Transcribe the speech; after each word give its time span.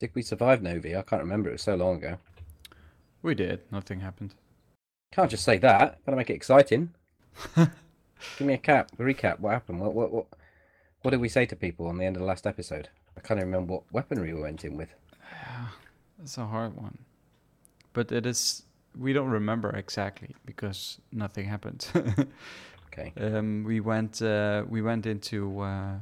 Did 0.00 0.14
we 0.14 0.22
survive 0.22 0.62
Novi? 0.62 0.96
I 0.96 1.02
can't 1.02 1.22
remember. 1.22 1.50
It 1.50 1.52
was 1.52 1.62
so 1.62 1.74
long 1.74 1.96
ago. 1.96 2.16
We 3.22 3.34
did. 3.34 3.60
Nothing 3.70 4.00
happened. 4.00 4.34
Can't 5.12 5.30
just 5.30 5.44
say 5.44 5.58
that. 5.58 5.98
Gotta 6.06 6.16
make 6.16 6.30
it 6.30 6.34
exciting. 6.34 6.94
Give 7.54 8.46
me 8.46 8.54
a 8.54 8.58
cap, 8.58 8.92
recap. 8.98 9.40
What 9.40 9.52
happened? 9.52 9.78
What, 9.80 9.92
what, 9.92 10.10
what, 10.10 10.26
what 11.02 11.10
did 11.10 11.20
we 11.20 11.28
say 11.28 11.44
to 11.44 11.54
people 11.54 11.86
on 11.86 11.98
the 11.98 12.06
end 12.06 12.16
of 12.16 12.20
the 12.20 12.26
last 12.26 12.46
episode? 12.46 12.88
I 13.14 13.20
can't 13.20 13.38
even 13.38 13.50
remember 13.50 13.74
what 13.74 13.92
weaponry 13.92 14.32
we 14.32 14.40
went 14.40 14.64
in 14.64 14.78
with. 14.78 14.94
It's 16.22 16.38
a 16.38 16.46
hard 16.46 16.76
one. 16.76 16.98
But 17.92 18.10
it 18.10 18.24
is. 18.24 18.62
We 18.98 19.12
don't 19.12 19.28
remember 19.28 19.70
exactly 19.70 20.34
because 20.46 20.98
nothing 21.12 21.46
happened. 21.46 21.86
Okay. 22.92 23.12
um, 23.20 23.62
we 23.62 23.78
went. 23.78 24.20
Uh, 24.20 24.64
we 24.68 24.82
went 24.82 25.06
into 25.06 25.60
uh, 25.60 25.94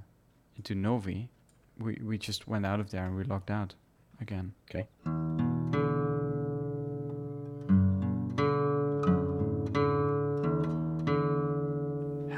into 0.56 0.74
Novi. 0.74 1.28
We 1.78 2.00
we 2.02 2.16
just 2.16 2.48
went 2.48 2.64
out 2.64 2.80
of 2.80 2.90
there 2.90 3.04
and 3.04 3.14
we 3.14 3.24
logged 3.24 3.50
out 3.50 3.74
again. 4.20 4.52
Okay. 4.70 4.86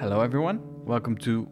Hello, 0.00 0.22
everyone. 0.22 0.60
Welcome 0.84 1.16
to 1.18 1.46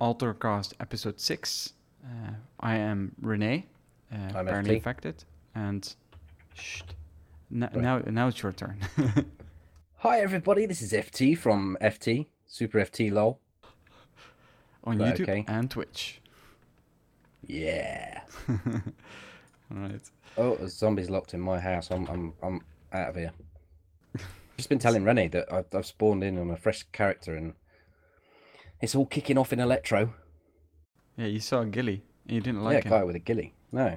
Altercast 0.00 0.74
episode 0.80 1.18
six. 1.18 1.72
Uh, 2.04 2.32
I 2.60 2.76
am 2.76 3.12
Renee, 3.20 3.66
uh, 4.12 4.16
I'm 4.16 4.46
apparently 4.46 4.74
FT. 4.74 4.76
infected, 4.76 5.24
and 5.54 5.94
Shh. 6.54 6.82
n- 7.52 7.62
Right. 7.62 7.74
now 7.76 7.98
now 8.06 8.28
it's 8.28 8.40
your 8.42 8.52
turn. 8.52 8.78
Hi 9.96 10.20
everybody, 10.20 10.66
this 10.66 10.82
is 10.82 10.92
FT 10.92 11.36
from 11.36 11.76
FT, 11.80 12.26
Super 12.46 12.78
FT 12.80 13.10
LOL. 13.10 13.40
on 14.84 14.98
YouTube 14.98 15.22
okay. 15.22 15.44
and 15.48 15.70
Twitch. 15.70 16.20
Yeah. 17.46 18.20
All 19.70 19.80
right. 19.80 20.00
Oh, 20.36 20.56
there's 20.56 20.76
zombies 20.76 21.10
locked 21.10 21.34
in 21.34 21.40
my 21.40 21.58
house. 21.60 21.90
I'm 21.90 22.06
I'm 22.08 22.32
I'm 22.42 22.60
out 22.92 23.10
of 23.10 23.16
here. 23.16 23.32
Just 24.56 24.68
been 24.68 24.78
telling 24.78 25.04
Rennie 25.04 25.28
that 25.28 25.52
I've, 25.52 25.66
I've 25.72 25.86
spawned 25.86 26.22
in 26.22 26.38
on 26.38 26.50
a 26.50 26.56
fresh 26.56 26.82
character 26.92 27.34
and 27.34 27.54
it's 28.80 28.94
all 28.94 29.06
kicking 29.06 29.38
off 29.38 29.52
in 29.52 29.60
Electro. 29.60 30.12
Yeah, 31.16 31.26
you 31.26 31.40
saw 31.40 31.60
a 31.60 31.66
ghillie. 31.66 32.02
And 32.26 32.34
you 32.34 32.40
didn't 32.40 32.62
like 32.62 32.84
yeah, 32.84 32.90
him. 32.90 32.90
guy 32.90 33.04
with 33.04 33.16
a 33.16 33.20
ghillie. 33.20 33.54
No. 33.72 33.96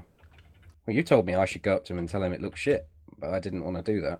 Well, 0.85 0.95
you 0.95 1.03
told 1.03 1.25
me 1.25 1.35
I 1.35 1.45
should 1.45 1.63
go 1.63 1.75
up 1.75 1.85
to 1.85 1.93
him 1.93 1.99
and 1.99 2.09
tell 2.09 2.23
him 2.23 2.33
it 2.33 2.41
looks 2.41 2.59
shit, 2.59 2.87
but 3.19 3.33
I 3.33 3.39
didn't 3.39 3.63
want 3.63 3.77
to 3.77 3.83
do 3.83 4.01
that. 4.01 4.19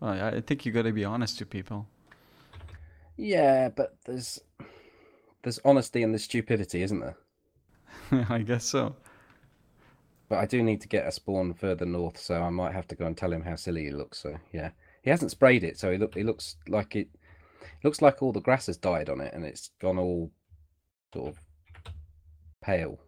Well, 0.00 0.12
I 0.12 0.28
I 0.36 0.40
think 0.40 0.64
you 0.66 0.72
got 0.72 0.82
to 0.82 0.92
be 0.92 1.04
honest 1.04 1.38
to 1.38 1.46
people. 1.46 1.86
Yeah, 3.16 3.68
but 3.68 3.96
there's 4.06 4.40
there's 5.42 5.60
honesty 5.64 6.02
and 6.02 6.12
there's 6.12 6.24
stupidity, 6.24 6.82
isn't 6.82 7.00
there? 7.00 7.16
I 8.28 8.38
guess 8.38 8.64
so. 8.64 8.96
But 10.30 10.38
I 10.38 10.46
do 10.46 10.62
need 10.62 10.80
to 10.80 10.88
get 10.88 11.06
a 11.06 11.12
spawn 11.12 11.52
further 11.52 11.84
north, 11.84 12.16
so 12.16 12.40
I 12.40 12.48
might 12.50 12.72
have 12.72 12.86
to 12.88 12.94
go 12.94 13.04
and 13.04 13.16
tell 13.16 13.32
him 13.32 13.42
how 13.42 13.56
silly 13.56 13.84
he 13.84 13.90
looks. 13.90 14.18
So 14.18 14.36
yeah, 14.52 14.70
he 15.02 15.10
hasn't 15.10 15.32
sprayed 15.32 15.64
it, 15.64 15.76
so 15.78 15.90
he 15.90 15.98
look 15.98 16.14
he 16.14 16.22
looks 16.22 16.56
like 16.68 16.94
it 16.96 17.08
looks 17.84 18.00
like 18.00 18.22
all 18.22 18.32
the 18.32 18.40
grass 18.40 18.66
has 18.66 18.76
died 18.76 19.10
on 19.10 19.20
it 19.20 19.34
and 19.34 19.44
it's 19.44 19.70
gone 19.80 19.98
all 19.98 20.30
sort 21.12 21.30
of 21.34 21.40
pale. 22.62 22.98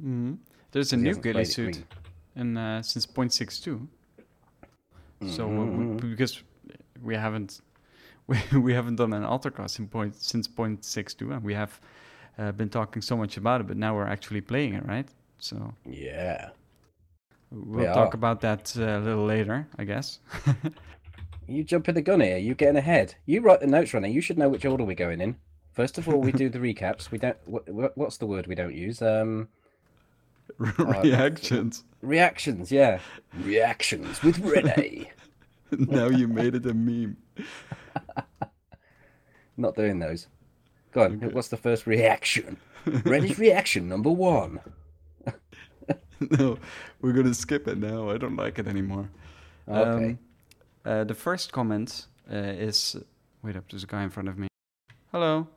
hmm 0.00 0.34
There's 0.70 0.92
a 0.92 0.96
new 0.96 1.08
hasn't 1.08 1.24
ghillie 1.24 1.44
sprayed 1.44 1.68
it 1.68 1.74
suit 1.76 1.84
in 2.36 2.56
uh, 2.56 2.80
since 2.82 3.06
0.62. 3.06 3.88
So 5.24 5.46
uh, 5.48 5.50
Mhm. 5.50 5.98
w- 5.98 6.10
because 6.14 6.42
we 7.02 7.16
haven't 7.16 7.60
we, 8.28 8.36
we 8.58 8.72
haven't 8.72 8.96
done 8.96 9.12
an 9.12 9.22
Altercast 9.24 9.78
in 9.80 9.88
point 9.88 10.14
since 10.14 10.46
0.62, 10.46 11.32
and 11.34 11.42
we 11.42 11.54
have 11.54 11.80
uh, 12.38 12.52
been 12.52 12.68
talking 12.68 13.02
so 13.02 13.16
much 13.16 13.36
about 13.36 13.60
it, 13.62 13.66
but 13.66 13.76
now 13.76 13.96
we're 13.96 14.06
actually 14.06 14.40
playing 14.42 14.74
it, 14.74 14.86
right? 14.86 15.08
So 15.38 15.74
Yeah. 15.84 16.50
we'll 17.50 17.80
We 17.80 17.84
talk 17.86 18.14
are. 18.14 18.16
about 18.16 18.40
that 18.42 18.74
uh, 18.76 18.82
a 18.82 19.00
little 19.00 19.24
later, 19.26 19.66
I 19.78 19.84
guess. 19.84 20.18
You 21.48 21.62
jumping 21.62 21.94
the 21.94 22.02
gun 22.02 22.18
here. 22.18 22.38
You 22.38 22.56
getting 22.56 22.74
ahead. 22.76 23.14
You 23.24 23.40
write 23.40 23.60
the 23.60 23.68
notes, 23.68 23.94
Ronnie. 23.94 24.10
You 24.10 24.20
should 24.20 24.36
know 24.36 24.48
which 24.48 24.64
order 24.64 24.82
we're 24.82 24.96
going 24.96 25.20
in. 25.20 25.36
First 25.74 25.96
of 25.96 26.08
all, 26.08 26.18
we 26.20 26.32
do 26.32 26.48
the 26.48 26.58
recaps. 26.74 27.12
We 27.12 27.18
don't. 27.18 27.36
What, 27.46 27.96
what's 27.96 28.16
the 28.16 28.26
word 28.26 28.48
we 28.48 28.56
don't 28.56 28.74
use? 28.74 29.00
Um, 29.00 29.46
Reactions. 30.58 31.84
reactions. 32.02 32.72
Yeah, 32.72 32.98
reactions 33.44 34.20
with 34.24 34.40
Renee. 34.40 35.12
now 35.70 36.08
you 36.08 36.26
made 36.26 36.56
it 36.56 36.66
a 36.66 36.74
meme. 36.74 37.16
Not 39.56 39.76
doing 39.76 40.00
those. 40.00 40.26
Go 40.92 41.04
on. 41.04 41.16
Okay. 41.16 41.28
What's 41.32 41.46
the 41.48 41.56
first 41.56 41.86
reaction? 41.86 42.56
Renee's 43.04 43.38
reaction 43.38 43.88
number 43.88 44.10
one. 44.10 44.58
no, 46.38 46.58
we're 47.00 47.12
gonna 47.12 47.34
skip 47.34 47.68
it 47.68 47.78
now. 47.78 48.10
I 48.10 48.18
don't 48.18 48.36
like 48.36 48.58
it 48.58 48.66
anymore. 48.66 49.08
Okay. 49.68 50.10
Um, 50.10 50.18
uh, 50.84 51.04
the 51.04 51.14
first 51.14 51.52
comment 51.52 52.06
uh, 52.30 52.36
is 52.36 52.96
wait 53.42 53.56
up, 53.56 53.64
there's 53.70 53.84
a 53.84 53.86
guy 53.86 54.02
in 54.02 54.10
front 54.10 54.28
of 54.28 54.38
me. 54.38 54.48
Hello. 55.12 55.48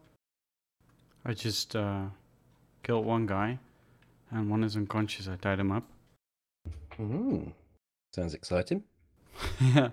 I 1.26 1.34
just 1.34 1.76
uh, 1.76 2.06
killed 2.84 3.06
one 3.06 3.26
guy, 3.26 3.60
and 4.32 4.50
one 4.50 4.64
is 4.64 4.76
unconscious. 4.76 5.28
I 5.28 5.36
tied 5.36 5.60
him 5.60 5.72
up. 5.72 5.84
Mm. 6.98 7.54
Sounds 8.14 8.34
exciting. 8.34 8.84
yeah. 9.62 9.90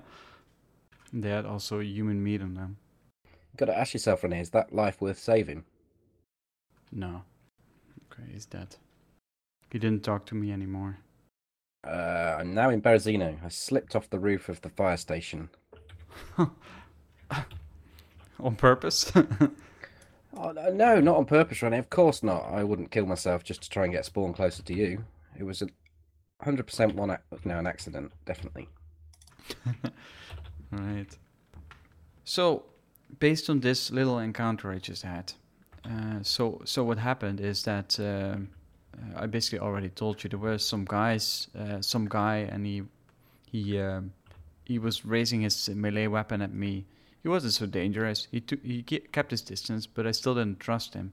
They 1.13 1.31
had 1.31 1.47
also 1.47 1.81
human 1.81 2.23
meat 2.23 2.43
on 2.43 2.55
them. 2.55 2.79
You've 3.25 3.59
got 3.59 3.67
to 3.67 3.79
ask 3.79 3.95
yourself, 3.95 4.23
Renee, 4.23 4.41
is 4.41 4.51
that 4.51 4.75
life 4.75 5.01
worth 5.01 5.19
saving? 5.19 5.65
No. 6.93 7.23
Okay, 8.13 8.25
he's 8.33 8.47
dead. 8.47 8.77
He 9.71 9.79
didn't 9.79 10.05
talk 10.05 10.27
to 10.27 10.35
me 10.35 10.53
anymore. 10.53 10.99
Uh, 11.87 12.37
I'm 12.41 12.55
now 12.55 12.71
in 12.71 12.83
Berezino. 12.83 13.37
I 13.45 13.49
slipped 13.49 13.95
off 13.95 14.11
the 14.11 14.19
roof 14.19 14.49
of 14.49 14.61
the 14.63 14.71
fire 14.71 14.97
station. 14.97 15.51
On 18.41 18.57
purpose? 18.57 19.13
Oh, 20.39 20.51
no- 20.53 20.69
no, 20.71 21.01
not 21.01 21.17
on 21.17 21.25
purpose, 21.25 21.63
Ronnie. 21.63 21.79
Of 21.79 21.89
course 21.89 22.23
not. 22.23 22.45
I 22.53 22.63
wouldn't 22.63 22.91
kill 22.91 23.07
myself 23.07 23.43
just 23.43 23.63
to 23.63 23.71
try 23.71 23.85
and 23.85 23.93
get 23.95 24.05
spawn 24.05 24.35
closer 24.35 24.63
to 24.65 24.75
you. 24.75 25.03
It 25.39 25.45
was 25.45 25.63
a 25.63 25.69
hundred 26.43 26.67
percent 26.67 26.95
one, 26.95 27.11
ac- 27.11 27.21
no, 27.47 27.59
an 27.59 27.67
accident, 27.67 28.13
definitely. 28.27 28.69
Right. 30.71 31.17
So, 32.25 32.65
based 33.19 33.49
on 33.49 33.61
this 33.61 33.91
little 33.91 34.19
encounter 34.19 34.71
I 34.71 34.79
just 34.79 35.05
had, 35.05 35.33
uh, 35.85 36.19
so 36.23 36.61
so 36.67 36.85
what 36.85 36.99
happened 36.99 37.41
is 37.41 37.63
that 37.63 37.99
um 37.99 38.49
uh, 38.99 39.23
I 39.23 39.27
basically 39.27 39.59
already 39.59 39.89
told 39.89 40.23
you 40.23 40.31
there 40.31 40.39
were 40.39 40.59
some 40.59 40.85
guys, 40.85 41.49
uh, 41.59 41.81
some 41.81 42.07
guy, 42.09 42.49
and 42.51 42.67
he 42.67 42.83
he 43.47 43.79
um, 43.81 44.13
he 44.65 44.79
was 44.79 45.05
raising 45.05 45.43
his 45.43 45.69
melee 45.69 46.07
weapon 46.07 46.43
at 46.43 46.53
me. 46.53 46.87
He 47.23 47.29
wasn't 47.29 47.55
so 47.55 47.67
dangerous. 47.67 48.29
He 48.31 48.41
took 48.41 48.63
he 48.63 48.83
kept 48.83 49.31
his 49.31 49.43
distance, 49.43 49.87
but 49.87 50.07
I 50.07 50.13
still 50.13 50.35
didn't 50.35 50.61
trust 50.61 50.95
him. 50.95 51.13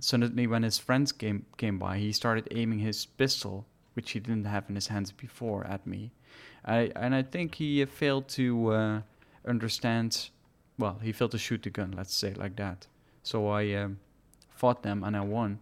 Suddenly, 0.00 0.46
when 0.46 0.62
his 0.62 0.78
friends 0.78 1.12
came 1.12 1.46
came 1.56 1.78
by, 1.78 1.98
he 1.98 2.12
started 2.12 2.48
aiming 2.50 2.80
his 2.80 3.06
pistol, 3.06 3.66
which 3.94 4.12
he 4.12 4.20
didn't 4.20 4.44
have 4.44 4.68
in 4.68 4.74
his 4.74 4.88
hands 4.88 5.12
before, 5.12 5.66
at 5.66 5.86
me. 5.86 6.12
I 6.64 6.92
and 6.96 7.14
I 7.14 7.22
think 7.22 7.56
he 7.56 7.82
uh, 7.82 7.86
failed 7.86 8.28
to 8.30 8.72
uh, 8.72 9.00
understand. 9.46 10.30
Well, 10.78 11.00
he 11.02 11.12
failed 11.12 11.32
to 11.32 11.38
shoot 11.38 11.62
the 11.62 11.70
gun. 11.70 11.94
Let's 11.96 12.14
say 12.14 12.34
like 12.34 12.56
that. 12.56 12.86
So 13.24 13.48
I 13.48 13.74
um, 13.74 13.98
fought 14.54 14.82
them 14.82 15.02
and 15.02 15.16
I 15.16 15.20
won 15.20 15.58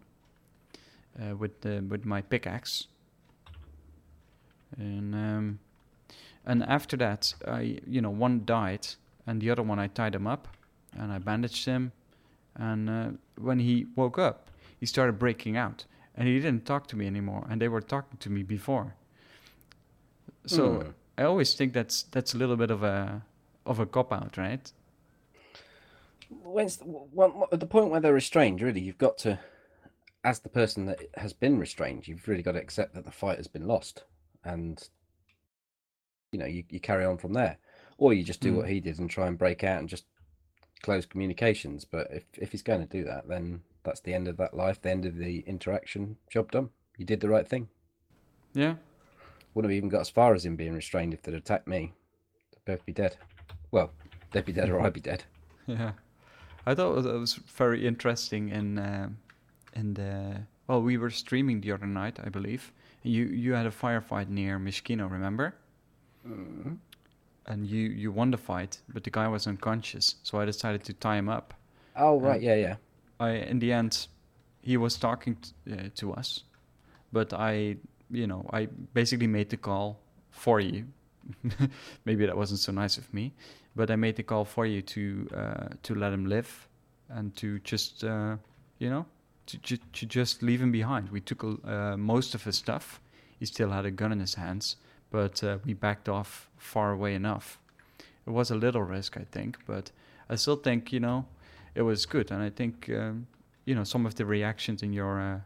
uh, 1.21 1.37
with 1.37 1.61
the, 1.61 1.85
with 1.89 2.05
my 2.05 2.23
pickaxe. 2.23 2.89
And 4.79 5.15
um, 5.15 5.59
and 6.45 6.63
after 6.65 6.97
that, 6.99 7.35
I 7.47 7.79
you 7.87 8.01
know 8.01 8.11
one 8.11 8.45
died 8.45 8.87
and 9.27 9.41
the 9.41 9.51
other 9.51 9.63
one 9.63 9.79
I 9.79 9.87
tied 9.89 10.15
him 10.15 10.27
up 10.27 10.49
and 10.93 11.13
I 11.13 11.19
bandaged 11.19 11.65
him. 11.65 11.93
And 12.55 12.91
uh, 12.91 13.09
when 13.39 13.59
he 13.61 13.87
woke 13.97 14.19
up, 14.19 14.51
he 14.79 14.87
started 14.87 15.19
breaking 15.19 15.57
out 15.57 15.85
and 16.17 16.27
he 16.29 16.35
didn't 16.41 16.65
talk 16.65 16.87
to 16.89 16.97
me 16.97 17.07
anymore. 17.07 17.47
And 17.51 17.61
they 17.61 17.69
were 17.69 17.81
talking 17.81 18.19
to 18.19 18.31
me 18.31 18.43
before. 18.43 18.95
So 20.47 20.65
Hmm. 20.83 20.89
I 21.19 21.23
always 21.25 21.55
think 21.55 21.73
that's 21.73 22.03
that's 22.05 22.35
a 22.35 22.39
little 22.39 22.57
bit 22.57 22.71
of 22.71 22.83
a 22.83 23.23
of 23.65 23.79
a 23.81 23.87
cop 23.87 24.13
out, 24.13 24.37
right? 24.37 24.73
When's 26.43 26.79
the, 26.79 26.85
well, 26.87 27.49
at 27.53 27.61
the 27.61 27.67
point 27.67 27.89
where 27.91 28.01
they're 28.01 28.13
restrained, 28.13 28.61
really, 28.61 28.81
you've 28.81 28.99
got 28.99 29.17
to, 29.19 29.39
as 30.27 30.41
the 30.41 30.49
person 30.49 30.87
that 30.87 31.01
has 31.15 31.33
been 31.33 31.57
restrained, 31.59 32.09
you've 32.09 32.27
really 32.27 32.43
got 32.43 32.53
to 32.53 32.61
accept 32.61 32.95
that 32.95 33.05
the 33.05 33.13
fight 33.13 33.37
has 33.39 33.47
been 33.47 33.67
lost, 33.67 34.03
and 34.45 34.89
you 36.33 36.39
know 36.39 36.47
you, 36.47 36.65
you 36.69 36.81
carry 36.81 37.05
on 37.05 37.17
from 37.17 37.33
there, 37.33 37.57
or 37.97 38.13
you 38.13 38.25
just 38.25 38.41
do 38.41 38.53
Mm. 38.53 38.57
what 38.57 38.69
he 38.69 38.81
did 38.81 38.99
and 38.99 39.09
try 39.09 39.29
and 39.29 39.39
break 39.39 39.63
out 39.63 39.79
and 39.79 39.89
just 39.89 40.05
close 40.83 41.07
communications. 41.07 41.85
But 41.85 42.09
if 42.11 42.25
if 42.37 42.51
he's 42.51 42.63
going 42.63 42.81
to 42.81 42.99
do 42.99 43.05
that, 43.05 43.29
then 43.29 43.63
that's 43.85 44.01
the 44.01 44.15
end 44.15 44.27
of 44.27 44.37
that 44.39 44.53
life, 44.53 44.83
the 44.83 44.91
end 44.91 45.07
of 45.07 45.17
the 45.17 45.45
interaction. 45.47 46.17
Job 46.29 46.51
done. 46.51 46.71
You 46.99 47.07
did 47.07 47.21
the 47.21 47.29
right 47.29 47.47
thing. 47.49 47.69
Yeah. 48.53 48.75
Wouldn't 49.55 49.71
have 49.71 49.77
even 49.77 49.89
got 49.89 50.01
as 50.01 50.11
far 50.11 50.35
as 50.35 50.45
him 50.45 50.57
being 50.57 50.75
restrained 50.75 51.15
if 51.15 51.23
they'd 51.23 51.35
attacked 51.35 51.69
me. 51.69 51.95
They'd 52.53 52.73
both 52.73 52.85
be 52.85 52.93
dead. 52.93 53.17
Well, 53.71 53.93
they'd 54.33 54.45
be 54.45 54.53
dead 54.53 54.71
or 54.71 54.81
I'd 54.81 54.93
be 54.93 55.01
dead. 55.01 55.25
Yeah, 55.69 55.93
I 56.65 56.75
thought 56.77 56.99
it 57.05 57.19
was, 57.19 57.35
very 57.35 57.85
interesting 57.89 58.51
in 58.51 58.79
uh, 58.79 59.09
in 59.77 59.95
the 59.95 60.41
well, 60.67 60.83
we 60.83 60.97
were 60.97 61.11
streaming 61.11 61.61
the 61.61 61.73
other 61.73 61.87
night, 61.87 62.19
I 62.25 62.29
believe, 62.29 62.73
You 63.03 63.27
you 63.27 63.53
had 63.55 63.67
a 63.67 63.71
firefight 63.71 64.29
near 64.29 64.59
Mishkino, 64.59 65.09
remember? 65.11 65.55
Mm. 66.27 66.79
And 67.47 67.67
you 67.67 67.89
you 67.89 68.11
won 68.11 68.31
the 68.31 68.39
fight, 68.39 68.81
but 68.89 69.05
the 69.05 69.11
guy 69.11 69.29
was 69.29 69.47
unconscious, 69.47 70.17
so 70.23 70.41
I 70.41 70.45
decided 70.45 70.83
to 70.85 70.93
tie 70.93 71.17
him 71.17 71.29
up. 71.29 71.55
Oh 71.95 72.19
right, 72.21 72.43
yeah, 72.43 72.57
yeah. 72.57 72.77
I 73.21 73.31
in 73.51 73.61
the 73.61 73.73
end, 73.73 74.09
he 74.63 74.77
was 74.77 74.99
talking 74.99 75.37
t- 75.37 75.73
uh, 75.73 75.89
to 75.95 76.13
us, 76.15 76.45
but 77.13 77.33
I 77.33 77.77
you 78.11 78.27
know 78.27 78.45
I 78.53 78.67
basically 78.95 79.29
made 79.29 79.51
the 79.51 79.57
call 79.57 80.01
for 80.31 80.59
you. 80.61 80.87
Maybe 82.05 82.27
that 82.27 82.37
wasn't 82.37 82.61
so 82.61 82.73
nice 82.73 82.99
of 82.99 83.13
me, 83.15 83.33
but 83.77 83.91
I 83.91 83.97
made 83.97 84.17
the 84.17 84.23
call 84.25 84.45
for 84.45 84.67
you 84.67 84.83
to 84.83 85.29
uh, 85.35 85.69
to 85.85 85.95
let 85.95 86.13
him 86.13 86.27
live 86.27 86.69
and 87.09 87.35
to 87.37 87.61
just 87.61 88.03
uh, 88.03 88.37
you 88.79 88.91
know 88.91 89.07
to, 89.47 89.77
to 89.79 90.07
just 90.07 90.43
leave 90.43 90.61
him 90.63 90.73
behind. 90.73 91.11
We 91.11 91.21
took 91.21 91.45
uh, 91.45 91.97
most 91.97 92.35
of 92.35 92.45
his 92.45 92.57
stuff. 92.57 93.01
He 93.39 93.47
still 93.47 93.71
had 93.71 93.85
a 93.85 93.91
gun 93.91 94.13
in 94.13 94.21
his 94.21 94.35
hands, 94.35 94.77
but 95.11 95.43
uh, 95.45 95.59
we 95.65 95.75
backed 95.75 96.09
off 96.09 96.49
far 96.59 96.93
away 96.93 97.15
enough. 97.15 97.59
It 98.27 98.31
was 98.31 98.51
a 98.51 98.55
little 98.57 98.83
risk, 98.83 99.17
I 99.17 99.25
think, 99.31 99.59
but 99.67 99.91
I 100.29 100.37
still 100.37 100.57
think 100.57 100.93
you 100.93 101.01
know 101.01 101.27
it 101.75 101.83
was 101.83 102.07
good, 102.07 102.31
and 102.31 102.43
I 102.43 102.51
think 102.51 102.89
um, 102.91 103.27
you 103.65 103.75
know 103.75 103.85
some 103.85 104.07
of 104.07 104.15
the 104.17 104.27
reactions 104.27 104.83
in 104.83 104.93
your 104.93 105.21
uh, 105.21 105.41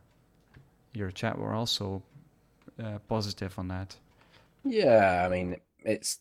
your 0.94 1.10
chat 1.10 1.38
were 1.38 1.54
also 1.54 2.02
uh, 2.82 2.98
positive 3.08 3.58
on 3.58 3.68
that. 3.68 3.96
Yeah, 4.64 5.22
I 5.24 5.28
mean, 5.28 5.56
it's 5.84 6.20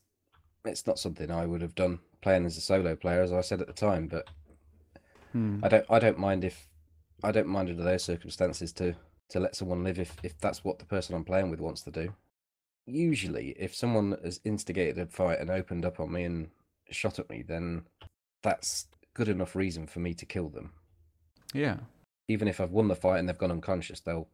it's 0.65 0.87
not 0.87 0.99
something 0.99 1.31
I 1.31 1.45
would 1.45 1.61
have 1.61 1.75
done 1.75 1.99
playing 2.21 2.45
as 2.45 2.57
a 2.57 2.61
solo 2.61 2.95
player, 2.95 3.21
as 3.21 3.33
I 3.33 3.41
said 3.41 3.61
at 3.61 3.67
the 3.67 3.73
time. 3.73 4.07
But 4.07 4.27
Hmm. 5.31 5.59
I 5.63 5.67
don't 5.69 5.85
I 5.89 5.99
don't 5.99 6.17
mind 6.17 6.43
if 6.43 6.67
I 7.23 7.31
don't 7.31 7.47
mind 7.47 7.69
under 7.69 7.83
those 7.83 8.03
circumstances 8.03 8.71
to 8.73 8.95
to 9.29 9.39
let 9.39 9.55
someone 9.55 9.83
live 9.83 9.99
if 9.99 10.15
if 10.23 10.39
that's 10.39 10.63
what 10.63 10.79
the 10.79 10.85
person 10.85 11.15
I'm 11.15 11.25
playing 11.25 11.49
with 11.49 11.59
wants 11.59 11.81
to 11.83 11.91
do. 11.91 12.13
Usually, 12.85 13.49
if 13.59 13.75
someone 13.75 14.17
has 14.23 14.39
instigated 14.43 14.97
a 14.97 15.05
fight 15.05 15.39
and 15.39 15.49
opened 15.49 15.85
up 15.85 15.99
on 15.99 16.11
me 16.11 16.23
and 16.23 16.49
shot 16.89 17.19
at 17.19 17.29
me, 17.29 17.43
then 17.43 17.85
that's 18.41 18.87
good 19.13 19.27
enough 19.29 19.55
reason 19.55 19.85
for 19.87 19.99
me 19.99 20.13
to 20.15 20.25
kill 20.25 20.49
them. 20.49 20.71
Yeah, 21.53 21.77
Even 22.27 22.47
if 22.47 22.59
I've 22.59 22.71
won 22.71 22.87
the 22.87 22.95
fight 22.95 23.19
and 23.19 23.27
they've 23.29 23.37
gone 23.37 23.51
unconscious, 23.51 23.99
they'll 23.99 24.29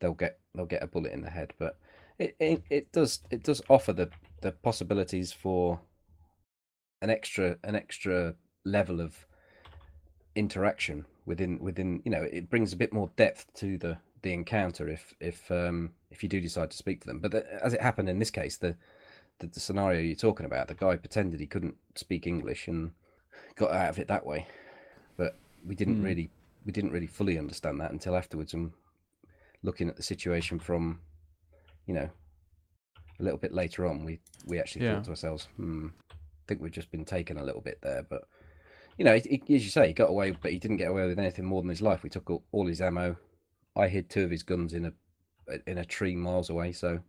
they'll 0.00 0.14
get 0.14 0.38
they'll 0.54 0.66
get 0.66 0.82
a 0.82 0.86
bullet 0.86 1.12
in 1.12 1.22
the 1.22 1.30
head. 1.30 1.54
But 1.58 1.78
it 2.18 2.36
it, 2.38 2.62
it 2.70 2.92
does 2.92 3.20
it 3.30 3.42
does 3.42 3.62
offer 3.68 3.92
the 3.92 4.10
the 4.42 4.52
possibilities 4.52 5.32
for 5.32 5.80
an 7.02 7.10
extra 7.10 7.58
an 7.64 7.74
extra 7.74 8.34
level 8.64 9.00
of 9.00 9.26
interaction 10.34 11.04
within 11.26 11.58
within 11.58 12.00
you 12.04 12.10
know 12.10 12.22
it 12.22 12.48
brings 12.50 12.72
a 12.72 12.76
bit 12.76 12.92
more 12.92 13.10
depth 13.16 13.46
to 13.54 13.76
the 13.78 13.96
the 14.22 14.32
encounter 14.32 14.88
if 14.88 15.14
if 15.20 15.50
um 15.50 15.90
if 16.10 16.22
you 16.22 16.28
do 16.28 16.40
decide 16.40 16.70
to 16.70 16.76
speak 16.76 17.00
to 17.00 17.06
them 17.06 17.18
but 17.18 17.30
the, 17.30 17.64
as 17.64 17.72
it 17.74 17.80
happened 17.80 18.08
in 18.08 18.18
this 18.18 18.30
case 18.30 18.56
the, 18.56 18.76
the 19.38 19.46
the 19.48 19.60
scenario 19.60 20.00
you're 20.00 20.14
talking 20.14 20.46
about 20.46 20.68
the 20.68 20.74
guy 20.74 20.96
pretended 20.96 21.40
he 21.40 21.46
couldn't 21.46 21.76
speak 21.96 22.26
english 22.26 22.68
and 22.68 22.92
got 23.56 23.72
out 23.72 23.90
of 23.90 23.98
it 23.98 24.08
that 24.08 24.24
way 24.26 24.46
but 25.16 25.36
we 25.66 25.74
didn't 25.74 25.96
Hmm. 25.96 26.04
really 26.04 26.30
we 26.64 26.72
didn't 26.72 26.92
really 26.92 27.06
fully 27.06 27.38
understand 27.38 27.80
that 27.80 27.90
until 27.90 28.16
afterwards 28.16 28.54
and 28.54 28.72
looking 29.62 29.88
at 29.88 29.96
the 29.96 30.02
situation 30.02 30.58
from 30.58 31.00
you 31.86 31.94
know 31.94 32.08
a 33.18 33.22
little 33.22 33.38
bit 33.38 33.52
later 33.52 33.86
on 33.86 34.04
we 34.04 34.20
we 34.46 34.58
actually 34.58 34.82
Yeah. 34.82 34.94
thought 34.94 35.04
to 35.04 35.10
ourselves 35.10 35.48
hmm 35.56 35.88
i 36.10 36.14
think 36.46 36.60
we've 36.60 36.72
just 36.72 36.90
been 36.90 37.04
taken 37.04 37.38
a 37.38 37.44
little 37.44 37.60
bit 37.60 37.80
there 37.82 38.02
but 38.08 38.22
you 38.98 39.04
know, 39.04 39.12
as 39.14 39.26
you 39.26 39.60
say, 39.60 39.88
he 39.88 39.92
got 39.92 40.10
away, 40.10 40.32
but 40.32 40.50
he 40.52 40.58
didn't 40.58 40.76
get 40.78 40.90
away 40.90 41.06
with 41.06 41.18
anything 41.18 41.44
more 41.44 41.62
than 41.62 41.70
his 41.70 41.82
life. 41.82 42.02
We 42.02 42.10
took 42.10 42.28
all, 42.30 42.42
all 42.52 42.66
his 42.66 42.80
ammo. 42.80 43.16
I 43.76 43.88
hid 43.88 44.10
two 44.10 44.24
of 44.24 44.30
his 44.30 44.42
guns 44.42 44.74
in 44.74 44.86
a 44.86 44.92
in 45.66 45.78
a 45.78 45.84
tree 45.84 46.14
miles 46.16 46.50
away. 46.50 46.72
So 46.72 47.00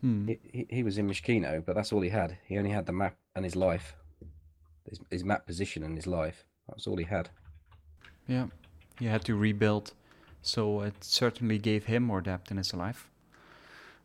Hmm. 0.00 0.26
he, 0.26 0.38
he, 0.52 0.66
he 0.68 0.82
was 0.82 0.98
in 0.98 1.08
Mishkino, 1.08 1.64
but 1.64 1.76
that's 1.76 1.92
all 1.92 2.00
he 2.00 2.08
had. 2.10 2.36
He 2.46 2.58
only 2.58 2.70
had 2.70 2.86
the 2.86 2.92
map 2.92 3.16
and 3.36 3.44
his 3.44 3.54
life, 3.54 3.94
his, 4.88 4.98
his 5.12 5.22
map 5.24 5.46
position 5.46 5.84
and 5.84 5.96
his 5.96 6.08
life. 6.08 6.44
That's 6.68 6.86
all 6.88 6.96
he 6.96 7.04
had. 7.04 7.28
yeah. 8.26 8.46
He 8.98 9.06
had 9.06 9.24
to 9.24 9.34
rebuild, 9.36 9.92
so 10.42 10.80
it 10.82 11.02
certainly 11.04 11.58
gave 11.58 11.86
him 11.86 12.02
more 12.02 12.20
depth 12.20 12.50
in 12.50 12.56
his 12.56 12.74
life. 12.74 13.08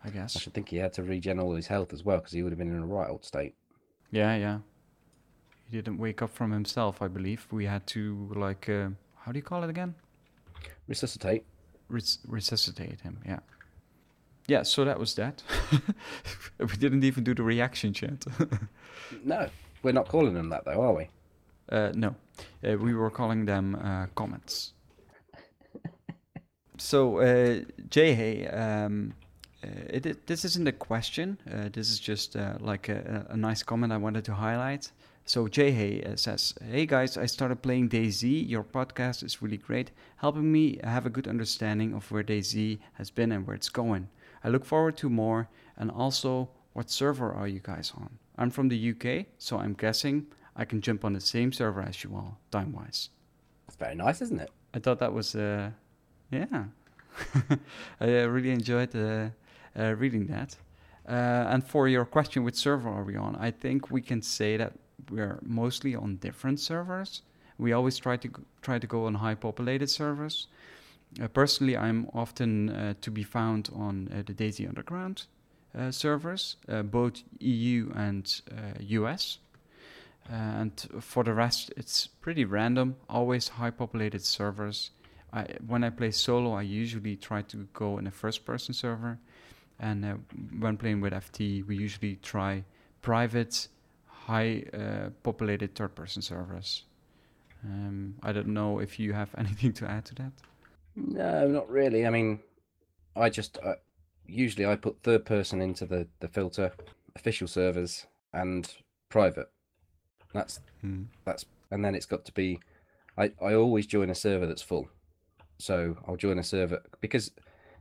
I 0.04 0.10
guess. 0.10 0.36
I 0.36 0.40
should 0.40 0.54
think 0.54 0.70
he 0.70 0.78
had 0.78 0.94
to 0.94 1.04
regen 1.04 1.40
all 1.40 1.56
his 1.56 1.68
health 1.68 1.92
as 1.94 2.04
well 2.04 2.18
because 2.18 2.32
he 2.32 2.42
would 2.44 2.52
have 2.52 2.60
been 2.60 2.72
in 2.72 2.82
a 2.82 2.86
right 2.86 3.10
old 3.10 3.26
state. 3.26 3.56
Yeah, 4.12 4.36
yeah. 4.38 4.60
He 5.70 5.78
didn't 5.78 5.98
wake 5.98 6.22
up 6.22 6.30
from 6.30 6.52
himself, 6.52 7.02
I 7.02 7.08
believe. 7.08 7.48
We 7.52 7.66
had 7.66 7.86
to 7.88 8.30
like, 8.36 8.70
uh, 8.70 8.90
how 9.20 9.32
do 9.32 9.38
you 9.38 9.44
call 9.44 9.64
it 9.64 9.70
again? 9.70 9.96
Resuscitate. 10.88 11.44
Res- 11.90 12.20
resuscitate 12.28 13.02
him. 13.02 13.20
Yeah. 13.26 13.40
Yeah. 14.48 14.64
So 14.64 14.86
that 14.86 14.98
was 14.98 15.16
that. 15.16 15.44
we 16.60 16.78
didn't 16.78 17.04
even 17.04 17.24
do 17.24 17.34
the 17.34 17.44
reaction 17.44 17.94
chat. 17.94 18.26
No, 19.24 19.48
we're 19.84 19.94
not 19.94 20.10
calling 20.10 20.34
them 20.34 20.50
that 20.50 20.66
though, 20.66 20.82
are 20.82 20.94
we? 20.94 21.08
Uh, 21.70 21.92
no, 21.96 22.16
uh, 22.68 22.78
we 22.78 22.94
were 22.94 23.10
calling 23.10 23.46
them 23.46 23.76
uh, 23.76 24.08
comments. 24.16 24.74
so, 26.78 27.20
uh, 27.20 27.62
Jay, 27.90 28.14
hey, 28.14 28.48
um, 28.48 29.14
uh, 29.64 29.68
it, 29.90 30.06
it, 30.06 30.28
this 30.28 30.46
isn't 30.46 30.68
a 30.68 30.72
question. 30.72 31.38
Uh, 31.50 31.70
this 31.72 31.90
is 31.90 32.00
just 32.00 32.36
uh, 32.36 32.58
like 32.60 32.90
a 32.90 33.26
a 33.30 33.38
nice 33.38 33.64
comment 33.64 33.92
I 33.94 33.98
wanted 33.98 34.26
to 34.26 34.34
highlight. 34.34 34.92
So, 35.28 35.50
Jay 35.50 35.72
Hay 35.72 36.02
uh, 36.04 36.16
says, 36.16 36.54
Hey 36.64 36.86
guys, 36.86 37.18
I 37.18 37.26
started 37.26 37.62
playing 37.62 37.90
DayZ. 37.90 38.48
Your 38.48 38.64
podcast 38.64 39.26
is 39.26 39.42
really 39.42 39.58
great, 39.58 39.92
helping 40.16 40.50
me 40.50 40.80
have 40.86 41.06
a 41.06 41.10
good 41.10 41.28
understanding 41.28 41.94
of 41.94 42.10
where 42.10 42.24
DayZ 42.24 42.80
has 42.94 43.10
been 43.10 43.34
and 43.34 43.46
where 43.46 43.54
it's 43.58 43.68
going. 43.68 44.08
I 44.42 44.48
look 44.48 44.64
forward 44.64 44.96
to 44.98 45.10
more. 45.10 45.50
And 45.76 45.92
also, 45.92 46.48
what 46.72 46.90
server 46.90 47.34
are 47.34 47.46
you 47.46 47.60
guys 47.62 47.92
on? 47.98 48.20
I'm 48.38 48.50
from 48.50 48.70
the 48.70 48.92
UK, 48.92 49.26
so 49.38 49.58
I'm 49.58 49.74
guessing 49.74 50.28
I 50.56 50.64
can 50.64 50.80
jump 50.80 51.04
on 51.04 51.12
the 51.12 51.20
same 51.20 51.52
server 51.52 51.82
as 51.82 52.06
you 52.06 52.16
all, 52.16 52.40
time 52.50 52.72
wise. 52.72 53.10
It's 53.68 53.76
very 53.76 53.96
nice, 53.96 54.22
isn't 54.22 54.40
it? 54.40 54.50
I 54.74 54.80
thought 54.80 55.00
that 55.00 55.12
was, 55.12 55.36
uh, 55.36 55.72
yeah. 56.32 56.64
I 58.00 58.22
uh, 58.22 58.28
really 58.28 58.52
enjoyed 58.52 58.96
uh, 58.96 59.28
uh, 59.78 59.94
reading 59.96 60.28
that. 60.28 60.56
Uh, 61.06 61.52
and 61.52 61.68
for 61.68 61.90
your 61.90 62.06
question, 62.06 62.46
which 62.46 62.56
server 62.56 62.88
are 62.88 63.04
we 63.04 63.18
on? 63.18 63.36
I 63.36 63.52
think 63.52 63.92
we 63.92 64.02
can 64.02 64.22
say 64.22 64.56
that 64.56 64.72
we're 65.10 65.40
mostly 65.42 65.96
on 65.96 66.18
different 66.18 66.60
servers. 66.60 67.22
We 67.58 67.74
always 67.74 67.98
try 67.98 68.18
to 68.18 68.30
try 68.62 68.80
to 68.80 68.88
go 68.88 69.06
on 69.06 69.16
high 69.16 69.36
populated 69.36 69.90
servers. 69.90 70.48
Uh, 71.22 71.28
personally, 71.28 71.78
I'm 71.78 72.10
often 72.14 72.70
uh, 72.70 72.94
to 73.02 73.12
be 73.12 73.24
found 73.24 73.70
on 73.74 74.10
uh, 74.12 74.24
the 74.26 74.34
DayZ 74.34 74.68
Underground 74.68 75.26
uh, 75.78 75.92
servers, 75.92 76.58
uh, 76.70 76.84
both 76.84 77.24
EU 77.40 77.92
and 77.96 78.42
uh, 78.52 78.80
US. 78.80 79.40
And 80.30 80.74
for 81.00 81.24
the 81.24 81.34
rest, 81.34 81.72
it's 81.78 82.08
pretty 82.08 82.44
random. 82.44 82.98
Always 83.10 83.48
high 83.48 83.72
populated 83.72 84.24
servers. 84.24 84.92
I, 85.32 85.46
when 85.66 85.84
I 85.84 85.90
play 85.90 86.12
solo, 86.12 86.54
I 86.54 86.64
usually 86.64 87.16
try 87.16 87.42
to 87.44 87.68
go 87.74 87.98
in 87.98 88.08
a 88.08 88.12
first 88.12 88.46
person 88.46 88.74
server. 88.74 89.20
And 89.80 90.04
uh, 90.04 90.16
when 90.60 90.78
playing 90.78 91.02
with 91.02 91.14
FT, 91.14 91.66
we 91.66 91.78
usually 91.78 92.18
try 92.18 92.64
private, 93.02 93.68
high 94.28 94.64
uh, 94.74 95.10
populated 95.24 95.74
third 95.74 95.96
person 95.96 96.22
servers. 96.22 96.84
Um, 97.64 98.16
I 98.22 98.34
don't 98.34 98.50
know 98.50 98.80
if 98.80 99.00
you 99.00 99.14
have 99.14 99.30
anything 99.38 99.74
to 99.74 99.90
add 99.90 100.06
to 100.06 100.16
that. 100.16 100.32
No, 100.96 101.48
not 101.48 101.70
really. 101.70 102.06
I 102.06 102.10
mean, 102.10 102.40
I 103.16 103.30
just 103.30 103.58
uh, 103.64 103.76
usually 104.26 104.66
I 104.66 104.76
put 104.76 105.02
third 105.02 105.26
person 105.26 105.62
into 105.62 105.86
the 105.86 106.08
the 106.20 106.28
filter, 106.28 106.74
official 107.16 107.48
servers 107.48 108.06
and 108.34 108.70
private. 109.10 109.50
That's 110.34 110.60
that's 111.24 111.46
and 111.72 111.84
then 111.84 111.96
it's 111.96 112.06
got 112.06 112.26
to 112.26 112.32
be. 112.34 112.60
I 113.18 113.32
I 113.42 113.54
always 113.54 113.88
join 113.88 114.10
a 114.10 114.16
server 114.16 114.46
that's 114.46 114.62
full, 114.62 114.90
so 115.58 115.98
I'll 116.08 116.18
join 116.18 116.38
a 116.38 116.44
server 116.44 116.82
because 117.00 117.32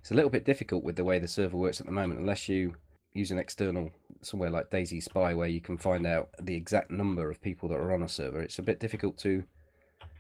it's 0.00 0.12
a 0.12 0.14
little 0.14 0.30
bit 0.30 0.44
difficult 0.44 0.84
with 0.84 0.96
the 0.96 1.04
way 1.04 1.18
the 1.18 1.28
server 1.28 1.56
works 1.56 1.80
at 1.80 1.86
the 1.86 1.92
moment. 1.92 2.20
Unless 2.20 2.48
you 2.48 2.76
use 3.16 3.30
an 3.30 3.38
external 3.38 3.90
somewhere 4.23 4.50
like 4.50 4.70
DayZ 4.70 5.02
Spy 5.02 5.35
where 5.35 5.49
you 5.49 5.61
can 5.61 5.78
find 5.78 6.06
out 6.06 6.30
the 6.40 6.54
exact 6.54 6.90
number 6.90 7.30
of 7.30 7.40
people 7.40 7.68
that 7.68 7.78
are 7.78 7.92
on 7.92 8.02
a 8.02 8.08
server, 8.08 8.40
it's 8.40 8.58
a 8.58 8.62
bit 8.62 8.80
difficult 8.80 9.18
to. 9.18 9.44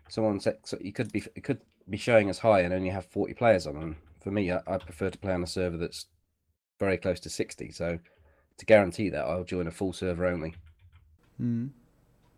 Someone 0.08 0.40
said 0.40 0.58
so 0.64 0.78
you 0.80 0.92
could 0.92 1.12
be 1.12 1.24
it 1.34 1.42
could 1.42 1.60
be 1.88 1.96
showing 1.96 2.28
as 2.28 2.38
high 2.38 2.60
and 2.60 2.72
only 2.72 2.90
have 2.90 3.06
40 3.06 3.34
players 3.34 3.66
on. 3.66 3.76
And 3.76 3.96
for 4.20 4.30
me, 4.30 4.50
I, 4.52 4.60
I 4.66 4.78
prefer 4.78 5.10
to 5.10 5.18
play 5.18 5.32
on 5.32 5.42
a 5.42 5.46
server 5.46 5.76
that's 5.76 6.06
very 6.78 6.96
close 6.96 7.20
to 7.20 7.30
60. 7.30 7.70
So 7.72 7.98
to 8.58 8.66
guarantee 8.66 9.08
that, 9.10 9.24
I'll 9.24 9.44
join 9.44 9.66
a 9.66 9.70
full 9.70 9.92
server 9.92 10.26
only. 10.26 10.54
Mm. 11.40 11.70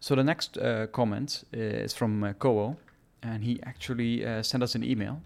So 0.01 0.15
the 0.15 0.25
next 0.25 0.59
uh, 0.59 0.87
comment 0.89 1.45
is 1.53 1.93
from 1.93 2.23
uh, 2.23 2.33
and 3.23 3.43
he 3.43 3.61
actually 3.65 4.25
uh, 4.25 4.43
sent 4.43 4.63
us 4.63 4.75
an 4.75 4.85
email. 4.85 5.21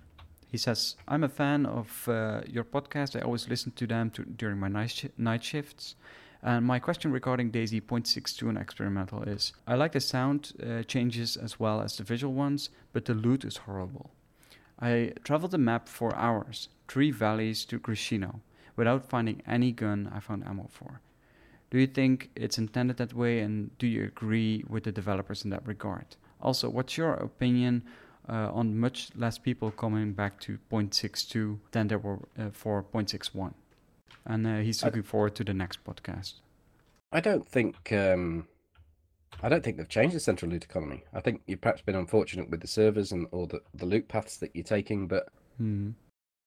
He 0.52 0.58
says, 0.58 0.96
"I'm 1.08 1.24
a 1.24 1.30
fan 1.30 1.64
of 1.64 2.06
uh, 2.06 2.42
your 2.46 2.64
podcast. 2.64 3.16
I 3.16 3.24
always 3.24 3.48
listen 3.48 3.72
to 3.72 3.86
them 3.86 4.10
to, 4.10 4.22
during 4.22 4.58
my 4.58 4.68
night, 4.68 4.90
shi 4.90 5.08
night 5.16 5.42
shifts. 5.42 5.96
And 6.42 6.66
my 6.66 6.78
question 6.78 7.10
regarding 7.10 7.50
DayZ 7.50 7.80
0.62 7.80 8.48
and 8.50 8.58
experimental 8.58 9.22
is: 9.22 9.54
I 9.66 9.76
like 9.76 9.92
the 9.92 10.00
sound 10.00 10.52
uh, 10.62 10.82
changes 10.82 11.38
as 11.38 11.58
well 11.58 11.80
as 11.80 11.96
the 11.96 12.04
visual 12.04 12.34
ones, 12.34 12.68
but 12.92 13.06
the 13.06 13.14
loot 13.14 13.46
is 13.46 13.56
horrible. 13.64 14.10
I 14.78 15.14
traveled 15.24 15.52
the 15.52 15.58
map 15.70 15.88
for 15.88 16.14
hours, 16.14 16.68
three 16.86 17.10
valleys 17.10 17.64
to 17.66 17.80
Crescino, 17.80 18.40
without 18.76 19.08
finding 19.08 19.40
any 19.46 19.72
gun 19.72 20.12
I 20.14 20.20
found 20.20 20.44
ammo 20.44 20.68
for. 20.70 21.00
Do 21.70 21.78
you 21.78 21.86
think 21.86 22.28
it's 22.36 22.58
intended 22.58 22.98
that 22.98 23.14
way, 23.14 23.40
and 23.40 23.70
do 23.78 23.86
you 23.86 24.04
agree 24.04 24.64
with 24.68 24.84
the 24.84 24.92
developers 24.92 25.44
in 25.44 25.50
that 25.50 25.66
regard? 25.66 26.16
Also, 26.42 26.68
what's 26.68 26.98
your 26.98 27.14
opinion 27.14 27.84
uh, 28.28 28.50
on 28.52 28.78
much 28.78 29.10
less 29.16 29.38
people 29.38 29.70
coming 29.70 30.12
back 30.12 30.40
to 30.40 30.58
0.62 30.70 31.58
than 31.72 31.88
there 31.88 31.98
were 31.98 32.20
uh, 32.38 32.50
for 32.52 32.82
0.61? 32.82 33.54
And 34.24 34.46
uh, 34.46 34.58
he's 34.58 34.84
looking 34.84 35.02
forward 35.02 35.34
to 35.36 35.44
the 35.44 35.54
next 35.54 35.82
podcast. 35.84 36.34
I 37.10 37.20
don't 37.20 37.46
think 37.46 37.92
um, 37.92 38.46
I 39.42 39.48
don't 39.48 39.64
think 39.64 39.76
they've 39.76 39.88
changed 39.88 40.14
the 40.14 40.20
central 40.20 40.50
loot 40.50 40.64
economy. 40.64 41.02
I 41.12 41.20
think 41.20 41.42
you've 41.46 41.60
perhaps 41.60 41.82
been 41.82 41.96
unfortunate 41.96 42.48
with 42.48 42.60
the 42.60 42.68
servers 42.68 43.10
and 43.12 43.26
or 43.32 43.46
the, 43.46 43.60
the 43.74 43.86
loot 43.86 44.08
paths 44.08 44.36
that 44.38 44.54
you're 44.54 44.64
taking, 44.64 45.08
but 45.08 45.28
Hmm. 45.58 45.90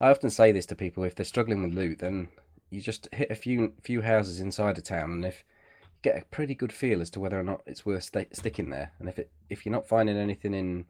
I 0.02 0.10
often 0.10 0.30
say 0.30 0.52
this 0.52 0.66
to 0.68 0.76
people: 0.76 1.04
if 1.04 1.16
they're 1.16 1.26
struggling 1.26 1.64
with 1.64 1.74
loot, 1.74 2.00
then 2.00 2.30
you 2.70 2.82
just 2.82 3.08
hit 3.14 3.32
a 3.32 3.36
few 3.36 3.74
few 3.82 4.02
houses 4.02 4.40
inside 4.40 4.78
a 4.78 4.82
town, 4.82 5.12
and 5.12 5.26
if 5.26 5.44
you 5.84 6.12
get 6.12 6.22
a 6.22 6.26
pretty 6.26 6.56
good 6.56 6.74
feel 6.74 7.02
as 7.02 7.10
to 7.12 7.20
whether 7.20 7.40
or 7.40 7.44
not 7.44 7.62
it's 7.66 7.86
worth 7.86 8.04
sta 8.04 8.26
sticking 8.34 8.70
there, 8.70 8.92
and 9.00 9.08
if 9.08 9.20
it 9.20 9.30
if 9.50 9.66
you're 9.66 9.74
not 9.74 9.88
finding 9.88 10.18
anything 10.18 10.54
in 10.54 10.86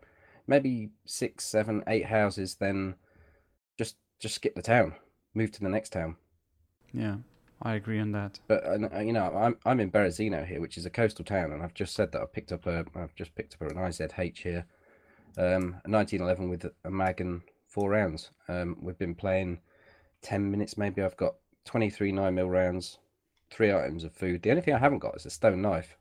maybe 0.48 0.90
six, 1.06 1.46
seven, 1.46 1.84
eight 1.88 2.06
houses, 2.06 2.56
then 2.56 2.96
just 3.78 3.98
just 4.20 4.36
skip 4.36 4.56
the 4.56 4.62
town, 4.62 4.96
move 5.34 5.52
to 5.52 5.62
the 5.62 5.70
next 5.70 5.90
town. 5.90 6.16
Yeah, 6.94 7.18
I 7.62 7.76
agree 7.76 8.00
on 8.00 8.12
that. 8.14 8.40
But 8.48 8.66
uh, 8.66 9.00
you 9.00 9.14
know, 9.14 9.32
I'm 9.36 9.58
I'm 9.66 9.80
in 9.80 9.92
Berezino 9.92 10.46
here, 10.46 10.62
which 10.62 10.78
is 10.78 10.86
a 10.86 10.90
coastal 10.90 11.26
town, 11.26 11.52
and 11.52 11.64
I've 11.64 11.74
just 11.74 11.96
said 11.96 12.12
that 12.12 12.22
I 12.22 12.26
picked 12.26 12.52
up 12.52 12.66
a 12.68 12.86
I've 12.96 13.16
just 13.16 13.36
picked 13.36 13.56
up 13.56 13.70
an 13.70 13.78
IZH 13.78 14.38
here, 14.38 14.66
um, 15.38 15.82
a 15.86 15.90
1911 15.90 16.50
with 16.50 16.66
a 16.84 16.90
mag 16.90 17.22
and 17.22 17.42
four 17.68 17.90
rounds. 17.90 18.32
Um, 18.48 18.78
we've 18.82 18.98
been 18.98 19.16
playing 19.16 19.60
ten 20.22 20.50
minutes, 20.50 20.78
maybe. 20.78 21.02
I've 21.02 21.18
got 21.18 21.36
23 21.66 22.12
nine 22.12 22.36
mil 22.36 22.50
rounds, 22.50 23.00
three 23.50 23.74
items 23.74 24.04
of 24.04 24.14
food. 24.14 24.42
The 24.42 24.52
only 24.52 24.62
thing 24.62 24.74
I 24.74 24.80
haven't 24.80 25.00
got 25.00 25.16
is 25.16 25.26
a 25.26 25.30
stone 25.30 25.62
knife, 25.62 25.98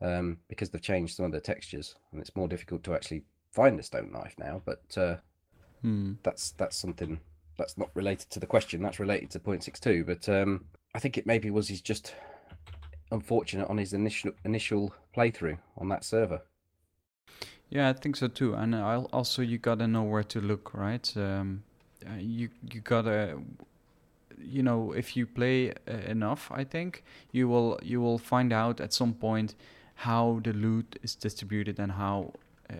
um, 0.00 0.38
because 0.48 0.70
they've 0.70 0.80
changed 0.80 1.16
some 1.16 1.26
of 1.26 1.32
the 1.32 1.40
textures, 1.40 1.96
and 2.12 2.20
it's 2.20 2.36
more 2.36 2.48
difficult 2.48 2.84
to 2.84 2.94
actually 2.94 3.24
find 3.52 3.78
a 3.78 3.82
stone 3.82 4.12
knife 4.12 4.34
now. 4.38 4.62
But 4.64 4.82
uh, 4.96 5.16
Hmm. 5.82 6.12
that's 6.22 6.50
that's 6.52 6.76
something 6.76 7.20
that's 7.56 7.78
not 7.78 7.90
related 7.94 8.30
to 8.30 8.40
the 8.40 8.46
question. 8.46 8.82
That's 8.82 9.00
related 9.00 9.30
to 9.30 9.40
point 9.40 9.64
six 9.64 9.80
two. 9.80 10.04
But 10.04 10.28
um, 10.28 10.66
I 10.94 10.98
think 10.98 11.16
it 11.18 11.26
maybe 11.26 11.50
was 11.50 11.68
he's 11.68 11.80
just 11.80 12.14
unfortunate 13.10 13.68
on 13.68 13.78
his 13.78 13.92
initial 13.92 14.32
initial 14.44 14.94
playthrough 15.16 15.58
on 15.78 15.88
that 15.88 16.04
server. 16.04 16.42
Yeah, 17.70 17.88
I 17.88 17.92
think 17.92 18.16
so 18.16 18.28
too. 18.28 18.54
And 18.54 18.74
I'll 18.74 19.08
also 19.12 19.42
you 19.42 19.58
gotta 19.58 19.86
know 19.86 20.02
where 20.02 20.24
to 20.24 20.40
look, 20.40 20.74
right? 20.74 21.16
Um, 21.16 21.62
uh, 22.06 22.16
you 22.18 22.48
you 22.72 22.80
gotta, 22.80 23.38
you 24.38 24.62
know, 24.62 24.92
if 24.92 25.16
you 25.16 25.26
play 25.26 25.72
uh, 25.88 25.92
enough, 26.06 26.50
I 26.52 26.64
think 26.64 27.04
you 27.32 27.48
will 27.48 27.78
you 27.82 28.00
will 28.00 28.18
find 28.18 28.52
out 28.52 28.80
at 28.80 28.92
some 28.92 29.14
point 29.14 29.54
how 29.94 30.40
the 30.42 30.52
loot 30.52 30.98
is 31.02 31.14
distributed 31.14 31.78
and 31.78 31.92
how 31.92 32.32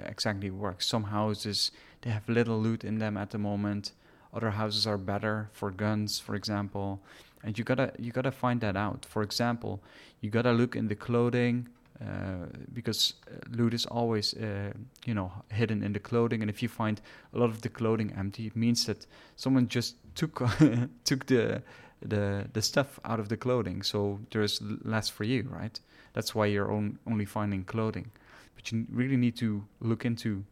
exactly 0.07 0.49
it 0.49 0.55
works. 0.55 0.87
Some 0.87 1.05
houses 1.05 1.71
they 2.03 2.11
have 2.11 2.29
little 2.29 2.59
loot 2.59 2.85
in 2.85 2.99
them 2.99 3.17
at 3.17 3.31
the 3.31 3.39
moment. 3.39 3.93
Other 4.33 4.51
houses 4.51 4.87
are 4.87 4.99
better 4.99 5.51
for 5.53 5.71
guns, 5.71 6.19
for 6.19 6.35
example, 6.35 7.01
and 7.43 7.59
you 7.59 7.65
gotta 7.65 7.93
you 7.99 8.13
gotta 8.13 8.33
find 8.33 8.61
that 8.61 8.77
out. 8.77 9.05
For 9.05 9.23
example, 9.23 9.83
you 10.21 10.31
gotta 10.31 10.53
look 10.53 10.77
in 10.77 10.89
the 10.89 10.95
clothing 10.95 11.69
uh, 12.01 12.47
because 12.73 13.15
uh, 13.29 13.37
loot 13.51 13.75
is 13.75 13.85
always 13.85 14.33
uh, 14.35 14.73
you 15.05 15.13
know 15.13 15.31
hidden 15.51 15.83
in 15.83 15.93
the 15.93 15.99
clothing 15.99 16.41
and 16.41 16.49
if 16.49 16.63
you 16.63 16.69
find 16.69 17.01
a 17.35 17.39
lot 17.39 17.51
of 17.51 17.61
the 17.61 17.69
clothing 17.69 18.11
empty 18.17 18.47
it 18.47 18.57
means 18.57 18.87
that 18.87 19.07
someone 19.37 19.69
just 19.69 19.97
took 20.15 20.43
took 21.05 21.27
the 21.27 21.63
the 22.01 22.47
the 22.55 22.63
stuff 22.63 22.99
out 23.05 23.21
of 23.21 23.29
the 23.29 23.37
clothing 23.37 23.83
so 23.83 24.19
there's 24.31 24.63
less 24.83 25.11
for 25.11 25.25
you 25.25 25.47
right 25.51 25.81
that's 26.15 26.35
why 26.35 26.47
you're 26.47 26.73
on, 26.73 26.99
only 27.07 27.27
finding 27.27 27.65
clothing 27.65 28.11
but 28.61 28.73
you 28.73 28.87
really 28.91 29.17
need 29.17 29.37
to 29.37 29.65
look 29.81 30.05
into 30.05 30.45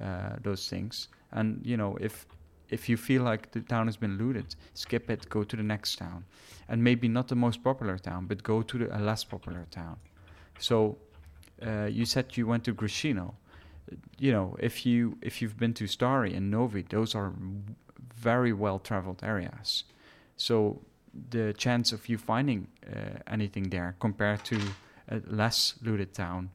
uh, 0.00 0.36
those 0.42 0.68
things 0.68 1.08
and 1.32 1.60
you 1.64 1.76
know 1.76 1.96
if 2.00 2.26
if 2.70 2.88
you 2.88 2.96
feel 2.96 3.22
like 3.22 3.50
the 3.50 3.60
town 3.60 3.86
has 3.86 3.96
been 3.96 4.16
looted 4.16 4.54
skip 4.74 5.10
it 5.10 5.28
go 5.28 5.44
to 5.44 5.56
the 5.56 5.62
next 5.62 5.96
town 5.96 6.24
and 6.68 6.82
maybe 6.82 7.08
not 7.08 7.28
the 7.28 7.34
most 7.34 7.62
popular 7.62 7.98
town 7.98 8.26
but 8.26 8.42
go 8.42 8.62
to 8.62 8.78
the, 8.78 8.96
a 8.96 9.00
less 9.00 9.24
popular 9.24 9.66
town 9.70 9.96
so 10.58 10.96
uh, 11.66 11.86
you 11.86 12.04
said 12.04 12.36
you 12.36 12.46
went 12.46 12.64
to 12.64 12.74
Grishino. 12.74 13.34
You 14.18 14.32
know, 14.32 14.56
if 14.60 14.86
you 14.86 15.18
if 15.20 15.42
you've 15.42 15.58
been 15.58 15.74
to 15.74 15.84
Stari 15.84 16.36
and 16.36 16.50
Novi, 16.50 16.82
those 16.82 17.14
are 17.14 17.32
very 18.14 18.52
well 18.52 18.78
traveled 18.78 19.22
areas. 19.22 19.84
So 20.36 20.80
the 21.30 21.52
chance 21.54 21.92
of 21.92 22.08
you 22.08 22.18
finding 22.18 22.68
uh, 22.86 23.18
anything 23.26 23.70
there 23.70 23.96
compared 23.98 24.44
to 24.44 24.60
a 25.08 25.20
less 25.26 25.74
looted 25.82 26.14
town, 26.14 26.50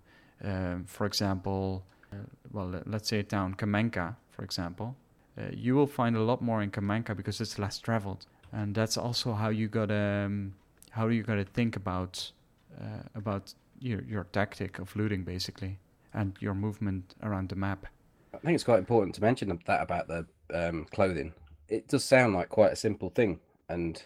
for 0.85 1.05
example, 1.05 1.83
uh, 2.13 2.17
well, 2.51 2.67
let- 2.69 2.87
let's 2.87 3.09
say 3.09 3.19
a 3.19 3.23
town 3.23 3.55
Kamenka, 3.55 4.15
for 4.29 4.43
example, 4.43 4.95
uh, 5.37 5.49
you 5.51 5.75
will 5.75 5.87
find 5.87 6.15
a 6.15 6.21
lot 6.21 6.41
more 6.41 6.61
in 6.63 6.71
Kamenka 6.71 7.15
because 7.15 7.41
it's 7.41 7.57
less 7.59 7.79
traveled, 7.79 8.25
and 8.51 8.75
that's 8.75 8.97
also 8.97 9.33
how 9.33 9.49
you 9.49 9.67
gotta 9.67 10.25
um, 10.25 10.53
how 10.91 11.07
you 11.07 11.23
gotta 11.23 11.43
think 11.45 11.75
about 11.75 12.31
uh, 12.79 13.03
about 13.15 13.53
your 13.79 14.01
your 14.03 14.25
tactic 14.31 14.79
of 14.79 14.95
looting 14.95 15.23
basically 15.23 15.77
and 16.13 16.37
your 16.39 16.53
movement 16.53 17.15
around 17.21 17.49
the 17.49 17.55
map. 17.55 17.87
I 18.33 18.37
think 18.37 18.55
it's 18.55 18.63
quite 18.63 18.79
important 18.79 19.15
to 19.15 19.21
mention 19.21 19.59
that 19.65 19.81
about 19.81 20.07
the 20.07 20.25
um, 20.53 20.85
clothing. 20.91 21.33
It 21.67 21.87
does 21.87 22.03
sound 22.03 22.33
like 22.33 22.49
quite 22.49 22.71
a 22.71 22.75
simple 22.75 23.09
thing, 23.09 23.39
and 23.69 24.01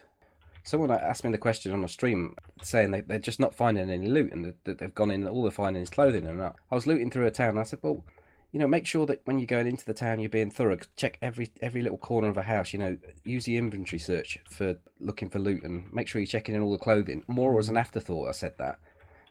someone 0.63 0.91
asked 0.91 1.23
me 1.23 1.31
the 1.31 1.37
question 1.37 1.71
on 1.71 1.83
a 1.83 1.87
stream 1.87 2.35
saying 2.61 2.91
they, 2.91 3.01
they're 3.01 3.19
just 3.19 3.39
not 3.39 3.55
finding 3.55 3.89
any 3.89 4.07
loot 4.07 4.31
and 4.31 4.53
that 4.63 4.77
they've 4.77 4.95
gone 4.95 5.11
in 5.11 5.27
all 5.27 5.43
they're 5.43 5.51
finding 5.51 5.81
is 5.81 5.89
clothing 5.89 6.27
and 6.27 6.41
I 6.41 6.51
I 6.71 6.75
was 6.75 6.87
looting 6.87 7.09
through 7.09 7.27
a 7.27 7.31
town. 7.31 7.51
And 7.51 7.59
I 7.59 7.63
said 7.63 7.79
well 7.81 8.03
you 8.51 8.59
know 8.59 8.67
make 8.67 8.85
sure 8.85 9.05
that 9.05 9.21
when 9.25 9.37
you're 9.37 9.45
going 9.45 9.67
into 9.67 9.85
the 9.85 9.93
town 9.93 10.19
you're 10.19 10.29
being 10.29 10.51
thorough. 10.51 10.77
Check 10.95 11.17
every 11.21 11.51
every 11.61 11.81
little 11.81 11.97
corner 11.97 12.29
of 12.29 12.37
a 12.37 12.43
house 12.43 12.73
you 12.73 12.79
know 12.79 12.97
use 13.23 13.45
the 13.45 13.57
inventory 13.57 13.99
search 13.99 14.39
for 14.49 14.75
looking 14.99 15.29
for 15.29 15.39
loot 15.39 15.63
and 15.63 15.91
make 15.93 16.07
sure 16.07 16.19
you're 16.19 16.27
checking 16.27 16.55
in 16.55 16.61
all 16.61 16.71
the 16.71 16.77
clothing. 16.77 17.23
More 17.27 17.57
as 17.59 17.69
an 17.69 17.77
afterthought 17.77 18.29
I 18.29 18.31
said 18.31 18.53
that. 18.57 18.79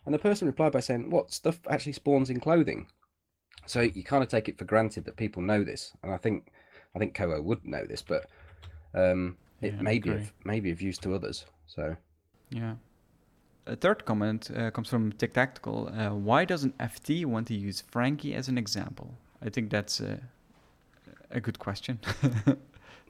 And 0.05 0.15
the 0.15 0.19
person 0.19 0.47
replied 0.47 0.73
by 0.73 0.81
saying 0.81 1.11
what 1.11 1.33
stuff 1.33 1.59
actually 1.69 1.93
spawns 1.93 2.31
in 2.31 2.41
clothing? 2.41 2.87
So 3.67 3.83
you 3.83 4.03
kind 4.03 4.23
of 4.23 4.31
take 4.31 4.49
it 4.49 4.57
for 4.57 4.65
granted 4.65 5.05
that 5.05 5.17
people 5.17 5.43
know 5.43 5.63
this 5.63 5.93
and 6.03 6.13
I 6.13 6.17
think 6.17 6.51
I 6.95 6.99
think 6.99 7.15
Koa 7.15 7.43
would 7.43 7.65
know 7.67 7.85
this 7.85 8.03
but 8.03 8.27
um 8.95 9.37
it 9.61 9.75
Yeah, 9.75 9.83
may 9.83 9.99
be 9.99 10.11
of, 10.11 10.33
maybe 10.45 10.71
of 10.71 10.81
use 10.83 10.99
to 10.99 11.15
others 11.15 11.47
so 11.67 11.97
Yeah. 12.51 12.75
A 13.67 13.77
third 13.77 14.05
comment 14.07 14.51
uh, 14.57 14.71
comes 14.71 14.89
from 14.89 15.13
Tic 15.13 15.35
Tactical. 15.35 15.91
Uh, 15.93 16.15
why 16.15 16.47
doesn't 16.47 16.77
FT 16.79 17.27
want 17.27 17.47
to 17.49 17.55
use 17.55 17.83
Frankie 17.83 18.35
as 18.35 18.49
an 18.49 18.57
example? 18.57 19.13
I 19.45 19.51
think 19.51 19.71
that's 19.71 20.01
a, 20.01 20.19
a 21.31 21.41
good 21.41 21.59
question. 21.59 21.99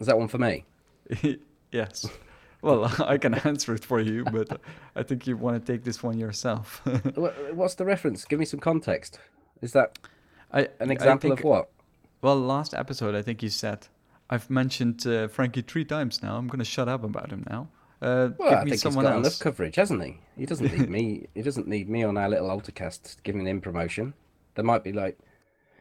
is 0.01 0.07
that 0.09 0.19
one 0.19 0.27
for 0.29 0.39
me 0.39 0.65
yes. 1.73 2.07
Well, 2.61 2.93
I 3.07 3.19
can 3.19 3.35
answer 3.35 3.73
it 3.75 3.85
for 3.85 4.01
you, 4.01 4.25
but 4.25 4.61
I 4.97 5.05
think 5.05 5.27
you 5.29 5.37
want 5.37 5.65
to 5.65 5.73
take 5.73 5.85
this 5.85 6.03
one 6.03 6.19
yourself. 6.19 6.81
What's 7.55 7.77
the 7.77 7.85
reference? 7.85 8.25
Give 8.25 8.41
me 8.41 8.45
some 8.45 8.59
context. 8.61 9.21
Is 9.63 9.73
that 9.73 9.97
I, 10.53 10.69
an 10.81 10.91
example 10.91 11.31
think- 11.31 11.41
of 11.41 11.45
what? 11.45 11.71
Well, 12.21 12.37
last 12.41 12.75
episode, 12.75 13.15
I 13.15 13.23
think 13.23 13.45
you 13.45 13.49
said, 13.49 13.87
I've 14.31 14.51
mentioned 14.51 15.07
uh, 15.07 15.29
Frankie 15.29 15.63
three 15.63 15.85
times 15.85 16.23
now. 16.23 16.37
I'm 16.37 16.49
going 16.49 16.59
to 16.59 16.65
shut 16.65 16.89
up 16.89 17.03
about 17.05 17.31
him 17.31 17.45
now. 17.49 17.69
Uh, 18.01 18.31
Well, 18.39 18.51
give 18.51 18.59
I 18.59 18.65
think 18.65 18.71
he's 18.71 18.83
got 18.85 19.05
else. 19.05 19.17
enough 19.17 19.39
coverage, 19.41 19.77
hasn't 19.77 20.03
he? 20.05 20.21
He 20.37 20.47
doesn't 20.47 20.73
need 20.77 20.89
me. 20.99 21.27
He 21.35 21.43
doesn't 21.43 21.67
need 21.67 21.89
me 21.89 22.05
on 22.05 22.17
our 22.17 22.29
little 22.29 22.49
Altercast 22.49 23.23
giving 23.23 23.47
him 23.47 23.61
promotion. 23.61 24.15
There 24.55 24.65
might 24.65 24.85
be 24.85 24.93
like, 24.93 25.19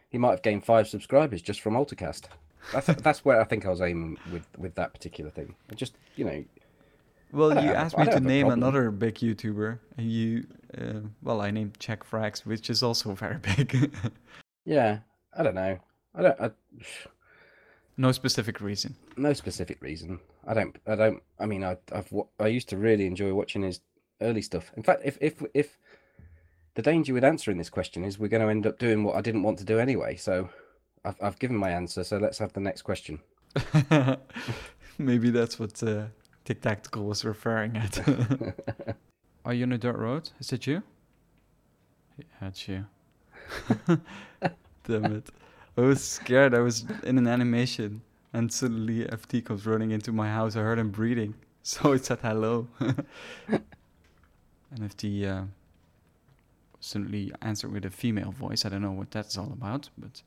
he 0.10 0.18
might 0.18 0.32
have 0.32 0.42
gained 0.42 0.66
five 0.66 0.88
subscribers 0.88 1.42
just 1.42 1.62
from 1.62 1.74
Altercast. 1.74 2.24
That's 2.72 2.88
that's 3.02 3.24
where 3.26 3.40
I 3.40 3.44
think 3.44 3.66
I 3.66 3.70
was 3.70 3.82
aiming 3.82 4.18
with 4.32 4.48
with 4.58 4.76
that 4.76 4.94
particular 4.94 5.30
thing. 5.30 5.56
I 5.72 5.76
just 5.76 5.96
you 6.16 6.26
know, 6.26 6.44
Well, 7.32 7.50
you 7.54 7.68
have 7.68 7.76
asked 7.76 7.98
me 7.98 8.06
to 8.06 8.20
name 8.20 8.50
another 8.50 8.90
big 8.92 9.16
YouTuber, 9.16 9.80
and 9.98 10.12
you, 10.12 10.48
uh, 10.78 11.02
well, 11.22 11.42
I 11.42 11.52
named 11.52 11.80
Czech 11.80 12.10
Frags, 12.10 12.46
which 12.46 12.70
is 12.70 12.82
also 12.84 13.14
very 13.14 13.38
big. 13.56 13.92
yeah, 14.66 15.00
I 15.38 15.44
don't 15.44 15.56
know. 15.56 15.78
I 16.16 16.22
don't. 16.22 16.42
I, 16.42 16.52
no 17.98 18.12
specific 18.12 18.62
reason. 18.62 18.96
no 19.18 19.34
specific 19.34 19.82
reason. 19.82 20.20
I 20.46 20.54
don't. 20.54 20.78
I 20.88 20.96
don't. 20.96 21.22
I 21.40 21.46
mean, 21.46 21.64
I 21.64 21.78
I've 21.92 22.14
I 22.40 22.48
used 22.48 22.70
to 22.70 22.78
really 22.78 23.06
enjoy 23.06 23.34
watching 23.34 23.64
his 23.64 23.82
early 24.22 24.42
stuff. 24.42 24.72
In 24.78 24.84
fact, 24.84 25.02
if 25.04 25.18
if 25.22 25.42
if 25.54 25.78
the 26.76 26.82
danger 26.82 27.14
with 27.14 27.24
answering 27.24 27.58
this 27.58 27.70
question 27.70 28.04
is 28.06 28.20
we're 28.20 28.28
going 28.28 28.44
to 28.44 28.50
end 28.50 28.68
up 28.68 28.78
doing 28.78 29.04
what 29.04 29.16
I 29.16 29.22
didn't 29.22 29.44
want 29.44 29.58
to 29.60 29.66
do 29.66 29.80
anyway. 29.80 30.16
So 30.16 30.50
I've 31.04 31.18
I've 31.22 31.40
given 31.40 31.58
my 31.58 31.72
answer. 31.72 32.04
So 32.04 32.18
let's 32.18 32.38
have 32.38 32.54
the 32.54 32.60
next 32.60 32.84
question. 32.84 33.20
Maybe 35.00 35.30
that's 35.30 35.60
what 35.60 35.82
uh, 35.84 36.06
Tic 36.46 36.62
Tactical 36.62 37.06
was 37.06 37.26
referring 37.26 37.76
at. 37.78 38.00
Are 39.46 39.54
you 39.54 39.64
on 39.64 39.72
a 39.72 39.78
dirt 39.78 39.98
road? 39.98 40.30
Is 40.40 40.52
it 40.52 40.68
you? 40.68 40.84
Yeah, 42.18 42.48
it's 42.48 42.68
you. 42.68 42.86
Damn 44.84 45.06
it. 45.06 45.30
I 45.78 45.82
was 45.82 46.04
scared. 46.04 46.54
I 46.54 46.60
was 46.60 46.86
in 47.04 47.18
an 47.18 47.28
animation 47.28 48.02
and 48.34 48.52
suddenly 48.52 49.06
FT 49.06 49.46
comes 49.46 49.66
running 49.66 49.92
into 49.92 50.12
my 50.12 50.30
house. 50.30 50.56
I 50.56 50.62
heard 50.62 50.80
him 50.80 50.90
breathing. 50.90 51.36
so 51.64 51.94
I 51.94 51.98
said 51.98 52.20
hello. 52.22 52.68
and 52.80 53.62
the 54.98 55.28
uh, 55.28 55.44
suddenly 56.80 57.32
answered 57.42 57.72
with 57.72 57.86
a 57.86 57.90
female 57.90 58.32
voice, 58.32 58.66
I 58.66 58.70
don't 58.70 58.82
know 58.82 58.92
what 58.92 59.12
that's 59.12 59.38
all 59.38 59.52
about, 59.54 59.90
but 59.98 60.22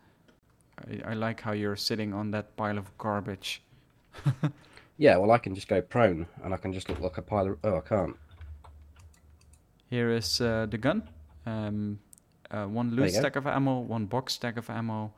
I, 0.89 1.11
I 1.11 1.15
like 1.15 1.41
how 1.41 1.53
you're 1.53 1.77
sitting 1.77 2.15
on 2.15 2.31
that 2.31 2.57
pile 2.57 2.79
of 2.79 2.97
garbage. 2.99 3.63
Yeah, 5.01 5.17
well, 5.17 5.31
I 5.31 5.39
can 5.39 5.55
just 5.55 5.67
go 5.67 5.81
prone, 5.81 6.27
and 6.45 6.53
I 6.53 6.59
can 6.59 6.75
just 6.75 6.91
look 6.91 7.01
like 7.01 7.17
a 7.17 7.23
pile 7.23 7.47
of. 7.47 7.59
Oh, 7.65 7.79
I 7.79 7.81
can't. 7.81 8.15
Here 9.89 10.11
is 10.11 10.43
uh, 10.43 10.67
the 10.71 10.77
gun. 10.77 11.09
Um, 11.47 11.99
uh, 12.51 12.67
one 12.67 12.91
loose 12.95 13.15
go. 13.15 13.21
stack 13.21 13.37
of 13.37 13.47
ammo, 13.47 13.81
one 13.81 14.05
box 14.05 14.35
stack 14.35 14.59
of 14.59 14.69
ammo, 14.69 15.11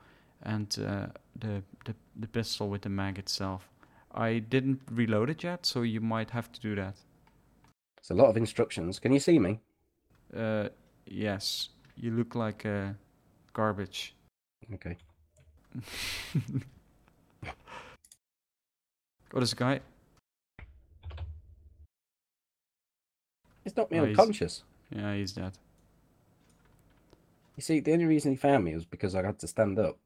and 0.43 0.67
uh, 0.79 1.07
the, 1.39 1.63
the 1.85 1.95
the 2.19 2.27
pistol 2.27 2.69
with 2.69 2.81
the 2.81 2.89
mag 2.89 3.17
itself. 3.17 3.69
I 4.13 4.39
didn't 4.39 4.81
reload 4.91 5.29
it 5.29 5.43
yet, 5.43 5.65
so 5.65 5.81
you 5.81 5.99
might 6.01 6.29
have 6.31 6.51
to 6.51 6.59
do 6.61 6.75
that. 6.75 6.95
It's 7.97 8.11
a 8.11 8.13
lot 8.13 8.29
of 8.29 8.37
instructions. 8.37 8.99
Can 8.99 9.11
you 9.13 9.19
see 9.19 9.39
me? 9.39 9.59
Uh, 10.35 10.69
yes, 11.07 11.69
you 11.95 12.11
look 12.11 12.35
like 12.35 12.65
uh, 12.65 12.89
garbage. 13.53 14.13
Okay. 14.73 14.97
What 19.31 19.41
is 19.41 19.49
the 19.49 19.55
guy? 19.55 19.79
It's 23.65 23.75
not 23.75 23.89
me 23.91 23.97
Oh, 23.99 24.05
he's- 24.05 24.19
unconscious. 24.19 24.63
Yeah, 24.91 25.15
he's 25.15 25.31
dead. 25.31 25.53
You 27.55 27.61
see, 27.63 27.79
the 27.79 27.93
only 27.93 28.05
reason 28.05 28.31
he 28.31 28.37
found 28.37 28.63
me 28.63 28.75
was 28.75 28.85
because 28.85 29.15
I 29.15 29.23
had 29.25 29.39
to 29.39 29.47
stand 29.47 29.79
up. 29.79 29.97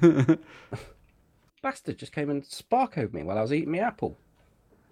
Bastard 1.62 1.98
just 1.98 2.12
came 2.12 2.30
and 2.30 2.42
sparkoed 2.44 3.12
me 3.12 3.22
while 3.22 3.38
I 3.38 3.42
was 3.42 3.52
eating 3.52 3.72
my 3.72 3.78
apple. 3.78 4.16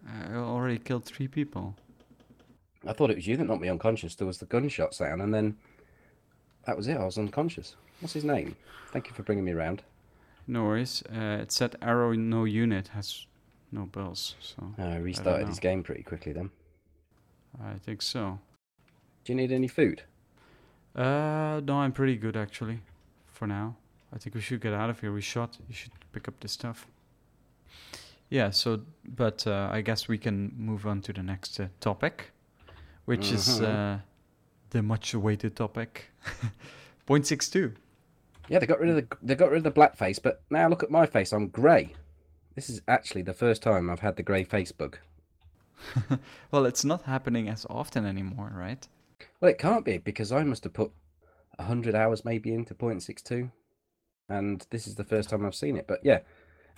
I 0.06 0.35
already 0.35 0.78
killed 0.78 1.04
three 1.04 1.28
people. 1.28 1.76
I 2.87 2.92
thought 2.92 3.11
it 3.11 3.16
was 3.16 3.26
you 3.26 3.37
that 3.37 3.45
knocked 3.45 3.62
me 3.62 3.68
unconscious. 3.68 4.14
There 4.14 4.26
was 4.26 4.38
the 4.38 4.47
gunshot 4.47 4.95
sound, 4.95 5.21
and 5.23 5.33
then 5.35 5.56
that 6.66 6.76
was 6.76 6.87
it. 6.88 6.97
I 6.97 7.04
was 7.04 7.18
unconscious. 7.18 7.76
What's 8.00 8.12
his 8.14 8.25
name? 8.25 8.56
Thank 8.92 9.09
you 9.09 9.14
for 9.14 9.23
bringing 9.23 9.45
me 9.45 9.52
around. 9.52 9.83
No 10.47 10.64
worries. 10.64 11.02
Uh, 11.12 11.38
it 11.42 11.50
said 11.50 11.76
arrow 11.83 12.12
no 12.12 12.45
unit 12.45 12.88
has 12.88 13.26
no 13.73 13.87
bells, 13.87 14.37
so 14.40 14.75
Uh, 14.78 14.99
restarted 15.00 15.42
know. 15.42 15.49
his 15.49 15.59
game 15.59 15.83
pretty 15.83 16.02
quickly 16.02 16.33
then. 16.33 16.50
I 17.62 17.75
think 17.78 18.02
so. 18.02 18.38
Do 19.25 19.33
you 19.33 19.37
need 19.37 19.50
any 19.50 19.66
food? 19.66 20.02
Uh, 20.95 21.61
no, 21.64 21.78
I'm 21.80 21.92
pretty 21.92 22.16
good 22.16 22.37
actually, 22.37 22.80
for 23.26 23.47
now. 23.47 23.76
I 24.15 24.19
think 24.19 24.35
we 24.35 24.41
should 24.41 24.61
get 24.61 24.73
out 24.73 24.91
of 24.91 25.01
here. 25.01 25.13
We 25.13 25.21
shot. 25.21 25.59
You 25.69 25.75
should 25.75 25.93
pick 26.13 26.29
up 26.29 26.39
the 26.41 26.49
stuff. 26.49 26.87
Yeah. 28.31 28.51
So, 28.51 28.81
but 29.07 29.47
uh, 29.47 29.69
I 29.71 29.81
guess 29.83 30.09
we 30.09 30.19
can 30.19 30.53
move 30.57 30.87
on 30.87 31.01
to 31.03 31.13
the 31.13 31.23
next 31.23 31.61
uh, 31.61 31.69
topic, 31.81 32.31
which 33.05 33.31
is 33.33 33.61
Mhm. 33.61 33.65
uh, 33.65 33.99
the 34.71 34.83
much-awaited 34.83 35.55
topic, 35.57 36.11
point 37.07 37.27
six 37.27 37.49
two. 37.49 37.75
Yeah, 38.49 38.59
they 38.61 38.67
got 38.67 38.79
rid 38.81 38.91
of 38.91 38.97
the 38.97 39.17
they 39.23 39.35
got 39.35 39.51
rid 39.51 39.67
of 39.67 39.75
the 39.75 39.81
blackface, 39.81 40.21
but 40.23 40.43
now 40.51 40.69
look 40.69 40.83
at 40.83 40.91
my 40.91 41.07
face. 41.07 41.33
I'm 41.33 41.49
grey. 41.49 41.95
This 42.55 42.71
is 42.71 42.81
actually 42.89 43.23
the 43.23 43.35
first 43.35 43.63
time 43.63 43.91
I've 43.91 44.01
had 44.01 44.17
the 44.17 44.23
grey 44.23 44.45
face 44.45 44.73
bug. 44.73 44.99
Well, 46.51 46.65
it's 46.65 46.85
not 46.85 47.03
happening 47.03 47.49
as 47.49 47.67
often 47.69 48.07
anymore, 48.07 48.51
right? 48.55 48.87
Well, 49.41 49.51
it 49.51 49.59
can't 49.59 49.85
be 49.85 49.99
because 49.99 50.33
I 50.33 50.43
must 50.43 50.65
have 50.65 50.73
put 50.73 50.91
hundred 51.59 51.95
hours 51.95 52.25
maybe 52.25 52.53
into 52.53 52.75
point 52.75 53.03
six 53.03 53.21
two, 53.23 53.51
and 54.28 54.66
this 54.71 54.87
is 54.87 54.95
the 54.95 55.04
first 55.04 55.30
time 55.30 55.45
I've 55.45 55.54
seen 55.54 55.76
it. 55.76 55.87
But 55.87 56.00
yeah, 56.02 56.21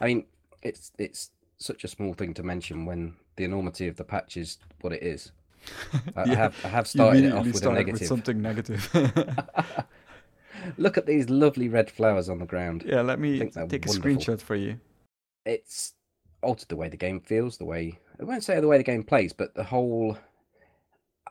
I 0.00 0.06
mean, 0.06 0.26
it's 0.62 0.92
it's 0.98 1.30
such 1.58 1.84
a 1.84 1.88
small 1.88 2.14
thing 2.14 2.34
to 2.34 2.42
mention 2.42 2.84
when 2.84 3.14
the 3.36 3.44
enormity 3.44 3.88
of 3.88 3.96
the 3.96 4.04
patch 4.04 4.36
is 4.36 4.58
what 4.80 4.92
it 4.92 5.02
is. 5.02 5.32
I, 6.16 6.22
I 6.22 6.34
have 6.34 6.56
I 6.64 6.68
have 6.68 6.86
started 6.86 7.24
it 7.24 7.32
off 7.32 7.46
with 7.46 7.64
a 7.64 7.72
negative. 7.72 8.06
something 8.06 8.40
negative. 8.40 8.88
Look 10.76 10.98
at 10.98 11.06
these 11.06 11.30
lovely 11.30 11.68
red 11.68 11.90
flowers 11.90 12.28
on 12.28 12.38
the 12.38 12.46
ground. 12.46 12.84
yeah, 12.86 13.00
let 13.00 13.18
me 13.18 13.38
take 13.38 13.86
a 13.86 13.88
screenshot 13.88 14.40
for 14.40 14.56
you. 14.56 14.78
It's 15.44 15.94
altered 16.42 16.68
the 16.68 16.76
way 16.76 16.88
the 16.88 16.96
game 16.96 17.20
feels, 17.20 17.56
the 17.56 17.64
way 17.64 17.98
I 18.20 18.24
won't 18.24 18.44
say 18.44 18.58
the 18.60 18.68
way 18.68 18.78
the 18.78 18.84
game 18.84 19.04
plays, 19.04 19.32
but 19.32 19.54
the 19.54 19.64
whole 19.64 20.18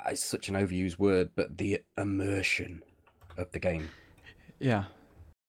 it's 0.10 0.24
such 0.24 0.50
an 0.50 0.56
overused 0.56 1.00
word, 1.00 1.30
but 1.36 1.58
the 1.58 1.82
immersion 1.98 2.82
of 3.38 3.52
the 3.52 3.60
game. 3.60 3.90
Yeah, 4.60 4.86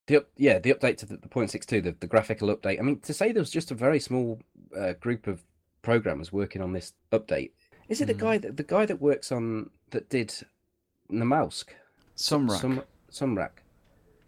The 0.09 0.17
up, 0.17 0.27
yeah, 0.37 0.57
the 0.57 0.73
update 0.73 0.97
to 0.97 1.05
the, 1.05 1.17
the 1.17 1.27
point 1.29 1.51
six 1.51 1.67
two, 1.67 1.81
the, 1.81 1.95
the 1.99 2.07
graphical 2.07 2.47
update. 2.55 2.79
I 2.79 2.81
mean, 2.81 2.99
to 3.01 3.13
say 3.13 3.31
there 3.31 3.41
was 3.43 3.51
just 3.51 3.69
a 3.69 3.75
very 3.75 3.99
small 3.99 4.39
uh, 4.75 4.93
group 4.93 5.27
of 5.27 5.43
programmers 5.83 6.33
working 6.33 6.63
on 6.63 6.73
this 6.73 6.93
update. 7.11 7.51
Is 7.89 8.01
it 8.01 8.07
the 8.07 8.15
Mhm. 8.15 8.17
guy 8.19 8.37
that 8.39 8.57
the 8.57 8.63
guy 8.63 8.87
that 8.87 8.99
works 8.99 9.31
on 9.31 9.69
that 9.91 10.09
did 10.09 10.33
Namalsk? 11.11 11.67
Sumrak. 12.17 12.59
Sum, 12.59 12.81
Sumrak. 13.11 13.51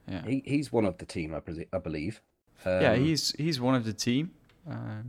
yeah. 0.08 0.24
He 0.24 0.44
he's 0.46 0.72
one 0.72 0.86
of 0.86 1.00
the 1.00 1.06
team, 1.08 1.34
I, 1.34 1.41
I 1.76 1.80
believe. 1.80 2.22
yeah, 2.63 2.91
Um, 2.94 3.04
he's 3.04 3.32
he's 3.32 3.60
one 3.60 3.74
of 3.74 3.84
the 3.84 3.94
team. 3.94 4.30
Uh, 4.70 5.02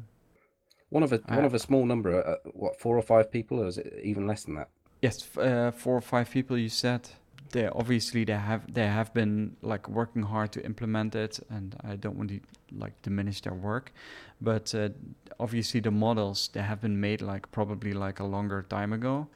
one 0.89 1.03
of 1.03 1.13
a 1.13 1.19
one 1.29 1.45
of 1.45 1.53
a 1.53 1.59
small 1.59 1.85
number. 1.85 2.25
Uh, 2.27 2.37
what 2.55 2.81
four 2.81 2.97
or 2.97 3.03
five 3.03 3.31
people, 3.31 3.61
or 3.61 3.67
is 3.67 3.77
it 3.77 3.93
even 4.03 4.27
less 4.27 4.45
than 4.45 4.55
that? 4.55 4.71
yes, 5.03 5.37
uh, 5.37 5.71
four 5.71 5.95
or 5.99 6.01
five 6.01 6.31
people. 6.31 6.57
You 6.57 6.71
said 6.71 7.11
they 7.53 7.67
obviously 7.69 8.25
they 8.25 8.33
have 8.33 8.73
they 8.73 8.87
have 8.87 9.15
been 9.15 9.57
like 9.63 9.89
working 9.89 10.23
hard 10.23 10.53
to 10.53 10.65
implement 10.65 11.15
it, 11.15 11.39
and 11.51 11.77
I 11.85 11.97
don't 11.97 12.17
want 12.17 12.31
to 12.31 12.41
like 12.73 13.01
diminish 13.03 13.41
their 13.43 13.55
work, 13.55 13.93
but 14.41 14.75
uh, 14.75 14.89
obviously 15.39 15.81
the 15.81 15.91
models 15.91 16.49
they 16.53 16.63
have 16.63 16.81
been 16.81 16.99
made 17.01 17.21
like 17.23 17.51
probably 17.53 17.93
like 17.93 18.21
a 18.21 18.25
longer 18.25 18.63
time 18.63 18.93
ago, 18.93 19.29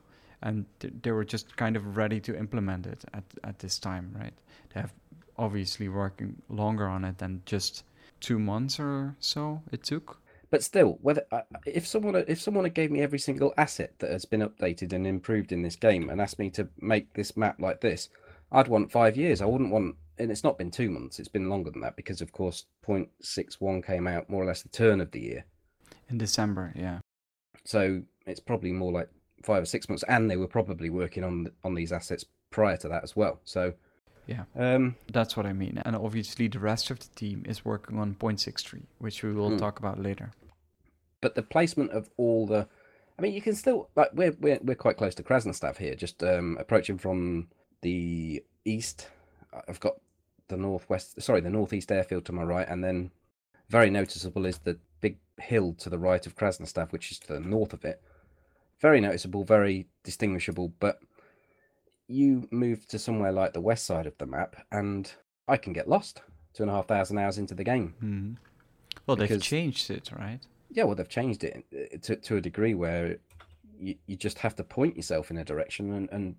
and 0.42 0.64
th- 0.80 0.94
they 1.02 1.12
were 1.12 1.24
just 1.24 1.56
kind 1.56 1.76
of 1.76 1.96
ready 1.96 2.20
to 2.20 2.36
implement 2.36 2.86
it 2.86 3.04
at 3.14 3.24
at 3.44 3.58
this 3.58 3.78
time, 3.78 4.16
right? 4.18 4.34
They 4.74 4.80
have 4.80 4.92
obviously 5.38 5.88
working 5.88 6.42
longer 6.48 6.88
on 6.88 7.04
it 7.04 7.18
than 7.18 7.42
just 7.44 7.84
two 8.20 8.38
months 8.38 8.80
or 8.80 9.14
so 9.20 9.62
it 9.70 9.84
took. 9.84 10.18
But 10.50 10.62
still, 10.62 10.98
whether 11.02 11.24
uh, 11.32 11.42
if 11.66 11.86
someone 11.86 12.16
uh, 12.16 12.24
if 12.28 12.40
someone 12.40 12.64
had 12.64 12.74
gave 12.74 12.90
me 12.90 13.02
every 13.02 13.18
single 13.18 13.52
asset 13.56 13.94
that 13.98 14.10
has 14.10 14.24
been 14.24 14.42
updated 14.42 14.92
and 14.92 15.06
improved 15.06 15.52
in 15.52 15.62
this 15.62 15.76
game 15.76 16.08
and 16.08 16.20
asked 16.20 16.38
me 16.38 16.50
to 16.50 16.68
make 16.80 17.14
this 17.14 17.36
map 17.36 17.56
like 17.58 17.80
this, 17.80 18.08
I'd 18.52 18.68
want 18.68 18.92
five 18.92 19.16
years. 19.16 19.42
I 19.42 19.46
wouldn't 19.46 19.72
want, 19.72 19.96
and 20.18 20.30
it's 20.30 20.44
not 20.44 20.58
been 20.58 20.70
two 20.70 20.90
months. 20.90 21.18
It's 21.18 21.28
been 21.28 21.48
longer 21.48 21.70
than 21.70 21.80
that 21.80 21.96
because, 21.96 22.20
of 22.20 22.32
course, 22.32 22.66
point 22.82 23.08
six 23.20 23.60
one 23.60 23.82
came 23.82 24.06
out 24.06 24.30
more 24.30 24.42
or 24.42 24.46
less 24.46 24.62
the 24.62 24.68
turn 24.68 25.00
of 25.00 25.10
the 25.10 25.20
year. 25.20 25.44
In 26.08 26.18
December, 26.18 26.72
yeah. 26.76 27.00
So 27.64 28.02
it's 28.26 28.40
probably 28.40 28.70
more 28.70 28.92
like 28.92 29.08
five 29.42 29.62
or 29.64 29.66
six 29.66 29.88
months, 29.88 30.04
and 30.08 30.30
they 30.30 30.36
were 30.36 30.46
probably 30.46 30.90
working 30.90 31.24
on 31.24 31.50
on 31.64 31.74
these 31.74 31.92
assets 31.92 32.24
prior 32.50 32.76
to 32.76 32.88
that 32.88 33.02
as 33.02 33.16
well. 33.16 33.40
So 33.44 33.74
Yeah. 34.26 34.44
um, 34.56 34.96
That's 35.12 35.36
what 35.36 35.46
I 35.46 35.52
mean. 35.52 35.80
And 35.84 35.94
obviously, 35.94 36.48
the 36.48 36.58
rest 36.58 36.90
of 36.90 36.98
the 36.98 37.08
team 37.14 37.44
is 37.46 37.64
working 37.64 37.98
on 37.98 38.14
0.63, 38.14 38.82
which 38.98 39.22
we 39.22 39.32
will 39.32 39.50
Hmm. 39.50 39.56
talk 39.58 39.78
about 39.78 40.02
later. 40.02 40.32
but 41.22 41.34
the 41.34 41.42
placement 41.42 41.90
of 41.92 42.10
all 42.18 42.46
the 42.46 42.68
I 43.18 43.22
mean 43.22 43.32
you 43.32 43.40
can 43.40 43.54
still 43.54 43.88
like 43.96 44.10
we're 44.12 44.36
we're 44.38 44.58
we're 44.62 44.76
quite 44.76 44.96
close 44.98 45.14
to 45.16 45.22
Krasnostav 45.22 45.78
here, 45.78 45.94
just 45.94 46.22
um 46.22 46.56
approaching 46.60 46.98
from 46.98 47.48
the 47.80 48.44
east. 48.64 49.08
I've 49.68 49.80
got 49.80 49.94
the 50.48 50.56
northwest 50.56 51.20
sorry, 51.22 51.40
the 51.40 51.50
northeast 51.50 51.90
airfield 51.90 52.24
to 52.26 52.32
my 52.32 52.42
right, 52.44 52.68
and 52.68 52.84
then 52.84 53.10
very 53.70 53.90
noticeable 53.90 54.44
is 54.46 54.58
the 54.58 54.78
big 55.00 55.16
hill 55.40 55.72
to 55.78 55.88
the 55.90 55.98
right 55.98 56.24
of 56.26 56.36
Krasnostav, 56.36 56.92
which 56.92 57.10
is 57.10 57.18
to 57.20 57.32
the 57.32 57.40
north 57.40 57.72
of 57.72 57.84
it. 57.84 58.02
Very 58.80 59.00
noticeable, 59.00 59.42
very 59.44 59.86
distinguishable, 60.04 60.72
but 60.78 60.98
you 62.08 62.48
move 62.50 62.86
to 62.88 62.98
somewhere 62.98 63.32
like 63.32 63.52
the 63.52 63.60
west 63.60 63.84
side 63.84 64.06
of 64.06 64.16
the 64.18 64.26
map 64.26 64.56
and 64.72 65.12
I 65.48 65.56
can 65.56 65.72
get 65.72 65.88
lost 65.88 66.22
two 66.54 66.62
and 66.62 66.70
a 66.70 66.74
half 66.74 66.86
thousand 66.88 67.18
hours 67.18 67.38
into 67.38 67.54
the 67.54 67.64
game. 67.64 67.94
hmm 68.00 68.32
Well, 69.06 69.16
they've 69.16 69.40
changed 69.42 69.90
it, 69.90 70.10
right? 70.16 70.40
Yeah, 70.70 70.84
well, 70.84 70.94
they've 70.94 71.08
changed 71.08 71.44
it 71.44 71.64
uh, 71.74 71.96
to 72.02 72.16
to 72.16 72.36
a 72.36 72.40
degree 72.40 72.74
where 72.74 73.18
you, 73.78 73.94
you 74.06 74.16
just 74.16 74.38
have 74.38 74.54
to 74.56 74.64
point 74.64 74.96
yourself 74.96 75.30
in 75.30 75.38
a 75.38 75.44
direction 75.44 75.92
and, 75.92 76.08
and 76.10 76.36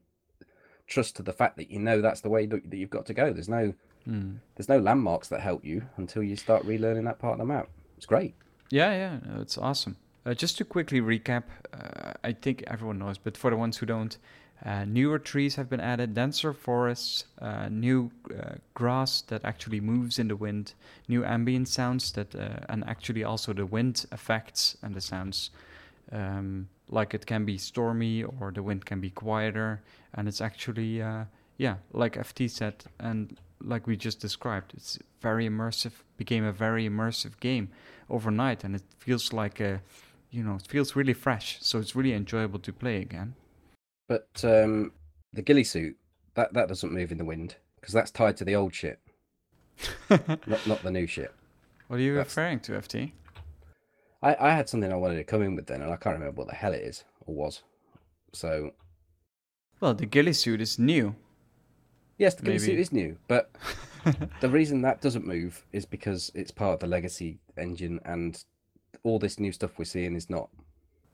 trust 0.87 1.15
to 1.17 1.23
the 1.23 1.33
fact 1.33 1.57
that 1.57 1.69
you 1.69 1.79
know 1.79 2.01
that's 2.01 2.21
the 2.21 2.29
way 2.29 2.45
that, 2.45 2.69
that 2.69 2.77
you've 2.77 2.89
got 2.89 3.05
to 3.07 3.13
go. 3.13 3.31
There's 3.33 3.49
no 3.49 3.73
Mm. 4.07 4.37
there's 4.55 4.69
no 4.69 4.79
landmarks 4.79 5.27
that 5.27 5.41
help 5.41 5.65
you 5.65 5.81
until 5.97 6.23
you 6.23 6.37
start 6.37 6.65
relearning 6.65 7.03
that 7.03 7.19
part 7.19 7.33
of 7.33 7.39
the 7.39 7.45
map. 7.45 7.67
It's 7.97 8.05
great. 8.05 8.35
Yeah, 8.69 8.91
yeah, 8.93 9.19
no, 9.27 9.41
it's 9.41 9.57
awesome. 9.57 9.97
Uh, 10.25 10.33
just 10.33 10.57
to 10.59 10.63
quickly 10.63 11.01
recap, 11.01 11.43
uh, 11.73 12.13
I 12.23 12.31
think 12.31 12.63
everyone 12.67 12.99
knows, 12.99 13.17
but 13.17 13.35
for 13.35 13.49
the 13.49 13.57
ones 13.57 13.75
who 13.77 13.85
don't, 13.85 14.17
uh, 14.65 14.85
newer 14.85 15.19
trees 15.19 15.55
have 15.55 15.69
been 15.69 15.79
added, 15.79 16.13
denser 16.13 16.53
forests, 16.53 17.25
uh, 17.41 17.69
new 17.69 18.11
uh, 18.31 18.55
grass 18.73 19.21
that 19.21 19.45
actually 19.45 19.79
moves 19.79 20.17
in 20.19 20.27
the 20.27 20.35
wind, 20.35 20.73
new 21.07 21.23
ambient 21.23 21.67
sounds 21.67 22.11
that, 22.13 22.35
uh, 22.35 22.65
and 22.69 22.83
actually 22.87 23.23
also 23.23 23.53
the 23.53 23.65
wind 23.65 24.05
effects 24.11 24.77
and 24.81 24.95
the 24.95 25.01
sounds. 25.01 25.51
Um, 26.11 26.69
like 26.89 27.13
it 27.13 27.25
can 27.25 27.43
be 27.43 27.57
stormy 27.57 28.23
or 28.23 28.51
the 28.51 28.63
wind 28.63 28.85
can 28.85 29.01
be 29.01 29.09
quieter, 29.09 29.81
and 30.13 30.27
it's 30.27 30.41
actually, 30.41 31.01
uh, 31.01 31.25
yeah, 31.57 31.75
like 31.91 32.15
FT 32.15 32.49
said, 32.49 32.85
and 32.99 33.37
like 33.61 33.87
we 33.87 33.97
just 33.97 34.19
described, 34.19 34.73
it's 34.73 34.97
very 35.21 35.47
immersive, 35.47 35.91
became 36.15 36.45
a 36.45 36.51
very 36.51 36.87
immersive 36.89 37.39
game 37.39 37.69
overnight 38.09 38.63
and 38.63 38.75
it 38.75 38.83
feels 38.99 39.33
like 39.33 39.59
a 39.59 39.81
you 40.31 40.43
know, 40.43 40.55
it 40.55 40.67
feels 40.67 40.95
really 40.95 41.13
fresh. 41.13 41.57
So 41.61 41.79
it's 41.79 41.95
really 41.95 42.13
enjoyable 42.13 42.59
to 42.59 42.73
play 42.73 43.01
again. 43.01 43.35
But 44.07 44.27
um, 44.43 44.91
the 45.33 45.41
ghillie 45.41 45.63
suit 45.63 45.95
that 46.35 46.53
that 46.53 46.67
doesn't 46.67 46.93
move 46.93 47.11
in 47.11 47.17
the 47.17 47.25
wind 47.25 47.55
because 47.79 47.93
that's 47.93 48.11
tied 48.11 48.37
to 48.37 48.45
the 48.45 48.55
old 48.55 48.73
shit, 48.73 48.99
not 50.09 50.65
not 50.67 50.83
the 50.83 50.91
new 50.91 51.07
shit. 51.07 51.33
What 51.87 51.97
are 51.97 52.03
you 52.03 52.15
That's- 52.15 52.35
referring 52.35 52.59
to, 52.61 52.73
FT? 52.73 53.11
I, 54.21 54.35
I 54.39 54.49
had 54.51 54.67
something 54.67 54.91
I 54.91 54.95
wanted 54.95 55.15
to 55.17 55.23
come 55.23 55.41
in 55.43 55.55
with 55.55 55.67
then, 55.67 55.81
and 55.81 55.91
I 55.91 55.95
can't 55.95 56.15
remember 56.17 56.39
what 56.39 56.47
the 56.49 56.55
hell 56.55 56.73
it 56.73 56.81
is 56.81 57.03
or 57.25 57.35
was. 57.35 57.61
So 58.33 58.71
Well, 59.79 59.93
the 59.93 60.05
ghillie 60.07 60.33
suit 60.33 60.59
is 60.59 60.79
new. 60.79 61.15
yes, 62.17 62.33
the 62.33 62.43
ghillie 62.43 62.57
suit 62.59 62.79
is 62.79 62.91
new, 62.91 63.17
but 63.27 63.51
the 64.41 64.49
reason 64.49 64.81
that 64.81 65.01
doesn't 65.01 65.25
move 65.27 65.63
is 65.71 65.85
because 65.85 66.31
it's 66.33 66.49
part 66.51 66.73
of 66.73 66.79
the 66.79 66.87
legacy 66.87 67.39
engine, 67.57 67.99
and 68.05 68.43
all 69.03 69.19
this 69.19 69.39
new 69.39 69.51
stuff 69.51 69.77
we're 69.77 69.85
seeing 69.85 70.15
is 70.15 70.29
not. 70.29 70.49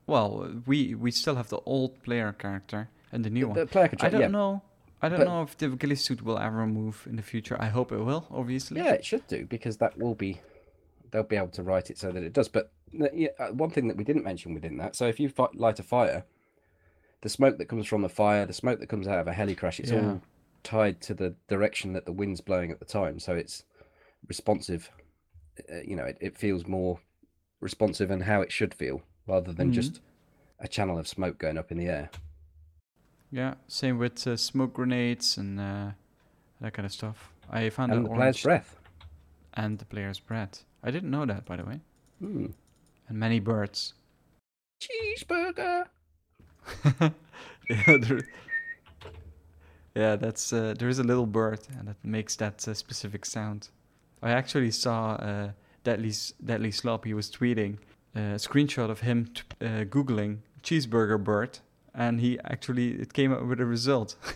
Well, 0.06 0.62
we 0.66 0.94
we 0.94 1.10
still 1.10 1.36
have 1.36 1.48
the 1.48 1.60
old 1.64 2.02
player 2.02 2.32
character 2.32 2.88
and 3.12 3.24
the 3.24 3.30
new 3.30 3.52
The 3.52 3.60
one. 3.60 3.68
player 3.68 3.90
I 4.00 4.08
don't 4.08 4.20
yeah, 4.20 4.26
know. 4.28 4.62
I 5.00 5.08
don't 5.08 5.18
but- 5.20 5.26
know 5.26 5.42
if 5.42 5.56
the 5.56 5.68
ghillie 5.68 5.96
suit 5.96 6.22
will 6.22 6.38
ever 6.38 6.66
move 6.66 7.06
in 7.08 7.16
the 7.16 7.22
future. 7.22 7.56
I 7.60 7.66
hope 7.66 7.92
it 7.92 7.98
will, 7.98 8.26
obviously. 8.30 8.80
yeah, 8.80 8.92
it 8.92 9.04
should 9.04 9.26
do 9.28 9.46
because 9.46 9.76
that 9.78 9.98
will 9.98 10.14
be. 10.14 10.40
They'll 11.10 11.22
be 11.22 11.36
able 11.36 11.48
to 11.48 11.62
write 11.62 11.90
it 11.90 11.98
so 11.98 12.10
that 12.10 12.22
it 12.24 12.32
does. 12.32 12.48
But 12.48 12.72
yeah, 12.92 13.28
uh, 13.38 13.48
one 13.48 13.70
thing 13.70 13.86
that 13.88 13.96
we 13.96 14.04
didn't 14.04 14.24
mention 14.24 14.52
within 14.52 14.76
that, 14.78 14.96
so 14.96 15.06
if 15.06 15.20
you 15.20 15.32
light 15.54 15.78
a 15.78 15.82
fire, 15.84 16.24
the 17.20 17.28
smoke 17.28 17.56
that 17.58 17.66
comes 17.66 17.86
from 17.86 18.02
the 18.02 18.08
fire, 18.08 18.44
the 18.46 18.52
smoke 18.52 18.80
that 18.80 18.88
comes 18.88 19.06
out 19.06 19.18
of 19.20 19.26
a 19.28 19.32
heli 19.32 19.54
crash, 19.54 19.78
it's 19.78 19.90
Yeah. 19.92 20.04
all 20.04 20.22
tied 20.64 21.00
to 21.02 21.14
the 21.14 21.34
direction 21.48 21.92
that 21.92 22.04
the 22.04 22.12
wind's 22.12 22.40
blowing 22.40 22.70
at 22.72 22.78
the 22.80 22.84
time. 22.84 23.18
So 23.20 23.34
it's 23.34 23.64
responsive. 24.26 24.90
Uh, 25.72 25.82
you 25.86 25.94
know, 25.94 26.04
it, 26.04 26.18
it 26.20 26.36
feels 26.36 26.66
more 26.66 26.98
responsive 27.60 28.10
and 28.10 28.24
how 28.24 28.40
it 28.40 28.50
should 28.50 28.74
feel 28.74 29.02
rather 29.26 29.52
than 29.52 29.70
Mhm. 29.70 29.74
just 29.74 30.00
a 30.58 30.68
channel 30.68 30.98
of 30.98 31.06
smoke 31.08 31.38
going 31.38 31.58
up 31.58 31.70
in 31.72 31.78
the 31.78 31.86
air. 31.86 32.10
Yeah, 33.30 33.54
same 33.68 33.98
with 33.98 34.26
uh, 34.26 34.36
smoke 34.36 34.74
grenades 34.74 35.36
and 35.38 35.58
uh, 35.60 35.90
that 36.60 36.72
kind 36.72 36.86
of 36.86 36.92
stuff. 36.92 37.32
I 37.50 37.68
found 37.70 37.92
And 37.92 38.04
the 38.06 38.10
player's 38.10 38.42
breath. 38.42 38.76
and 39.54 39.78
the 39.78 39.84
player's 39.84 40.20
breath. 40.20 40.64
I 40.82 40.90
didn't 40.90 41.10
know 41.10 41.26
that, 41.26 41.44
by 41.44 41.56
the 41.56 41.64
way. 41.64 41.80
Hmm. 42.20 42.46
And 43.08 43.18
many 43.18 43.40
birds. 43.40 43.94
Cheeseburger. 44.80 45.86
yeah, 47.68 47.96
there, 47.98 48.20
yeah, 49.94 50.16
that's 50.16 50.52
uh, 50.52 50.74
there 50.78 50.88
is 50.88 50.98
a 50.98 51.04
little 51.04 51.26
bird 51.26 51.60
and 51.78 51.88
it 51.88 51.96
makes 52.02 52.36
that 52.36 52.66
uh, 52.66 52.74
specific 52.74 53.24
sound. 53.26 53.68
I 54.22 54.30
actually 54.30 54.70
saw 54.70 55.12
uh, 55.14 55.50
Deadly 55.84 56.12
Deadly 56.44 56.70
Slop. 56.70 57.04
He 57.04 57.14
was 57.14 57.30
tweeting 57.30 57.78
a 58.14 58.36
screenshot 58.36 58.90
of 58.90 59.00
him 59.00 59.26
t- 59.26 59.42
uh, 59.60 59.84
googling 59.84 60.38
cheeseburger 60.62 61.22
bird, 61.22 61.58
and 61.94 62.20
he 62.20 62.38
actually 62.44 62.92
it 63.00 63.12
came 63.12 63.32
up 63.32 63.44
with 63.44 63.60
a 63.60 63.66
result. 63.66 64.16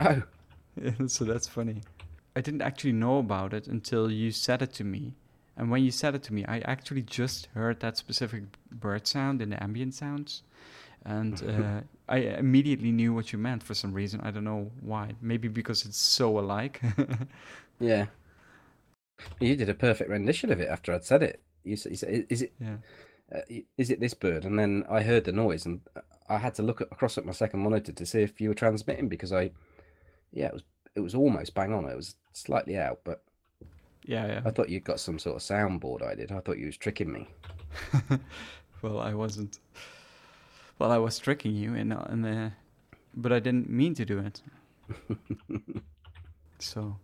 Oh, 0.00 0.22
so 1.08 1.24
that's 1.24 1.48
funny. 1.48 1.82
I 2.36 2.40
didn't 2.40 2.62
actually 2.62 2.92
know 2.92 3.18
about 3.18 3.52
it 3.52 3.66
until 3.66 4.12
you 4.12 4.30
said 4.30 4.62
it 4.62 4.72
to 4.74 4.84
me. 4.84 5.16
And 5.56 5.72
when 5.72 5.82
you 5.82 5.90
said 5.90 6.14
it 6.14 6.22
to 6.24 6.32
me, 6.32 6.44
I 6.46 6.60
actually 6.60 7.02
just 7.02 7.46
heard 7.46 7.80
that 7.80 7.96
specific 7.96 8.44
bird 8.70 9.08
sound 9.08 9.42
in 9.42 9.50
the 9.50 9.60
ambient 9.60 9.94
sounds. 9.94 10.44
And 11.04 11.42
uh, 11.48 11.80
I 12.08 12.18
immediately 12.18 12.92
knew 12.92 13.12
what 13.12 13.32
you 13.32 13.40
meant 13.40 13.64
for 13.64 13.74
some 13.74 13.92
reason. 13.92 14.20
I 14.20 14.30
don't 14.30 14.44
know 14.44 14.70
why. 14.80 15.14
Maybe 15.20 15.48
because 15.48 15.84
it's 15.84 15.98
so 15.98 16.38
alike. 16.38 16.80
yeah. 17.80 18.06
You 19.40 19.56
did 19.56 19.68
a 19.68 19.74
perfect 19.74 20.10
rendition 20.10 20.52
of 20.52 20.60
it 20.60 20.68
after 20.68 20.94
I'd 20.94 21.04
said 21.04 21.24
it. 21.24 21.40
You 21.68 21.76
said, 21.76 22.26
"Is 22.28 22.42
it 22.42 22.52
yeah. 22.60 22.76
uh, 23.34 23.40
is 23.76 23.90
it 23.90 24.00
this 24.00 24.14
bird? 24.14 24.44
And 24.44 24.58
then 24.58 24.84
I 24.88 25.02
heard 25.02 25.24
the 25.24 25.32
noise, 25.32 25.66
and 25.66 25.80
I 26.28 26.38
had 26.38 26.54
to 26.56 26.62
look 26.62 26.80
at, 26.80 26.88
across 26.90 27.18
at 27.18 27.24
my 27.24 27.32
second 27.32 27.60
monitor 27.60 27.92
to 27.92 28.06
see 28.06 28.20
if 28.22 28.40
you 28.40 28.48
were 28.48 28.54
transmitting 28.54 29.08
because 29.08 29.32
I, 29.32 29.50
yeah, 30.32 30.46
it 30.46 30.52
was 30.54 30.62
it 30.94 31.00
was 31.00 31.14
almost 31.14 31.54
bang 31.54 31.72
on. 31.72 31.84
It 31.84 31.96
was 31.96 32.16
slightly 32.32 32.76
out, 32.76 33.00
but 33.04 33.22
Yeah, 34.04 34.26
yeah. 34.26 34.42
I 34.44 34.50
thought 34.50 34.68
you'd 34.68 34.84
got 34.84 35.00
some 35.00 35.18
sort 35.18 35.36
of 35.36 35.42
soundboard. 35.42 36.02
I 36.02 36.14
did. 36.14 36.32
I 36.32 36.40
thought 36.40 36.58
you 36.58 36.66
was 36.66 36.76
tricking 36.76 37.12
me. 37.12 37.28
well, 38.82 39.00
I 39.00 39.14
wasn't. 39.14 39.58
Well, 40.78 40.90
I 40.92 40.98
was 40.98 41.18
tricking 41.18 41.54
you, 41.54 41.74
and 41.74 41.92
and 41.92 42.26
uh, 42.26 42.50
but 43.14 43.32
I 43.32 43.40
didn't 43.40 43.68
mean 43.68 43.94
to 43.94 44.04
do 44.04 44.18
it. 44.18 44.42
so. 46.58 46.96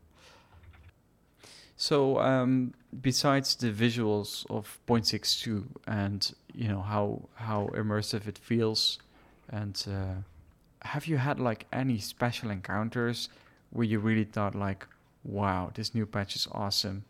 So, 1.76 2.18
um, 2.20 2.72
besides 3.00 3.56
the 3.56 3.70
visuals 3.70 4.46
of 4.50 4.78
0.62 4.86 5.64
and 5.86 6.34
you 6.54 6.68
know 6.68 6.80
how 6.80 7.28
how 7.34 7.70
immersive 7.74 8.26
it 8.26 8.38
feels, 8.38 8.98
and 9.48 9.84
uh, 9.88 10.14
have 10.82 11.06
you 11.06 11.16
had 11.16 11.40
like 11.40 11.66
any 11.72 11.98
special 11.98 12.50
encounters 12.50 13.28
where 13.70 13.86
you 13.86 13.98
really 13.98 14.24
thought 14.24 14.54
like, 14.54 14.86
wow, 15.24 15.70
this 15.74 15.94
new 15.94 16.06
patch 16.06 16.36
is 16.36 16.46
awesome, 16.52 17.04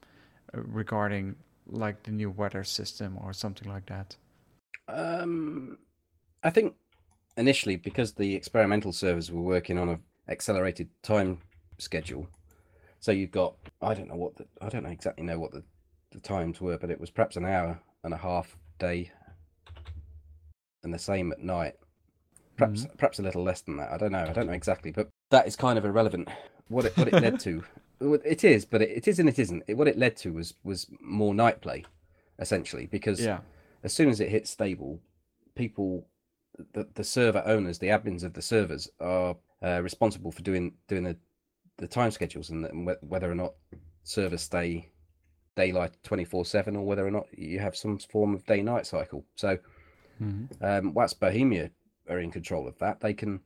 uh, 0.55 0.61
regarding 0.63 1.37
like 1.67 2.03
the 2.05 2.11
new 2.11 2.31
weather 2.31 2.65
system 2.65 3.19
or 3.23 3.33
something 3.33 3.69
like 3.69 3.87
that? 3.87 4.17
Um, 4.89 5.79
I 6.43 6.51
think 6.51 6.75
initially 7.37 7.77
because 7.77 8.13
the 8.13 8.35
experimental 8.35 8.93
servers 8.93 9.31
were 9.31 9.43
working 9.43 9.79
on 9.79 9.89
a 9.89 9.99
accelerated 10.29 10.89
time 11.03 11.39
schedule, 11.79 12.29
so 13.01 13.13
you've 13.13 13.31
got 13.31 13.55
I 13.83 13.95
don't 13.95 14.09
know 14.09 14.17
what 14.17 14.37
the, 14.37 14.47
I 14.63 14.69
don't 14.69 14.85
know 14.85 14.91
exactly 14.91 15.25
know 15.25 15.39
what 15.39 15.53
the, 15.53 15.63
the 16.15 16.21
times 16.21 16.61
were, 16.61 16.79
but 16.79 16.91
it 16.91 17.01
was 17.01 17.11
perhaps 17.11 17.37
an 17.37 17.45
hour 17.45 17.79
and 18.03 18.15
a 18.15 18.17
half 18.19 18.57
day, 18.79 19.11
and 20.83 20.93
the 20.95 20.99
same 20.99 21.33
at 21.33 21.41
night. 21.41 21.75
Perhaps 22.57 22.87
perhaps 22.97 23.19
a 23.19 23.23
little 23.23 23.43
less 23.43 23.63
than 23.63 23.77
that. 23.79 23.93
I 23.93 23.99
don't 23.99 24.13
know. 24.13 24.25
I 24.29 24.33
don't 24.33 24.47
know 24.47 24.53
exactly, 24.53 24.93
but 24.93 25.09
that 25.31 25.47
is 25.47 25.57
kind 25.57 25.77
of 25.77 25.85
irrelevant. 25.85 26.29
What 26.69 26.85
it 26.85 26.97
what 26.97 27.09
it 27.09 27.15
led 27.15 27.41
to, 27.41 27.65
it 28.01 28.45
is, 28.45 28.65
but 28.65 28.81
it, 28.81 28.91
it 28.91 29.09
is 29.09 29.19
and 29.19 29.29
it 29.29 29.39
isn't. 29.39 29.65
It, 29.67 29.75
what 29.77 29.89
it 29.89 29.99
led 29.99 30.17
to 30.19 30.33
was 30.33 30.55
was 30.63 30.87
more 31.01 31.35
night 31.35 31.61
play, 31.61 31.85
essentially, 32.39 32.87
because 32.87 33.21
Yeah. 33.21 33.41
as 33.83 33.93
soon 33.93 34.09
as 34.09 34.21
it 34.21 34.29
hits 34.31 34.51
stable, 34.51 35.01
people, 35.57 36.07
the, 36.75 36.87
the 36.95 37.03
server 37.05 37.43
owners, 37.45 37.79
the 37.79 37.89
admins 37.89 38.23
of 38.23 38.35
the 38.35 38.43
servers 38.43 38.89
are 39.01 39.37
uh, 39.63 39.81
responsible 39.83 40.31
for 40.31 40.43
doing 40.43 40.75
doing 40.87 41.03
the, 41.03 41.17
the 41.79 41.89
time 41.89 42.13
schedules 42.13 42.51
and, 42.51 42.65
the, 42.65 42.71
and 42.71 42.87
whe- 42.87 43.03
whether 43.03 43.29
or 43.31 43.35
not 43.35 43.55
servers 44.05 44.43
stay 44.43 44.89
daylight 45.57 45.93
24 46.03 46.45
7 46.45 46.77
or 46.77 46.85
whether 46.85 47.07
or 47.07 47.11
not 47.11 47.27
you 47.37 47.59
have 47.59 47.77
some 47.77 47.99
form 47.99 48.35
of 48.35 48.45
day 48.47 48.63
night 48.63 48.87
cycle. 48.87 49.25
So, 49.35 49.59
Mhm. 50.21 50.49
um, 50.61 50.95
whilst 50.95 51.21
Bohemia 51.21 51.71
are 52.09 52.19
in 52.19 52.31
control 52.31 52.67
of 52.69 52.79
that, 52.79 53.01
they 53.01 53.15
can 53.15 53.41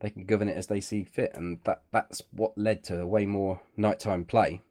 they 0.00 0.10
can 0.10 0.24
govern 0.24 0.48
it 0.48 0.56
as 0.56 0.66
they 0.66 0.80
see 0.80 1.04
fit, 1.04 1.32
and 1.34 1.62
that 1.64 1.82
that's 1.92 2.22
what 2.32 2.56
led 2.56 2.82
to 2.84 3.06
way 3.06 3.26
more 3.26 3.60
nighttime 3.76 4.24
play. 4.24 4.62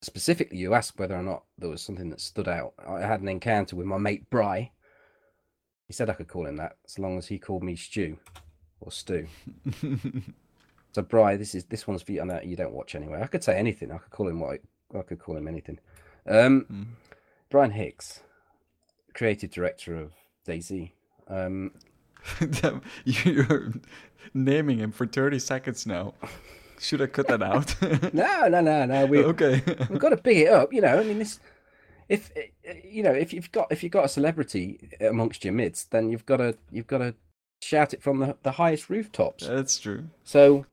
Specifically, 0.00 0.56
you 0.56 0.74
asked 0.74 0.98
whether 0.98 1.16
or 1.16 1.22
not 1.22 1.44
there 1.58 1.68
was 1.68 1.82
something 1.82 2.08
that 2.10 2.20
stood 2.20 2.48
out. 2.48 2.72
I 2.78 3.00
had 3.00 3.20
an 3.20 3.28
encounter 3.28 3.76
with 3.76 3.86
my 3.86 3.98
mate 3.98 4.30
Bry. 4.30 4.70
He 5.86 5.92
said 5.92 6.08
I 6.08 6.14
could 6.14 6.28
call 6.28 6.46
him 6.46 6.56
that, 6.56 6.76
as 6.86 6.98
long 6.98 7.18
as 7.18 7.26
he 7.26 7.38
called 7.38 7.62
me 7.62 7.76
Stew 7.76 8.18
or 8.80 8.90
Stu. 8.92 9.26
So 10.92 11.02
Bry, 11.02 11.36
this 11.36 11.54
is 11.54 11.64
this 11.64 11.86
one's 11.86 12.02
for 12.02 12.12
you. 12.12 12.22
I 12.22 12.24
know 12.24 12.40
you 12.42 12.56
don't 12.56 12.72
watch 12.72 12.94
anyway. 12.94 13.20
I 13.22 13.26
could 13.26 13.44
say 13.44 13.58
anything. 13.58 13.92
I 13.92 13.98
could 13.98 14.10
call 14.10 14.26
him 14.26 14.40
what 14.40 14.60
I, 14.94 14.98
I 14.98 15.02
could 15.02 15.18
call 15.18 15.36
him 15.36 15.46
anything. 15.46 15.78
Um, 16.28 16.66
Mhm. 16.70 16.86
Brian 17.50 17.70
Hicks, 17.70 18.20
creative 19.14 19.50
director 19.50 19.96
of 19.96 20.12
DayZ. 20.46 20.92
Um, 21.28 21.72
You're 23.04 23.72
naming 24.34 24.78
him 24.78 24.92
for 24.92 25.06
30 25.06 25.38
seconds 25.38 25.86
now. 25.86 26.14
Should 26.78 27.00
I 27.02 27.06
cut 27.06 27.28
that 27.28 27.42
out? 27.42 27.74
no, 28.14 28.48
no, 28.48 28.60
no, 28.60 28.84
no. 28.84 29.06
We 29.06 29.24
okay. 29.24 29.62
we've 29.90 29.98
got 29.98 30.10
to 30.10 30.16
big 30.16 30.38
it 30.38 30.48
up. 30.48 30.72
You 30.72 30.80
know, 30.82 30.98
I 31.00 31.04
mean, 31.04 31.18
this. 31.18 31.40
If 32.08 32.30
uh, 32.36 32.72
you 32.84 33.02
know, 33.02 33.12
if 33.12 33.32
you've 33.32 33.50
got 33.50 33.70
if 33.70 33.82
you've 33.82 33.92
got 33.92 34.04
a 34.04 34.08
celebrity 34.08 34.78
amongst 35.00 35.44
your 35.44 35.52
midst, 35.54 35.90
then 35.90 36.08
you've 36.10 36.24
got 36.26 36.36
to 36.38 36.56
you've 36.70 36.86
got 36.86 36.98
to 36.98 37.14
shout 37.60 37.92
it 37.92 38.02
from 38.02 38.20
the, 38.20 38.36
the 38.44 38.52
highest 38.52 38.88
rooftops. 38.88 39.46
That's 39.46 39.78
true. 39.78 40.04
So, 40.22 40.66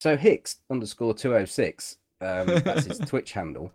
so 0.00 0.16
Hicks 0.16 0.56
underscore 0.70 1.14
two 1.14 1.34
oh 1.34 1.44
six. 1.44 1.98
Um, 2.20 2.46
that's 2.64 2.86
his 2.86 2.98
Twitch 3.06 3.32
handle. 3.32 3.72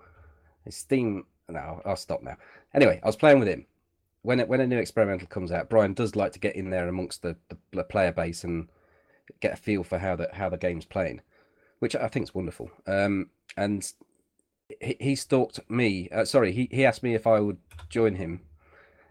Steam. 0.70 1.26
No, 1.50 1.82
I'll 1.86 1.96
stop 1.96 2.22
now. 2.24 2.38
Anyway, 2.74 3.00
I 3.04 3.08
was 3.08 3.16
playing 3.16 3.40
with 3.40 3.48
him 3.48 3.66
when 4.22 4.40
it, 4.40 4.48
when 4.48 4.62
a 4.62 4.68
new 4.68 4.78
experimental 4.78 5.28
comes 5.28 5.52
out. 5.52 5.70
Brian 5.70 5.94
does 5.94 6.16
like 6.16 6.32
to 6.34 6.40
get 6.40 6.56
in 6.56 6.70
there 6.70 6.88
amongst 6.88 7.22
the, 7.22 7.36
the, 7.50 7.58
the 7.72 7.84
player 7.84 8.12
base 8.12 8.44
and 8.44 8.68
get 9.40 9.54
a 9.54 9.58
feel 9.58 9.84
for 9.84 9.98
how 10.00 10.16
the 10.16 10.30
how 10.34 10.50
the 10.50 10.58
game's 10.58 10.86
playing, 10.86 11.22
which 11.80 11.96
I 11.96 12.08
think 12.08 12.26
is 12.26 12.36
wonderful. 12.36 12.72
Um, 12.88 13.30
and 13.58 13.92
he, 14.80 14.98
he 15.00 15.16
stalked 15.16 15.60
me. 15.70 16.10
Uh, 16.10 16.26
sorry, 16.26 16.52
he, 16.52 16.68
he 16.72 16.86
asked 16.86 17.04
me 17.04 17.16
if 17.16 17.28
I 17.28 17.40
would 17.40 17.58
join 17.90 18.16
him, 18.16 18.42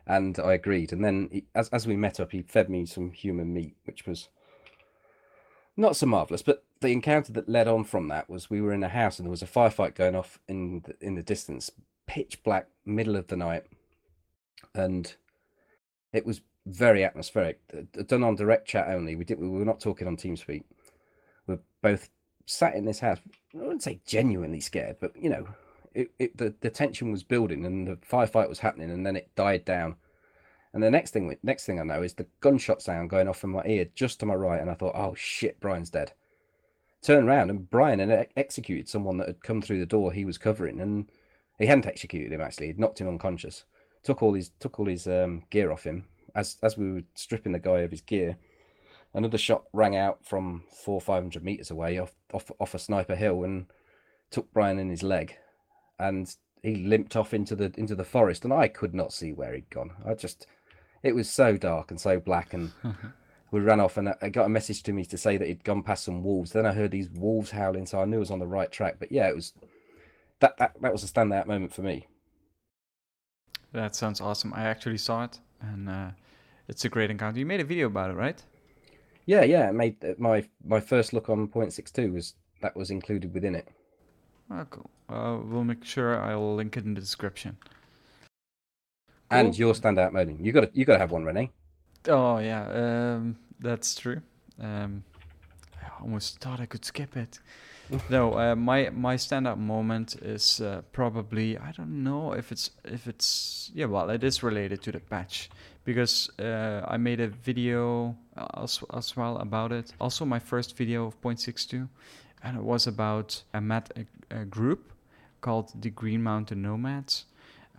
and 0.07 0.39
I 0.39 0.55
agreed. 0.55 0.93
And 0.93 1.05
then 1.05 1.29
he, 1.31 1.45
as 1.55 1.69
as 1.71 1.87
we 1.87 1.97
met 1.97 2.21
up, 2.21 2.33
he 2.33 2.43
fed 2.43 2.71
me 2.71 2.87
some 2.87 3.13
human 3.13 3.53
meat, 3.53 3.77
which 3.85 4.07
was 4.07 4.29
not 5.77 5.97
so 5.97 6.07
marvelous. 6.07 6.43
But 6.43 6.65
the 6.81 6.89
encounter 6.93 7.33
that 7.35 7.49
led 7.49 7.69
on 7.69 7.85
from 7.85 8.09
that 8.09 8.31
was 8.31 8.51
we 8.51 8.61
were 8.61 8.73
in 8.73 8.85
a 8.85 8.89
house 8.89 9.19
and 9.19 9.27
there 9.27 9.31
was 9.31 9.43
a 9.43 9.47
firefight 9.47 9.95
going 9.95 10.17
off 10.17 10.39
in 10.49 10.83
the, 10.87 10.95
in 11.07 11.15
the 11.17 11.23
distance, 11.23 11.71
pitch 12.07 12.43
black, 12.45 12.69
middle 12.87 13.17
of 13.17 13.29
the 13.29 13.37
night, 13.37 13.65
and 14.75 15.15
It 16.13 16.27
was 16.27 16.43
very 16.67 17.05
atmospheric, 17.05 17.61
done 18.09 18.25
on 18.25 18.37
direct 18.37 18.69
chat 18.69 18.89
only. 18.91 19.17
We 19.17 19.25
did 19.25 19.41
we 19.41 19.49
were 19.49 19.67
not 19.67 19.81
talking 19.81 20.09
on 20.09 20.19
TeamSpeak. 20.19 20.65
We're 21.47 21.61
both 21.83 22.11
sat 22.47 22.75
in 22.77 22.87
this 22.87 23.01
house. 23.01 23.21
I 23.55 23.59
wouldn't 23.59 23.85
say 23.85 24.01
genuinely 24.07 24.61
scared, 24.61 24.99
but 25.01 25.17
you 25.17 25.31
know, 25.31 25.49
it, 25.95 26.11
it 26.21 26.37
the, 26.39 26.55
the 26.63 26.71
tension 26.71 27.13
was 27.13 27.25
building 27.25 27.67
and 27.67 27.89
the 27.89 27.97
firefight 27.97 28.51
was 28.51 28.61
happening, 28.61 28.91
and 28.93 29.07
then 29.07 29.17
it 29.17 29.31
died 29.37 29.65
down. 29.67 29.97
And 30.75 30.83
the 30.83 30.91
next 30.91 31.13
thing, 31.13 31.37
next 31.45 31.67
thing 31.67 31.81
I 31.81 31.85
know 31.85 32.03
is 32.03 32.15
the 32.15 32.27
gunshot 32.41 32.83
sound 32.83 33.11
going 33.11 33.29
off 33.29 33.45
in 33.45 33.51
my 33.51 33.65
ear 33.67 33.87
just 33.95 34.21
to 34.21 34.27
my 34.27 34.35
right, 34.35 34.61
and 34.61 34.71
I 34.71 34.75
thought, 34.75 34.97
"Oh 34.97 35.15
shit, 35.17 35.61
Brian's 35.61 35.91
dead." 35.91 36.13
Turned 37.03 37.29
around 37.29 37.51
and 37.51 37.71
Brian 37.71 37.99
had 37.99 38.29
executed 38.37 38.89
someone 38.89 39.17
that 39.19 39.27
had 39.27 39.43
come 39.43 39.63
through 39.63 39.81
the 39.81 39.87
door 39.87 40.13
he 40.13 40.25
was 40.25 40.39
covering, 40.39 40.81
and 40.81 41.11
he 41.59 41.67
hadn't 41.67 41.87
executed 41.87 42.33
him 42.33 42.41
actually. 42.41 42.67
He'd 42.69 42.79
knocked 42.79 43.01
him 43.01 43.09
unconscious. 43.09 43.65
Took 44.03 44.23
all 44.23 44.35
his 44.35 44.51
took 44.61 44.79
all 44.79 44.87
his 44.87 45.07
um, 45.07 45.43
gear 45.51 45.73
off 45.73 45.85
him 45.85 46.05
as 46.35 46.57
as 46.63 46.77
we 46.77 46.93
were 46.93 47.03
stripping 47.15 47.53
the 47.53 47.59
guy 47.59 47.81
of 47.81 47.91
his 47.91 48.01
gear. 48.01 48.37
Another 49.13 49.39
shot 49.39 49.65
rang 49.73 49.97
out 49.97 50.25
from 50.25 50.63
four 50.71 50.95
or 50.95 51.01
five 51.01 51.23
hundred 51.23 51.45
meters 51.45 51.71
away 51.71 51.99
off 51.99 52.13
off 52.33 52.51
off 52.61 52.75
a 52.75 52.79
sniper 52.79 53.17
hill 53.17 53.45
and 53.45 53.67
took 54.31 54.53
Brian 54.53 54.79
in 54.79 54.89
his 54.89 55.03
leg, 55.03 55.37
and 55.99 56.35
he 56.63 56.77
limped 56.77 57.17
off 57.17 57.35
into 57.35 57.57
the 57.57 57.73
into 57.77 57.95
the 57.95 58.05
forest, 58.05 58.45
and 58.45 58.53
I 58.53 58.69
could 58.69 58.95
not 58.95 59.13
see 59.13 59.33
where 59.33 59.55
he'd 59.55 59.71
gone. 59.71 59.93
I 60.05 60.15
just 60.15 60.47
it 61.03 61.15
was 61.15 61.29
so 61.29 61.57
dark 61.57 61.91
and 61.91 62.01
so 62.01 62.21
black 62.21 62.53
and 62.53 62.73
we 63.51 63.61
ran 63.61 63.81
off 63.81 63.97
and 63.97 64.15
I 64.23 64.29
got 64.29 64.47
a 64.47 64.51
message 64.51 64.83
to 64.85 64.93
me 64.93 65.05
to 65.07 65.19
say 65.19 65.37
that 65.37 65.49
he'd 65.49 65.65
gone 65.65 65.83
past 65.83 66.05
some 66.05 66.23
wolves. 66.23 66.53
Then 66.53 66.67
I 66.67 66.73
heard 66.73 66.91
these 66.91 67.11
wolves 67.11 67.51
howling, 67.51 67.87
so 67.87 68.01
I 68.01 68.05
knew 68.05 68.17
I 68.17 68.21
was 68.21 68.31
on 68.31 68.39
the 68.39 68.47
right 68.47 68.71
track. 68.71 68.97
But 68.99 69.11
yeah, 69.11 69.29
it 69.29 69.35
was 69.35 69.53
that 70.41 70.57
that, 70.59 70.81
that 70.81 70.93
was 70.93 71.05
a 71.05 71.07
standout 71.07 71.47
moment 71.47 71.73
for 71.73 71.83
me. 71.83 72.07
That 73.73 73.95
sounds 73.95 74.21
awesome. 74.21 74.53
I 74.55 74.63
actually 74.65 74.99
saw 74.99 75.25
it, 75.25 75.39
and 75.61 75.89
uh, 75.89 76.11
it's 76.69 76.85
a 76.85 76.89
great 76.89 77.11
encounter. 77.11 77.39
You 77.39 77.47
made 77.47 77.61
a 77.61 77.65
video 77.65 77.87
about 77.87 78.11
it, 78.11 78.15
right? 78.15 78.43
Yeah, 79.27 79.43
yeah. 79.43 79.69
I 79.69 79.73
made 79.73 80.05
uh, 80.05 80.15
my 80.19 80.45
my 80.65 80.81
first 80.81 81.13
look 81.13 81.29
on 81.29 81.47
point 81.49 81.73
six 81.73 81.91
two 81.91 82.13
was 82.13 82.35
that 82.63 82.77
was 82.77 82.91
included 82.91 83.33
within 83.33 83.55
it. 83.55 83.69
Oh, 84.51 84.67
cool. 84.69 84.91
Uh, 85.09 85.39
we'll 85.45 85.65
make 85.65 85.85
sure 85.85 86.21
I'll 86.21 86.57
link 86.57 86.77
it 86.77 86.85
in 86.85 86.95
the 86.95 87.01
description. 87.01 87.57
Cool. 89.31 89.39
And 89.39 89.57
your 89.57 89.75
standout 89.75 90.13
moment. 90.13 90.41
You 90.41 90.51
got 90.51 90.75
you 90.75 90.85
got 90.85 90.95
to 90.95 90.99
have 90.99 91.13
one, 91.13 91.25
Renee. 91.25 91.51
Oh 92.09 92.39
yeah, 92.39 92.67
um, 92.73 93.37
that's 93.59 93.95
true. 93.95 94.23
Um, 94.61 95.05
I 95.83 96.03
almost 96.03 96.41
thought 96.41 96.61
I 96.61 96.67
could 96.67 96.85
skip 96.85 97.17
it. 97.17 97.39
no, 98.11 98.39
uh, 98.39 98.55
my 98.55 98.91
my 98.91 99.17
standout 99.17 99.59
moment 99.59 100.17
is 100.23 100.61
uh, 100.61 100.83
probably 100.93 101.59
I 101.59 101.73
don't 101.73 102.03
know 102.03 102.33
if 102.33 102.53
it's 102.53 102.71
if 102.85 103.07
it's 103.07 103.71
yeah 103.75 103.87
well 103.87 104.11
it 104.11 104.23
is 104.23 104.43
related 104.43 104.83
to 104.83 104.93
the 104.93 105.01
patch 105.01 105.51
because 105.85 106.31
uh, 106.39 106.83
I 106.87 106.97
made 106.97 107.21
a 107.21 107.29
video 107.29 108.17
as, 108.57 108.81
as 108.95 109.17
well 109.17 109.39
about 109.39 109.73
it. 109.73 109.93
Also, 110.01 110.25
my 110.25 110.39
first 110.39 110.77
video 110.77 111.07
of 111.07 111.21
0.62, 111.21 111.89
and 112.43 112.57
it 112.57 112.63
was 112.63 112.87
about 112.87 113.43
I 113.53 113.61
met 113.61 113.91
a, 113.97 114.41
a 114.43 114.45
group 114.45 114.93
called 115.41 115.73
the 115.81 115.91
Green 115.91 116.23
Mountain 116.23 116.63
Nomads, 116.63 117.25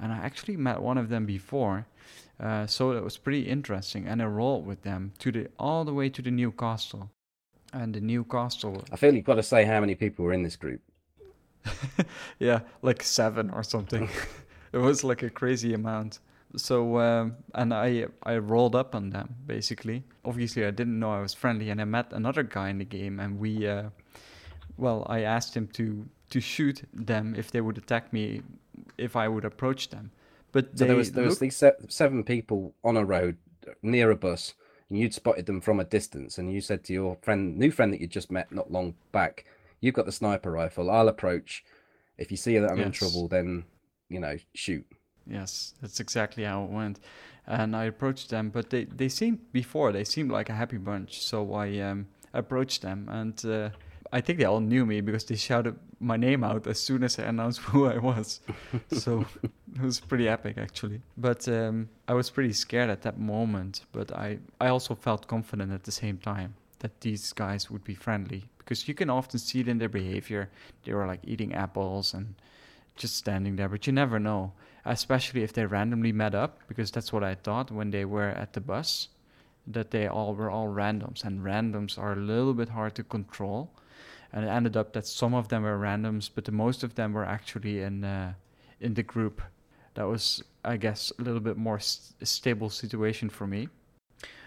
and 0.02 0.12
I 0.12 0.18
actually 0.18 0.58
met 0.58 0.82
one 0.82 0.98
of 0.98 1.10
them 1.10 1.26
before. 1.26 1.86
Uh, 2.40 2.66
so 2.66 2.92
it 2.92 3.04
was 3.04 3.18
pretty 3.18 3.42
interesting, 3.42 4.08
and 4.08 4.22
I 4.22 4.26
rolled 4.26 4.66
with 4.66 4.82
them 4.82 5.14
to 5.20 5.32
the 5.32 5.48
all 5.60 5.86
the 5.86 5.94
way 5.94 6.10
to 6.10 6.22
the 6.22 6.32
new 6.32 6.52
castle, 6.52 7.12
and 7.72 7.94
the 7.94 8.02
new 8.02 8.24
castle. 8.24 8.84
I 8.92 8.96
feel 8.96 9.14
you've 9.14 9.26
got 9.26 9.36
to 9.36 9.44
say 9.44 9.64
how 9.64 9.80
many 9.80 9.94
people 9.94 10.26
were 10.26 10.34
in 10.34 10.42
this 10.42 10.56
group. 10.56 10.82
yeah, 12.40 12.62
like 12.82 13.04
seven 13.04 13.52
or 13.52 13.62
something. 13.62 14.10
it 14.74 14.80
was 14.80 15.04
like 15.04 15.22
a 15.22 15.30
crazy 15.30 15.74
amount. 15.76 16.20
So 16.56 17.00
um, 17.00 17.36
and 17.54 17.74
I 17.74 18.08
I 18.24 18.38
rolled 18.38 18.76
up 18.76 18.96
on 18.96 19.12
them 19.12 19.36
basically. 19.46 20.04
Obviously, 20.26 20.66
I 20.66 20.72
didn't 20.72 21.00
know 21.00 21.12
I 21.12 21.22
was 21.22 21.36
friendly, 21.36 21.70
and 21.70 21.80
I 21.80 21.86
met 21.86 22.12
another 22.12 22.44
guy 22.44 22.70
in 22.70 22.80
the 22.80 22.86
game, 22.86 23.20
and 23.20 23.40
we, 23.40 23.68
uh, 23.68 23.90
well, 24.78 25.06
I 25.08 25.22
asked 25.22 25.56
him 25.56 25.68
to 25.74 26.08
to 26.32 26.40
shoot 26.40 26.82
them 26.92 27.36
if 27.38 27.52
they 27.52 27.62
would 27.62 27.78
attack 27.78 28.12
me 28.12 28.42
if 28.98 29.16
I 29.16 29.28
would 29.28 29.46
approach 29.46 29.90
them. 29.90 30.12
But 30.52 30.78
so 30.78 30.86
there 30.86 30.96
was 30.96 31.12
there 31.14 31.26
was 31.26 31.40
these 31.40 31.56
se- 31.56 31.74
seven 31.88 32.24
people 32.24 32.76
on 32.84 32.98
a 32.98 33.06
road 33.06 33.38
near 33.82 34.12
a 34.12 34.16
bus, 34.16 34.54
and 34.90 35.00
you'd 35.00 35.14
spotted 35.14 35.46
them 35.46 35.62
from 35.62 35.80
a 35.80 35.86
distance, 35.86 36.38
and 36.38 36.52
you 36.52 36.62
said 36.62 36.84
to 36.86 36.94
your 36.94 37.18
friend, 37.22 37.58
new 37.58 37.72
friend 37.72 37.94
that 37.94 38.02
you 38.02 38.08
just 38.08 38.32
met 38.32 38.52
not 38.52 38.72
long 38.72 38.96
back, 39.12 39.46
"You've 39.80 39.96
got 39.96 40.06
the 40.06 40.12
sniper 40.12 40.52
rifle. 40.52 40.92
I'll 40.92 41.08
approach. 41.08 41.64
If 42.18 42.32
you 42.32 42.38
see 42.38 42.58
that 42.58 42.70
I'm 42.70 42.78
yes. 42.78 42.88
in 42.88 42.92
trouble, 42.92 43.28
then 43.28 43.64
you 44.10 44.20
know 44.20 44.38
shoot." 44.54 44.86
Yes, 45.26 45.74
that's 45.82 46.00
exactly 46.00 46.44
how 46.44 46.64
it 46.66 46.70
went. 46.72 47.00
And 47.48 47.76
I 47.76 47.86
approached 47.86 48.30
them, 48.30 48.50
but 48.50 48.70
they, 48.70 48.86
they 48.86 49.10
seemed 49.10 49.52
before 49.52 49.92
they 49.92 50.04
seemed 50.04 50.32
like 50.32 50.50
a 50.50 50.54
happy 50.54 50.78
bunch. 50.78 51.22
So 51.22 51.54
I 51.54 51.80
um, 51.80 52.08
approached 52.34 52.82
them, 52.82 53.08
and 53.10 53.46
uh, 53.46 53.70
I 54.14 54.20
think 54.22 54.40
they 54.40 54.46
all 54.46 54.60
knew 54.60 54.86
me 54.86 55.00
because 55.02 55.24
they 55.26 55.36
shouted 55.36 55.78
my 56.00 56.18
name 56.18 56.44
out 56.44 56.68
as 56.68 56.80
soon 56.80 57.04
as 57.04 57.18
I 57.18 57.24
announced 57.24 57.60
who 57.70 57.88
I 57.88 57.98
was. 57.98 58.42
so 58.92 59.26
it 59.44 59.82
was 59.82 60.00
pretty 60.00 60.28
epic 60.28 60.58
actually. 60.58 61.02
But 61.18 61.48
um, 61.48 61.90
I 62.08 62.14
was 62.14 62.30
pretty 62.30 62.54
scared 62.54 62.90
at 62.90 63.04
that 63.04 63.18
moment. 63.18 63.82
But 63.92 64.12
I, 64.12 64.40
I 64.60 64.68
also 64.68 64.96
felt 64.96 65.28
confident 65.28 65.72
at 65.72 65.84
the 65.84 65.92
same 65.92 66.18
time 66.18 66.56
that 66.80 67.02
these 67.02 67.32
guys 67.32 67.72
would 67.72 67.84
be 67.84 67.96
friendly 67.96 68.46
because 68.58 68.88
you 68.88 68.94
can 68.94 69.10
often 69.10 69.40
see 69.40 69.62
it 69.62 69.68
in 69.68 69.78
their 69.78 69.90
behavior. 69.90 70.50
They 70.84 70.94
were 70.94 71.08
like 71.08 71.22
eating 71.24 71.54
apples 71.54 72.14
and 72.14 72.36
just 72.96 73.16
standing 73.16 73.56
there, 73.56 73.70
but 73.70 73.88
you 73.88 73.94
never 73.94 74.20
know, 74.20 74.52
especially 74.84 75.44
if 75.44 75.54
they 75.54 75.66
randomly 75.66 76.12
met 76.12 76.36
up 76.36 76.60
because 76.68 76.92
that's 76.92 77.14
what 77.14 77.24
I 77.24 77.36
thought 77.36 77.72
when 77.72 77.92
they 77.92 78.04
were 78.04 78.30
at 78.30 78.54
the 78.54 78.62
bus 78.62 79.08
that 79.68 79.92
they 79.92 80.08
all 80.08 80.34
were 80.34 80.50
all 80.50 80.68
randoms 80.68 81.24
and 81.24 81.42
randoms 81.42 81.98
are 81.98 82.14
a 82.14 82.16
little 82.16 82.54
bit 82.54 82.70
hard 82.70 82.96
to 82.96 83.04
control 83.04 83.72
and 84.34 84.46
it 84.46 84.48
ended 84.48 84.78
up 84.78 84.94
that 84.94 85.06
some 85.06 85.34
of 85.34 85.50
them 85.50 85.64
were 85.64 85.78
randoms, 85.78 86.30
but 86.34 86.46
the 86.46 86.52
most 86.52 86.84
of 86.84 86.96
them 86.96 87.14
were 87.14 87.26
actually 87.26 87.82
in 87.82 88.04
uh, 88.04 88.34
in 88.80 88.94
the 88.94 89.04
group. 89.04 89.42
That 89.96 90.08
was, 90.08 90.44
I 90.64 90.78
guess, 90.78 91.12
a 91.20 91.22
little 91.22 91.42
bit 91.42 91.58
more 91.58 91.80
st- 91.80 92.28
stable 92.28 92.70
situation 92.70 93.30
for 93.30 93.46
me. 93.46 93.68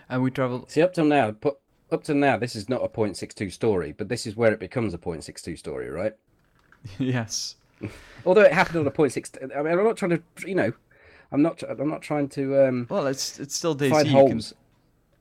And 0.09 0.23
we 0.23 0.31
traveled. 0.31 0.71
See, 0.71 0.83
up 0.83 0.95
till 0.95 1.05
now, 1.05 1.33
put 1.33 1.59
up 1.93 2.05
to 2.05 2.15
now, 2.15 2.37
this 2.39 2.57
is 2.57 2.69
not 2.69 2.83
a 2.83 2.89
point 2.89 3.17
six 3.17 3.35
two 3.35 3.51
story, 3.51 3.93
but 3.97 4.09
this 4.09 4.27
is 4.27 4.37
where 4.37 4.53
it 4.53 4.61
becomes 4.61 4.95
a 4.95 4.99
point 4.99 5.25
six 5.25 5.43
two 5.43 5.57
story, 5.57 5.91
right? 5.91 6.15
yes. 6.99 7.57
Although 8.27 8.43
it 8.43 8.53
happened 8.53 8.79
on 8.79 8.87
a 8.87 8.91
point 8.91 9.13
six. 9.13 9.31
I 9.43 9.63
mean, 9.63 9.79
I'm 9.79 9.85
not 9.85 9.97
trying 9.97 10.11
to, 10.11 10.23
you 10.47 10.55
know, 10.55 10.73
I'm 11.33 11.43
not. 11.43 11.63
I'm 11.63 11.89
not 11.89 12.01
trying 12.01 12.29
to. 12.31 12.67
Um, 12.69 12.87
well, 12.89 13.07
it's 13.07 13.39
it's 13.39 13.55
still 13.55 13.77
DayZ. 13.77 13.91
Find 13.91 14.09
holes. 14.09 14.55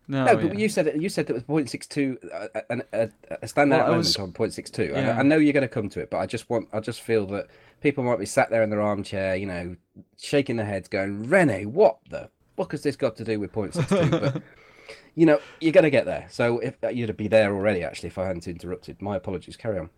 No, 0.07 0.25
no 0.25 0.35
but 0.35 0.53
yeah. 0.53 0.59
you 0.59 0.69
said 0.69 0.87
it. 0.87 1.01
You 1.01 1.09
said 1.09 1.29
it 1.29 1.33
was 1.33 1.43
point 1.43 1.69
six 1.69 1.87
two, 1.87 2.17
uh, 2.33 2.47
a, 2.69 2.81
a, 2.93 3.09
a 3.29 3.47
standout 3.47 3.69
well, 3.69 3.79
moment 3.79 3.97
was, 3.97 4.17
on 4.17 4.31
point 4.31 4.53
six 4.53 4.69
two. 4.69 4.91
Yeah. 4.93 5.15
I, 5.15 5.19
I, 5.19 5.23
know 5.23 5.37
you're 5.37 5.53
going 5.53 5.61
to 5.61 5.67
come 5.67 5.89
to 5.89 6.01
it, 6.01 6.09
but 6.09 6.17
I 6.17 6.25
just 6.25 6.49
want, 6.49 6.67
I 6.73 6.79
just 6.81 7.01
feel 7.01 7.25
that 7.27 7.47
people 7.81 8.03
might 8.03 8.19
be 8.19 8.25
sat 8.25 8.49
there 8.49 8.63
in 8.63 8.69
their 8.69 8.81
armchair, 8.81 9.35
you 9.35 9.45
know, 9.45 9.75
shaking 10.17 10.57
their 10.57 10.65
heads, 10.65 10.87
going, 10.87 11.29
"Rene, 11.29 11.65
what 11.65 11.99
the 12.09 12.29
fuck 12.57 12.71
has 12.71 12.83
this 12.83 12.95
got 12.95 13.15
to 13.17 13.23
do 13.23 13.39
with 13.39 13.53
point 13.53 13.75
six 13.75 13.87
two? 13.87 14.09
but 14.09 14.41
you 15.15 15.25
know, 15.25 15.39
you're 15.61 15.71
going 15.71 15.83
to 15.83 15.89
get 15.89 16.05
there. 16.05 16.27
So 16.29 16.59
if 16.59 16.75
uh, 16.83 16.89
you'd 16.89 17.15
be 17.17 17.27
there 17.27 17.53
already, 17.53 17.83
actually, 17.83 18.07
if 18.07 18.17
I 18.17 18.25
hadn't 18.25 18.47
interrupted, 18.47 19.01
my 19.01 19.15
apologies. 19.15 19.55
Carry 19.55 19.79
on. 19.79 19.89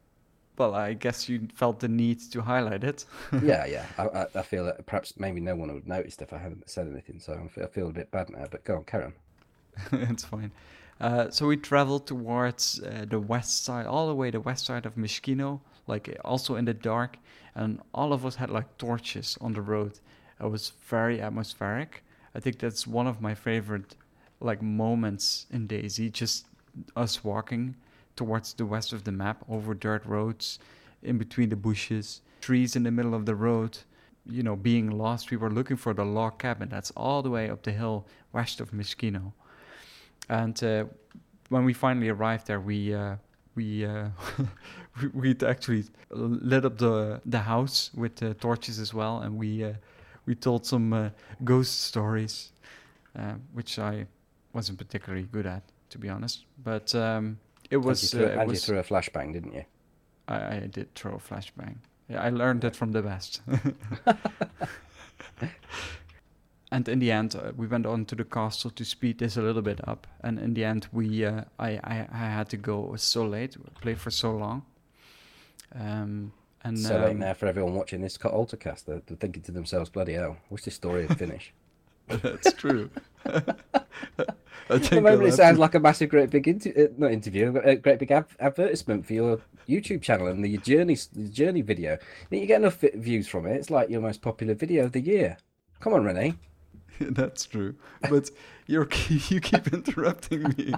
Well, 0.57 0.73
I 0.73 0.93
guess 0.93 1.27
you 1.27 1.47
felt 1.53 1.79
the 1.81 1.89
need 1.89 2.19
to 2.31 2.41
highlight 2.41 2.83
it. 2.83 3.05
yeah, 3.43 3.65
yeah. 3.65 3.85
I, 3.97 4.25
I, 4.39 4.41
feel 4.41 4.63
that 4.65 4.85
perhaps 4.85 5.13
maybe 5.17 5.41
no 5.41 5.53
one 5.55 5.67
would 5.67 5.79
have 5.79 5.87
noticed 5.87 6.21
if 6.21 6.31
I 6.31 6.37
hadn't 6.37 6.69
said 6.69 6.87
anything. 6.87 7.19
So 7.19 7.49
I 7.61 7.67
feel 7.67 7.89
a 7.89 7.93
bit 7.93 8.09
bad 8.11 8.29
now. 8.29 8.45
But 8.49 8.63
go 8.63 8.77
on, 8.77 8.83
carry 8.85 9.05
on. 9.05 9.13
it's 9.91 10.23
fine. 10.23 10.51
Uh, 10.99 11.29
so 11.29 11.47
we 11.47 11.57
traveled 11.57 12.07
towards 12.07 12.81
uh, 12.81 13.05
the 13.09 13.19
west 13.19 13.65
side, 13.65 13.85
all 13.85 14.07
the 14.07 14.15
way 14.15 14.31
the 14.31 14.39
west 14.39 14.65
side 14.65 14.85
of 14.85 14.95
Mishkino, 14.95 15.59
like 15.87 16.17
also 16.23 16.55
in 16.55 16.65
the 16.65 16.73
dark, 16.73 17.17
and 17.53 17.81
all 17.93 18.13
of 18.13 18.25
us 18.25 18.35
had 18.35 18.49
like 18.49 18.77
torches 18.77 19.37
on 19.41 19.53
the 19.53 19.61
road. 19.61 19.99
It 20.39 20.49
was 20.49 20.71
very 20.87 21.21
atmospheric. 21.21 22.03
I 22.33 22.39
think 22.39 22.59
that's 22.59 22.87
one 22.87 23.07
of 23.07 23.21
my 23.21 23.35
favorite 23.35 23.95
like 24.39 24.61
moments 24.61 25.47
in 25.51 25.67
DayZ, 25.67 26.11
Just 26.11 26.47
us 26.95 27.23
walking 27.23 27.75
towards 28.15 28.53
the 28.53 28.65
west 28.65 28.93
of 28.93 29.03
the 29.03 29.11
map 29.11 29.43
over 29.49 29.73
dirt 29.73 30.05
roads, 30.05 30.59
in 31.03 31.17
between 31.17 31.49
the 31.49 31.55
bushes, 31.55 32.21
trees 32.41 32.75
in 32.75 32.83
the 32.83 32.91
middle 32.91 33.13
of 33.13 33.25
the 33.25 33.35
road. 33.35 33.79
You 34.27 34.43
know, 34.43 34.55
being 34.55 34.89
lost, 34.89 35.29
we 35.29 35.37
were 35.37 35.51
looking 35.51 35.77
for 35.77 35.93
the 35.93 36.05
log 36.05 36.39
cabin 36.39 36.69
that's 36.69 36.91
all 36.91 37.21
the 37.21 37.29
way 37.29 37.49
up 37.49 37.63
the 37.63 37.71
hill 37.71 38.07
west 38.31 38.59
of 38.59 38.71
Mishkino 38.71 39.33
and 40.29 40.63
uh, 40.63 40.85
when 41.49 41.65
we 41.65 41.73
finally 41.73 42.09
arrived 42.09 42.47
there, 42.47 42.59
we 42.59 42.93
uh, 42.93 43.15
we 43.55 43.85
uh, 43.85 44.09
we 45.13 45.35
actually 45.45 45.85
lit 46.09 46.65
up 46.65 46.77
the 46.77 47.21
the 47.25 47.39
house 47.39 47.91
with 47.93 48.21
uh, 48.23 48.33
torches 48.39 48.79
as 48.79 48.93
well, 48.93 49.19
and 49.19 49.37
we 49.37 49.63
uh, 49.63 49.73
we 50.25 50.35
told 50.35 50.65
some 50.65 50.93
uh, 50.93 51.09
ghost 51.43 51.81
stories, 51.81 52.51
which 53.53 53.79
I 53.79 54.07
wasn't 54.53 54.77
particularly 54.77 55.27
good 55.31 55.45
at, 55.45 55.63
to 55.89 55.97
be 55.97 56.09
honest. 56.09 56.45
But 56.63 56.93
um, 56.95 57.37
it 57.69 57.77
was. 57.77 58.13
And 58.13 58.21
you, 58.21 58.27
threw, 58.27 58.39
and 58.39 58.49
was, 58.49 58.61
you 58.61 58.65
threw 58.65 58.79
a 58.79 58.83
flashbang, 58.83 59.33
didn't 59.33 59.53
you? 59.53 59.65
I, 60.27 60.55
I 60.55 60.69
did 60.71 60.93
throw 60.95 61.13
a 61.13 61.19
flashbang. 61.19 61.75
Yeah, 62.09 62.21
I 62.21 62.29
learned 62.29 62.63
it 62.63 62.75
from 62.75 62.91
the 62.91 63.01
best. 63.01 63.41
and 66.75 66.89
in 66.89 66.99
the 66.99 67.11
end, 67.11 67.35
uh, 67.35 67.53
we 67.55 67.67
went 67.67 67.85
on 67.85 68.03
to 68.05 68.15
the 68.15 68.25
castle 68.25 68.69
to 68.71 68.83
speed 68.83 69.19
this 69.19 69.37
a 69.37 69.41
little 69.41 69.61
bit 69.61 69.79
up. 69.87 70.07
And 70.21 70.37
in 70.37 70.53
the 70.53 70.65
end, 70.65 70.87
we 70.91 71.23
uh, 71.23 71.43
I, 71.57 71.69
I 71.83 72.07
I 72.11 72.25
had 72.37 72.49
to 72.49 72.57
go 72.57 72.95
so 72.97 73.25
late, 73.25 73.55
play 73.81 73.95
for 73.95 74.11
so 74.11 74.31
long. 74.35 74.63
Um, 75.73 76.33
and 76.65 76.77
so 76.77 76.97
late 76.99 77.11
um, 77.11 77.19
now 77.19 77.33
for 77.33 77.45
everyone 77.47 77.75
watching 77.75 78.01
this 78.01 78.17
co- 78.17 78.29
Altercast. 78.29 78.85
They're, 78.85 79.01
they're 79.05 79.15
thinking 79.17 79.43
to 79.43 79.53
themselves, 79.53 79.89
bloody 79.89 80.13
hell, 80.13 80.35
wish 80.49 80.63
this 80.63 80.75
story 80.75 81.05
would 81.05 81.17
finish. 81.17 81.53
that's 82.07 82.51
true. 82.53 82.89
I 83.25 83.47
the 84.67 84.79
think 84.79 85.03
moment 85.03 85.29
it 85.29 85.33
sounds 85.33 85.55
to- 85.55 85.61
like 85.61 85.75
a 85.75 85.79
massive, 85.79 86.09
great 86.09 86.29
big 86.29 86.45
inter- 86.47 86.73
uh, 86.77 86.93
not 86.97 87.11
interview, 87.11 87.53
but 87.53 87.67
a 87.67 87.77
great 87.77 87.99
big 87.99 88.11
ad- 88.11 88.25
advertisement 88.39 89.05
for 89.05 89.13
your 89.13 89.39
YouTube 89.69 90.01
channel 90.01 90.27
and 90.27 90.43
the 90.43 90.57
journey 90.57 90.97
the 91.13 91.29
journey 91.29 91.61
video. 91.61 91.97
You 92.29 92.45
get 92.45 92.59
enough 92.59 92.83
views 92.95 93.29
from 93.29 93.45
it. 93.45 93.55
It's 93.55 93.69
like 93.69 93.89
your 93.89 94.01
most 94.01 94.21
popular 94.21 94.55
video 94.55 94.83
of 94.85 94.91
the 94.91 94.99
year. 94.99 95.37
Come 95.79 95.93
on, 95.93 96.03
Renee. 96.03 96.33
That's 97.19 97.45
true. 97.45 97.75
But 98.09 98.29
you're 98.67 98.87
you 99.29 99.39
keep 99.41 99.73
interrupting 99.73 100.43
me. 100.57 100.73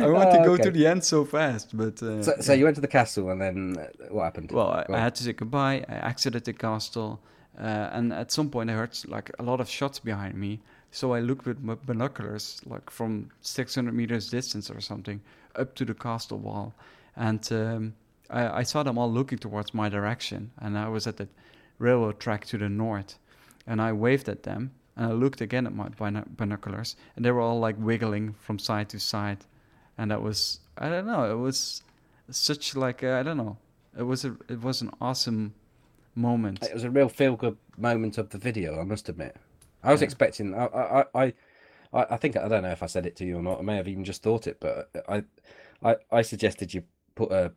I 0.00 0.06
want 0.08 0.30
to 0.32 0.40
Oh, 0.40 0.44
go 0.44 0.52
okay. 0.52 0.64
to 0.64 0.70
the 0.70 0.86
end 0.86 1.04
so 1.04 1.24
fast, 1.24 1.76
but 1.76 2.02
uh, 2.02 2.22
So, 2.22 2.34
so 2.40 2.52
you 2.52 2.64
went 2.64 2.74
to 2.76 2.80
the 2.80 2.88
castle 2.88 3.30
and 3.30 3.40
then 3.40 3.76
uh, 3.78 4.06
what 4.12 4.24
happened? 4.24 4.50
well, 4.52 4.70
I, 4.70 4.84
I 4.92 4.98
had 4.98 5.14
to 5.16 5.24
say 5.24 5.32
goodbye. 5.32 5.84
I 5.88 5.94
exited 6.08 6.44
the 6.44 6.52
castle, 6.52 7.20
uh, 7.58 7.62
and 7.92 8.12
at 8.12 8.32
some 8.32 8.50
point 8.50 8.70
I 8.70 8.74
heard 8.74 8.96
like 9.06 9.30
a 9.38 9.42
lot 9.42 9.60
of 9.60 9.68
shots 9.68 9.98
behind 9.98 10.34
me. 10.34 10.60
So 10.90 11.12
I 11.14 11.20
looked 11.20 11.46
with 11.46 11.60
my 11.62 11.74
binoculars, 11.86 12.60
like 12.66 12.90
from 12.90 13.30
600 13.42 13.92
meters 13.94 14.30
distance 14.30 14.70
or 14.70 14.80
something, 14.80 15.20
up 15.54 15.74
to 15.76 15.84
the 15.84 15.94
castle 15.94 16.38
wall, 16.38 16.74
and 17.16 17.46
um, 17.52 17.94
I, 18.30 18.60
I 18.60 18.62
saw 18.64 18.82
them 18.82 18.98
all 18.98 19.10
looking 19.12 19.38
towards 19.38 19.72
my 19.74 19.88
direction. 19.88 20.50
And 20.58 20.76
I 20.78 20.88
was 20.88 21.06
at 21.06 21.16
the 21.18 21.28
railroad 21.78 22.18
track 22.20 22.46
to 22.46 22.58
the 22.58 22.68
north, 22.68 23.18
and 23.68 23.80
I 23.80 23.92
waved 23.92 24.28
at 24.28 24.42
them. 24.42 24.72
And 24.96 25.06
I 25.06 25.12
looked 25.12 25.40
again 25.40 25.64
at 25.66 25.72
my 25.72 25.88
bino- 25.90 26.26
binoculars, 26.28 26.96
and 27.14 27.24
they 27.24 27.30
were 27.30 27.40
all 27.40 27.60
like 27.60 27.76
wiggling 27.78 28.34
from 28.40 28.58
side 28.58 28.88
to 28.88 28.98
side, 28.98 29.44
and 29.96 30.10
that 30.10 30.22
was 30.22 30.58
I 30.76 30.88
don't 30.88 31.06
know. 31.06 31.30
It 31.30 31.36
was 31.36 31.82
such 32.30 32.74
like 32.74 33.04
I 33.04 33.20
I 33.20 33.22
don't 33.22 33.36
know. 33.36 33.58
It 33.96 34.02
was 34.02 34.24
a 34.24 34.36
it 34.48 34.60
was 34.60 34.82
an 34.82 34.90
awesome 35.00 35.54
moment. 36.16 36.64
It 36.64 36.74
was 36.74 36.82
a 36.82 36.90
real 36.90 37.08
feel 37.08 37.36
good 37.36 37.56
moment 37.76 38.18
of 38.18 38.30
the 38.30 38.38
video, 38.38 38.80
I 38.80 38.84
must 38.84 39.08
admit. 39.08 39.36
I 39.84 39.92
was 39.92 40.00
Yeah. 40.00 40.06
expecting. 40.06 40.52
I, 40.54 40.64
I, 40.66 41.04
I, 41.14 41.24
I, 41.92 42.06
I 42.10 42.16
think 42.16 42.36
I 42.36 42.48
don't 42.48 42.64
know 42.64 42.72
if 42.72 42.82
I 42.82 42.86
said 42.86 43.06
it 43.06 43.14
to 43.16 43.24
you 43.24 43.38
or 43.38 43.42
not. 43.42 43.60
I 43.60 43.62
may 43.62 43.76
have 43.76 43.86
even 43.86 44.04
just 44.04 44.22
thought 44.24 44.48
it, 44.48 44.58
but 44.58 44.90
I, 45.08 45.22
I, 45.84 45.96
I 46.10 46.22
suggested 46.22 46.74
you 46.74 46.82
put 47.14 47.30
a, 47.30 47.52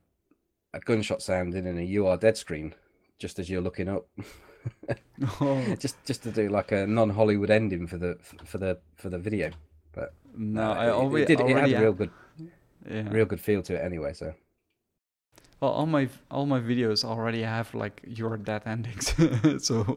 a 0.76 0.80
gunshot 0.80 1.24
sound 1.24 1.56
in 1.56 1.66
and 1.66 1.80
a 1.80 1.84
"You 1.84 2.06
are 2.06 2.18
dead" 2.18 2.38
screen, 2.38 2.76
just 3.18 3.40
as 3.40 3.50
you're 3.50 3.62
looking 3.64 3.90
up, 3.90 4.06
Oh, 5.40 5.76
just 5.80 6.04
just 6.06 6.24
to 6.24 6.32
do 6.32 6.50
like 6.50 6.72
a 6.72 6.88
non-Hollywood 6.88 7.50
ending 7.52 7.88
for 7.88 7.98
the 7.98 8.18
for 8.46 8.58
the 8.58 8.80
for 8.96 9.10
the 9.10 9.20
video. 9.20 9.52
But 9.94 10.14
no, 10.36 10.72
uh, 10.72 10.76
I 10.76 10.88
it- 10.88 10.92
already 10.92 11.24
it, 11.24 11.26
did. 11.26 11.40
It 11.42 11.58
had 11.58 11.74
a 11.74 11.76
real 11.76 11.94
good, 11.94 12.12
yeah. 12.90 13.10
real 13.10 13.26
good 13.26 13.42
feel 13.42 13.62
to 13.64 13.76
it 13.76 13.84
anyway. 13.84 14.14
So 14.14 14.34
Well, 15.60 15.72
all 15.72 15.86
my 15.86 16.10
all 16.30 16.46
my 16.46 16.60
videos 16.60 17.06
already 17.06 17.44
have 17.44 17.74
like 17.74 18.02
your 18.06 18.38
dead 18.38 18.64
endings, 18.66 19.14
so 19.64 19.96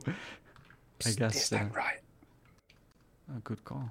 I 1.07 1.13
guess, 1.13 1.37
is 1.37 1.49
that 1.51 1.63
uh, 1.63 1.69
right? 1.75 2.01
a 3.37 3.41
good 3.41 3.65
call. 3.65 3.91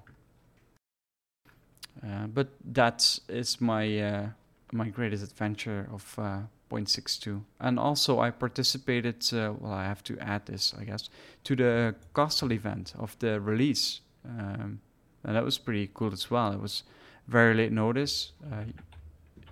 Uh, 2.05 2.27
but 2.27 2.49
that 2.73 3.19
is 3.29 3.61
my 3.61 3.99
uh, 3.99 4.29
my 4.71 4.89
greatest 4.89 5.23
adventure 5.23 5.87
of 5.93 6.15
uh, 6.19 6.39
0.62, 6.73 7.41
and 7.59 7.79
also 7.79 8.19
I 8.19 8.31
participated. 8.31 9.23
Uh, 9.31 9.53
well, 9.59 9.73
I 9.73 9.83
have 9.85 10.03
to 10.05 10.17
add 10.19 10.45
this, 10.45 10.73
I 10.79 10.83
guess, 10.83 11.09
to 11.43 11.55
the 11.55 11.95
Castle 12.15 12.51
event 12.51 12.93
of 12.97 13.17
the 13.19 13.39
release, 13.39 14.01
um, 14.25 14.79
and 15.23 15.35
that 15.35 15.43
was 15.43 15.57
pretty 15.57 15.89
cool 15.93 16.13
as 16.13 16.29
well. 16.29 16.53
It 16.53 16.61
was 16.61 16.83
very 17.27 17.53
late 17.53 17.71
notice. 17.71 18.31
Uh, 18.51 18.65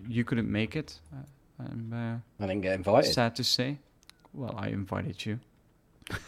you 0.08 0.24
couldn't 0.24 0.52
make 0.52 0.76
it. 0.76 1.00
Uh, 1.14 1.24
I'm 1.60 1.94
uh, 1.94 2.44
I 2.44 2.48
didn't 2.48 2.62
get 2.62 2.76
invited. 2.76 3.14
sad 3.14 3.36
to 3.36 3.44
say. 3.44 3.80
Well, 4.34 4.56
I 4.58 4.70
invited 4.70 5.26
you. 5.26 5.40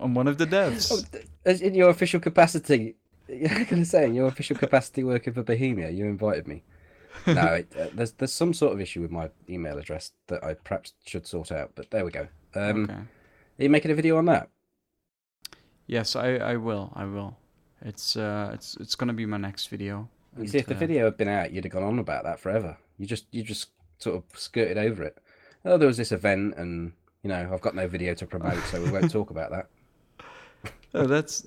I'm 0.00 0.14
one 0.14 0.28
of 0.28 0.38
the 0.38 0.46
devs. 0.46 0.92
Oh, 0.92 1.50
in 1.50 1.74
your 1.74 1.90
official 1.90 2.20
capacity, 2.20 2.94
I'm 3.28 3.64
going 3.64 3.82
to 3.82 3.84
say 3.84 4.04
in 4.06 4.14
your 4.14 4.28
official 4.28 4.56
capacity 4.56 5.04
working 5.04 5.32
for 5.32 5.42
Bohemia, 5.42 5.90
you 5.90 6.04
invited 6.04 6.46
me. 6.46 6.62
No, 7.26 7.54
it, 7.54 7.72
uh, 7.78 7.88
there's 7.94 8.12
there's 8.12 8.32
some 8.32 8.54
sort 8.54 8.72
of 8.72 8.80
issue 8.80 9.02
with 9.02 9.10
my 9.10 9.30
email 9.48 9.78
address 9.78 10.12
that 10.28 10.42
I 10.44 10.54
perhaps 10.54 10.92
should 11.06 11.26
sort 11.26 11.52
out. 11.52 11.72
But 11.74 11.90
there 11.90 12.04
we 12.04 12.10
go. 12.10 12.28
Um, 12.54 12.84
okay. 12.84 12.92
Are 12.94 13.62
you 13.62 13.70
making 13.70 13.90
a 13.90 13.94
video 13.94 14.16
on 14.16 14.26
that? 14.26 14.48
Yes, 15.86 16.16
I, 16.16 16.36
I 16.36 16.56
will. 16.56 16.92
I 16.94 17.04
will. 17.04 17.36
It's 17.82 18.16
uh 18.16 18.50
it's 18.54 18.76
it's 18.76 18.94
gonna 18.94 19.12
be 19.12 19.26
my 19.26 19.36
next 19.36 19.66
video. 19.68 20.08
You 20.36 20.42
And, 20.42 20.50
see, 20.50 20.58
if 20.58 20.66
the 20.66 20.74
uh, 20.74 20.78
video 20.78 21.04
had 21.04 21.16
been 21.16 21.28
out, 21.28 21.52
you'd 21.52 21.64
have 21.64 21.72
gone 21.72 21.82
on 21.82 21.98
about 21.98 22.24
that 22.24 22.40
forever. 22.40 22.76
You 22.98 23.06
just 23.06 23.26
you 23.30 23.42
just 23.42 23.70
sort 23.98 24.16
of 24.16 24.38
skirted 24.38 24.78
over 24.78 25.02
it. 25.04 25.18
Oh, 25.64 25.78
there 25.78 25.88
was 25.88 25.96
this 25.96 26.12
event, 26.12 26.54
and 26.56 26.92
you 27.22 27.28
know 27.28 27.50
I've 27.52 27.60
got 27.60 27.74
no 27.74 27.88
video 27.88 28.14
to 28.14 28.26
promote, 28.26 28.62
so 28.64 28.82
we 28.82 28.90
won't 28.90 29.10
talk 29.10 29.30
about 29.30 29.50
that. 29.50 29.66
Oh, 30.94 31.06
that's 31.06 31.46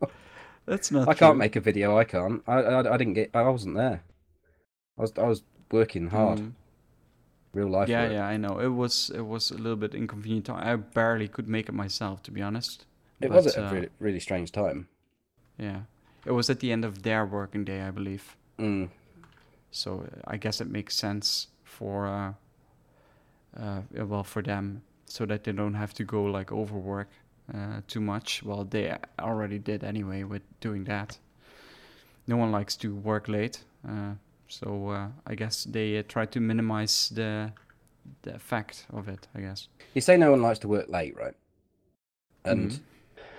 that's 0.66 0.90
not. 0.90 1.06
I 1.06 1.12
can't 1.12 1.36
make 1.36 1.56
a 1.56 1.60
video. 1.60 1.98
I 1.98 2.04
can't. 2.04 2.42
I, 2.46 2.54
I 2.54 2.94
I 2.94 2.96
didn't 2.96 3.12
get. 3.12 3.30
I 3.34 3.42
wasn't 3.42 3.76
there. 3.76 4.02
I 5.02 5.04
was 5.04 5.12
I 5.18 5.26
was 5.26 5.42
working 5.72 6.10
hard, 6.10 6.38
Mm, 6.38 6.52
real 7.54 7.68
life. 7.68 7.88
yeah, 7.88 8.02
work. 8.04 8.12
yeah, 8.12 8.26
I 8.34 8.36
know. 8.36 8.60
It 8.60 8.68
was 8.68 9.10
it 9.10 9.22
was 9.26 9.50
a 9.50 9.54
little 9.56 9.76
bit 9.76 9.94
inconvenient. 9.94 10.48
I 10.48 10.76
barely 10.76 11.28
could 11.28 11.48
make 11.48 11.68
it 11.68 11.74
myself, 11.74 12.22
to 12.22 12.30
be 12.30 12.40
honest. 12.42 12.86
It 13.20 13.28
But, 13.28 13.44
was 13.44 13.46
at 13.56 13.64
uh, 13.64 13.66
a 13.66 13.74
really 13.74 13.88
really 13.98 14.20
strange 14.20 14.52
time. 14.52 14.86
Yeah, 15.58 15.80
it 16.26 16.32
was 16.32 16.50
at 16.50 16.60
the 16.60 16.70
end 16.72 16.84
of 16.84 17.02
their 17.02 17.26
working 17.26 17.64
day, 17.64 17.80
I 17.88 17.90
believe. 17.90 18.36
Mm. 18.58 18.88
So 19.70 20.04
I 20.34 20.36
guess 20.36 20.60
it 20.60 20.68
makes 20.70 20.94
sense 20.96 21.48
for 21.64 22.06
uh, 22.06 22.32
uh, 23.60 23.80
well 24.06 24.24
for 24.24 24.42
them, 24.42 24.82
so 25.06 25.26
that 25.26 25.42
they 25.42 25.52
don't 25.52 25.74
have 25.74 25.92
to 25.94 26.04
go 26.04 26.22
like 26.38 26.52
overwork 26.52 27.08
uh, 27.54 27.80
too 27.88 28.00
much. 28.00 28.42
Well, 28.44 28.64
they 28.64 28.96
already 29.18 29.58
did 29.58 29.82
anyway 29.82 30.22
with 30.24 30.42
doing 30.60 30.84
that. 30.84 31.18
No 32.26 32.36
one 32.36 32.52
likes 32.52 32.76
to 32.76 32.94
work 32.94 33.26
late, 33.28 33.64
uh, 33.88 34.14
so 34.52 34.88
uh, 34.88 35.08
I 35.26 35.34
guess 35.34 35.64
they 35.64 35.98
uh, 35.98 36.02
try 36.08 36.26
to 36.26 36.40
minimize 36.40 37.08
the 37.14 37.52
the 38.22 38.34
effect 38.34 38.86
of 38.90 39.08
it. 39.08 39.28
I 39.34 39.40
guess. 39.40 39.68
You 39.94 40.00
say 40.00 40.16
no 40.16 40.30
one 40.30 40.42
likes 40.42 40.58
to 40.60 40.68
work 40.68 40.88
late, 40.88 41.16
right? 41.16 41.34
And 42.44 42.70
Mhm. 42.70 42.80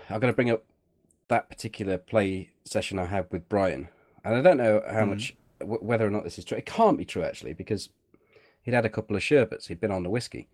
I'm 0.10 0.20
going 0.20 0.34
to 0.34 0.36
bring 0.36 0.50
up 0.50 0.64
that 1.28 1.50
particular 1.50 1.98
play 1.98 2.50
session 2.66 3.00
I 3.00 3.06
had 3.06 3.28
with 3.32 3.48
Brian, 3.50 3.90
and 4.24 4.36
I 4.36 4.42
don't 4.42 4.58
know 4.58 4.82
how 4.88 5.04
Mhm. 5.04 5.10
much 5.10 5.36
w- 5.60 5.80
whether 5.84 6.06
or 6.08 6.10
not 6.10 6.24
this 6.24 6.38
is 6.40 6.46
true. 6.46 6.58
It 6.58 6.66
can't 6.66 6.98
be 6.98 7.06
true 7.06 7.24
actually 7.24 7.54
because 7.54 7.90
he'd 8.64 8.74
had 8.74 8.86
a 8.86 8.90
couple 8.90 9.16
of 9.16 9.24
sherbets. 9.24 9.68
He'd 9.68 9.80
been 9.82 9.92
on 9.92 10.04
the 10.04 10.10
whiskey, 10.10 10.48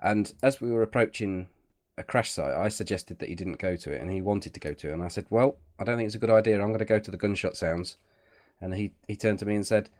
and 0.00 0.32
as 0.42 0.60
we 0.60 0.70
were 0.70 0.82
approaching 0.82 1.48
a 1.98 2.02
crash 2.02 2.30
site, 2.30 2.54
I 2.54 2.68
suggested 2.68 3.18
that 3.18 3.28
he 3.28 3.34
didn't 3.34 3.58
go 3.58 3.74
to 3.76 3.90
it, 3.92 4.00
and 4.00 4.10
he 4.10 4.20
wanted 4.20 4.52
to 4.54 4.60
go 4.60 4.74
to 4.74 4.88
it, 4.90 4.92
and 4.92 5.02
I 5.02 5.08
said, 5.08 5.26
"Well, 5.30 5.56
I 5.78 5.84
don't 5.84 5.96
think 5.96 6.06
it's 6.06 6.14
a 6.14 6.24
good 6.24 6.30
idea. 6.30 6.56
I'm 6.60 6.68
going 6.68 6.78
to 6.78 6.84
go 6.84 6.98
to 6.98 7.10
the 7.10 7.16
gunshot 7.16 7.56
sounds." 7.56 7.96
And 8.60 8.74
he 8.74 8.92
he 9.08 9.16
turned 9.16 9.38
to 9.40 9.46
me 9.46 9.54
and 9.54 9.66
said, 9.66 9.90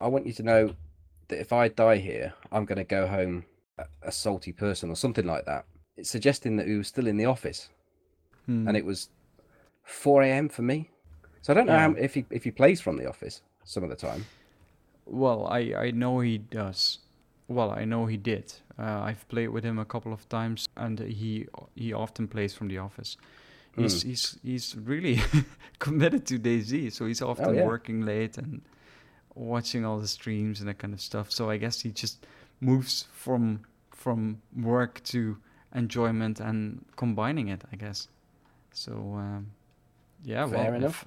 "I 0.00 0.08
want 0.08 0.26
you 0.26 0.32
to 0.34 0.42
know 0.42 0.74
that 1.28 1.40
if 1.40 1.52
I 1.52 1.68
die 1.68 1.96
here, 1.96 2.34
I'm 2.52 2.64
going 2.64 2.78
to 2.78 2.84
go 2.84 3.06
home 3.06 3.44
a, 3.78 3.84
a 4.02 4.12
salty 4.12 4.52
person 4.52 4.90
or 4.90 4.96
something 4.96 5.26
like 5.26 5.44
that." 5.46 5.64
It's 5.96 6.10
suggesting 6.10 6.56
that 6.56 6.66
he 6.66 6.76
was 6.76 6.88
still 6.88 7.06
in 7.06 7.16
the 7.16 7.24
office, 7.26 7.70
Hmm. 8.46 8.68
and 8.68 8.76
it 8.76 8.84
was 8.84 9.08
4 9.84 10.22
a.m. 10.22 10.48
for 10.48 10.62
me. 10.62 10.90
So 11.42 11.52
I 11.52 11.54
don't 11.54 11.66
know 11.66 11.72
Yeah. 11.74 11.88
how, 11.88 11.92
if 11.92 12.14
he 12.14 12.24
if 12.30 12.44
he 12.44 12.50
plays 12.50 12.80
from 12.80 12.96
the 12.96 13.08
office 13.08 13.42
some 13.64 13.84
of 13.84 13.90
the 13.90 13.96
time. 13.96 14.26
Well, 15.06 15.46
I, 15.46 15.72
I 15.86 15.90
know 15.92 16.20
he 16.20 16.38
does. 16.38 16.98
Well, 17.48 17.70
I 17.70 17.84
know 17.84 18.06
he 18.06 18.16
did. 18.16 18.52
Uh, 18.78 19.00
I've 19.08 19.26
played 19.28 19.48
with 19.50 19.64
him 19.64 19.78
a 19.78 19.84
couple 19.84 20.12
of 20.12 20.28
times, 20.28 20.68
and 20.76 20.98
he 20.98 21.46
he 21.76 21.92
often 21.92 22.26
plays 22.28 22.54
from 22.54 22.68
the 22.68 22.78
office. 22.78 23.16
He's 23.76 24.02
Hmm. 24.02 24.08
he's 24.08 24.38
he's 24.42 24.76
really 24.76 25.20
committed 25.78 26.26
to 26.26 26.38
DayZ, 26.38 26.92
so 26.92 27.06
he's 27.06 27.22
often 27.22 27.46
Oh, 27.46 27.52
yeah. 27.52 27.66
working 27.66 28.00
late 28.04 28.36
and 28.38 28.62
watching 29.36 29.84
all 29.84 29.98
the 30.00 30.08
streams 30.08 30.60
and 30.60 30.68
that 30.68 30.78
kind 30.78 30.94
of 30.94 31.00
stuff. 31.00 31.30
So 31.30 31.50
I 31.50 31.58
guess 31.58 31.80
he 31.82 31.90
just 31.90 32.26
moves 32.60 33.06
from 33.12 33.60
from 33.90 34.40
work 34.56 35.02
to 35.04 35.36
enjoyment 35.74 36.40
and 36.40 36.84
combining 36.96 37.48
it. 37.48 37.62
I 37.72 37.76
guess. 37.76 38.08
So 38.72 38.92
um, 38.92 39.46
yeah, 40.24 40.46
Fair 40.48 40.70
well, 40.70 40.74
enough. 40.74 41.06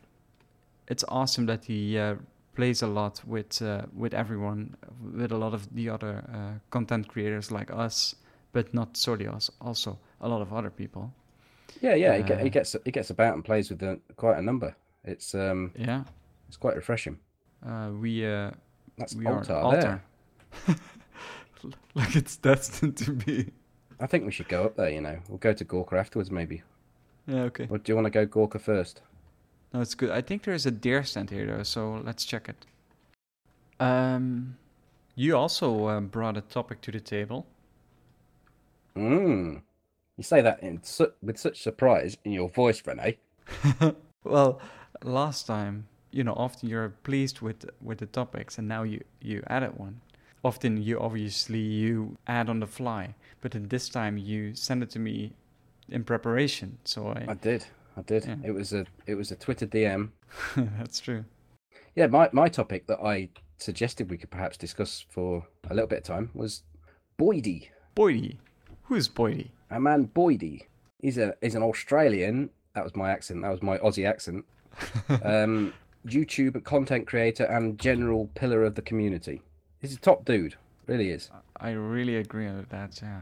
it's 0.88 1.04
awesome 1.08 1.46
that 1.48 1.66
he 1.66 1.98
uh, 1.98 2.16
plays 2.56 2.82
a 2.84 2.88
lot 2.88 3.22
with 3.28 3.62
uh, 3.62 3.82
with 3.98 4.14
everyone, 4.14 4.76
with 5.16 5.32
a 5.32 5.38
lot 5.38 5.54
of 5.54 5.68
the 5.76 5.90
other 5.90 6.24
uh, 6.34 6.60
content 6.70 7.08
creators 7.08 7.52
like 7.52 7.72
us, 7.72 8.16
but 8.54 8.74
not 8.74 8.98
solely 8.98 9.28
us, 9.28 9.52
also 9.62 9.98
a 10.22 10.28
lot 10.28 10.42
of 10.42 10.54
other 10.54 10.70
people. 10.70 11.12
Yeah, 11.82 11.96
yeah, 11.96 12.18
he, 12.18 12.34
Uh, 12.34 12.50
gets 12.50 12.76
he 12.86 12.92
gets 12.92 13.10
about 13.12 13.36
and 13.36 13.46
plays 13.46 13.70
with 13.70 13.80
the, 13.80 14.00
quite 14.16 14.38
a 14.38 14.42
number. 14.42 14.76
It's 15.04 15.34
um 15.36 15.72
Yeah, 15.76 16.04
it's 16.48 16.58
quite 16.58 16.76
refreshing. 16.76 17.20
Uh, 17.66 17.90
we 18.00 18.26
uh, 18.26 18.52
That's 18.98 19.16
we 19.16 19.26
Altar 19.26 19.54
are 19.54 19.72
there. 19.72 20.04
altar. 20.68 20.80
like 21.96 22.16
it's 22.16 22.38
destined 22.38 22.98
to 22.98 23.12
be. 23.12 23.52
I 24.00 24.08
think 24.08 24.26
we 24.26 24.32
should 24.32 24.48
go 24.48 24.64
up 24.64 24.76
there. 24.76 24.90
You 24.90 25.02
know, 25.02 25.20
we'll 25.28 25.38
go 25.40 25.54
to 25.54 25.64
Gorka 25.64 25.98
afterwards, 25.98 26.32
maybe. 26.32 26.62
Yeah, 27.28 27.44
okay. 27.44 27.68
Or 27.70 27.78
do 27.78 27.92
you 27.92 27.96
want 27.96 28.06
to 28.06 28.12
go 28.12 28.26
Gorka 28.26 28.60
first? 28.60 29.02
No, 29.74 29.82
it's 29.82 29.94
good. 29.94 30.10
I 30.10 30.22
think 30.22 30.44
there's 30.44 30.66
a 30.66 30.72
deer 30.72 31.04
stand 31.04 31.30
here 31.30 31.46
though, 31.46 31.64
so 31.64 32.02
let's 32.04 32.26
check 32.26 32.50
it. 32.50 32.66
Um, 33.80 34.58
you 35.16 35.36
also 35.38 35.86
uh, 35.86 36.00
brought 36.00 36.38
a 36.38 36.42
topic 36.42 36.82
to 36.82 36.92
the 36.92 37.00
table. 37.00 37.46
Mm. 38.96 39.62
You 40.18 40.24
say 40.24 40.42
that 40.42 40.62
in 40.64 40.82
su- 40.84 41.14
with 41.22 41.38
such 41.38 41.62
surprise 41.62 42.18
in 42.24 42.32
your 42.34 42.50
voice, 42.50 42.82
Rene. 42.86 43.18
Well, 44.26 44.60
last 45.04 45.48
time, 45.48 45.88
you 46.12 46.24
know, 46.24 46.34
often 46.34 46.70
you're 46.70 46.90
pleased 47.04 47.42
with 47.42 47.66
with 47.82 48.00
the 48.00 48.06
topics, 48.06 48.58
and 48.58 48.68
now 48.68 48.84
you 48.84 49.04
you 49.22 49.44
added 49.48 49.78
one. 49.78 50.02
Often 50.44 50.82
you 50.84 51.00
obviously 51.00 51.60
you 51.60 52.18
add 52.28 52.50
on 52.50 52.60
the 52.60 52.68
fly, 52.68 53.16
but 53.42 53.56
in 53.56 53.68
this 53.68 53.90
time 53.90 54.18
you 54.18 54.56
send 54.56 54.84
it 54.84 54.90
to 54.92 55.00
me 55.00 55.34
in 55.90 56.04
preparation. 56.04 56.78
So 56.86 57.08
I, 57.08 57.26
I 57.30 57.34
did. 57.34 57.66
I 57.98 58.02
did. 58.02 58.26
Yeah. 58.26 58.36
It 58.44 58.52
was 58.52 58.74
a 58.74 58.86
it 59.06 59.16
was 59.16 59.32
a 59.32 59.36
Twitter 59.36 59.68
DM. 59.68 60.10
that's 60.56 61.00
true. 61.00 61.26
Yeah, 61.96 62.08
my, 62.08 62.30
my 62.32 62.48
topic 62.48 62.88
that 62.88 63.00
I 63.00 63.30
suggested 63.58 64.10
we 64.10 64.18
could 64.18 64.30
perhaps 64.30 64.56
discuss 64.56 65.06
for 65.10 65.46
a 65.70 65.74
little 65.74 65.88
bit 65.88 66.00
of 66.00 66.04
time 66.06 66.30
was 66.34 66.64
Boydie. 67.18 67.70
Boydie, 67.96 68.38
who's 68.84 69.10
Boydie? 69.10 69.50
a 69.70 69.80
man 69.80 70.10
Boydie. 70.16 70.64
He's 71.02 71.18
a 71.18 71.36
he's 71.42 71.56
an 71.56 71.64
Australian. 71.64 72.50
That 72.74 72.84
was 72.84 72.96
my 72.96 73.12
accent. 73.12 73.42
That 73.42 73.52
was 73.52 73.62
my 73.62 73.78
Aussie 73.80 74.08
accent. 74.08 74.46
um, 75.24 75.74
YouTube 76.06 76.64
content 76.64 77.08
creator 77.08 77.44
and 77.44 77.78
general 77.78 78.30
pillar 78.36 78.64
of 78.64 78.76
the 78.76 78.82
community. 78.82 79.42
He's 79.80 79.94
a 79.94 80.00
top 80.00 80.26
dude. 80.26 80.56
Really 80.88 81.12
is. 81.12 81.30
I 81.58 81.72
really 81.72 82.16
agree 82.16 82.48
with 82.48 82.70
that. 82.70 83.00
Yeah, 83.02 83.22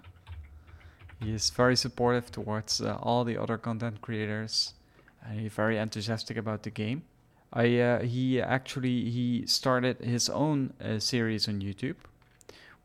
he 1.19 1.33
is 1.33 1.49
very 1.49 1.75
supportive 1.75 2.31
towards 2.31 2.81
uh, 2.81 2.97
all 3.01 3.23
the 3.23 3.37
other 3.37 3.57
content 3.57 4.01
creators, 4.01 4.73
and 5.25 5.39
he's 5.39 5.51
very 5.51 5.77
enthusiastic 5.77 6.37
about 6.37 6.63
the 6.63 6.69
game. 6.69 7.03
I 7.51 7.79
uh, 7.79 8.01
he 8.03 8.41
actually 8.41 9.09
he 9.09 9.45
started 9.47 9.99
his 9.99 10.29
own 10.29 10.73
uh, 10.83 10.99
series 10.99 11.47
on 11.47 11.61
YouTube, 11.61 11.95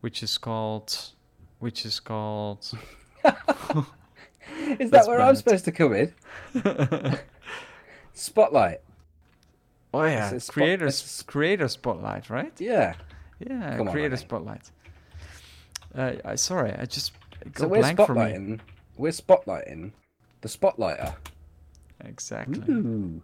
which 0.01 0.23
is 0.23 0.37
called 0.37 1.11
which 1.59 1.85
is 1.85 1.99
called. 1.99 2.71
Is 4.79 4.91
that 4.91 5.07
where 5.07 5.21
I'm 5.21 5.35
supposed 5.35 5.65
to 5.65 5.71
come 5.71 5.93
in? 5.93 6.13
Spotlight. 8.13 8.81
Oh 9.93 10.03
yeah, 10.05 10.31
It's 10.31 10.45
spot- 10.45 10.53
creators 10.53 11.23
creator 11.27 11.67
spotlight, 11.67 12.29
right? 12.29 12.53
Yeah. 12.59 12.95
Yeah, 13.39 13.77
Come 13.77 13.87
creator 13.89 14.09
Rene. 14.15 14.17
spotlight. 14.17 14.71
Uh, 15.95 16.13
I 16.25 16.35
sorry, 16.35 16.71
I 16.73 16.85
just 16.85 17.13
go 17.53 17.63
So 17.63 17.67
we're 17.67 17.79
blank 17.79 17.99
for 17.99 18.13
me. 18.15 18.21
spotlighting. 18.21 18.59
We're 18.97 19.11
spotlighting 19.11 19.91
the 20.41 20.47
spotlighter. 20.49 21.15
Exactly. 22.05 22.63
Ooh. 22.73 23.21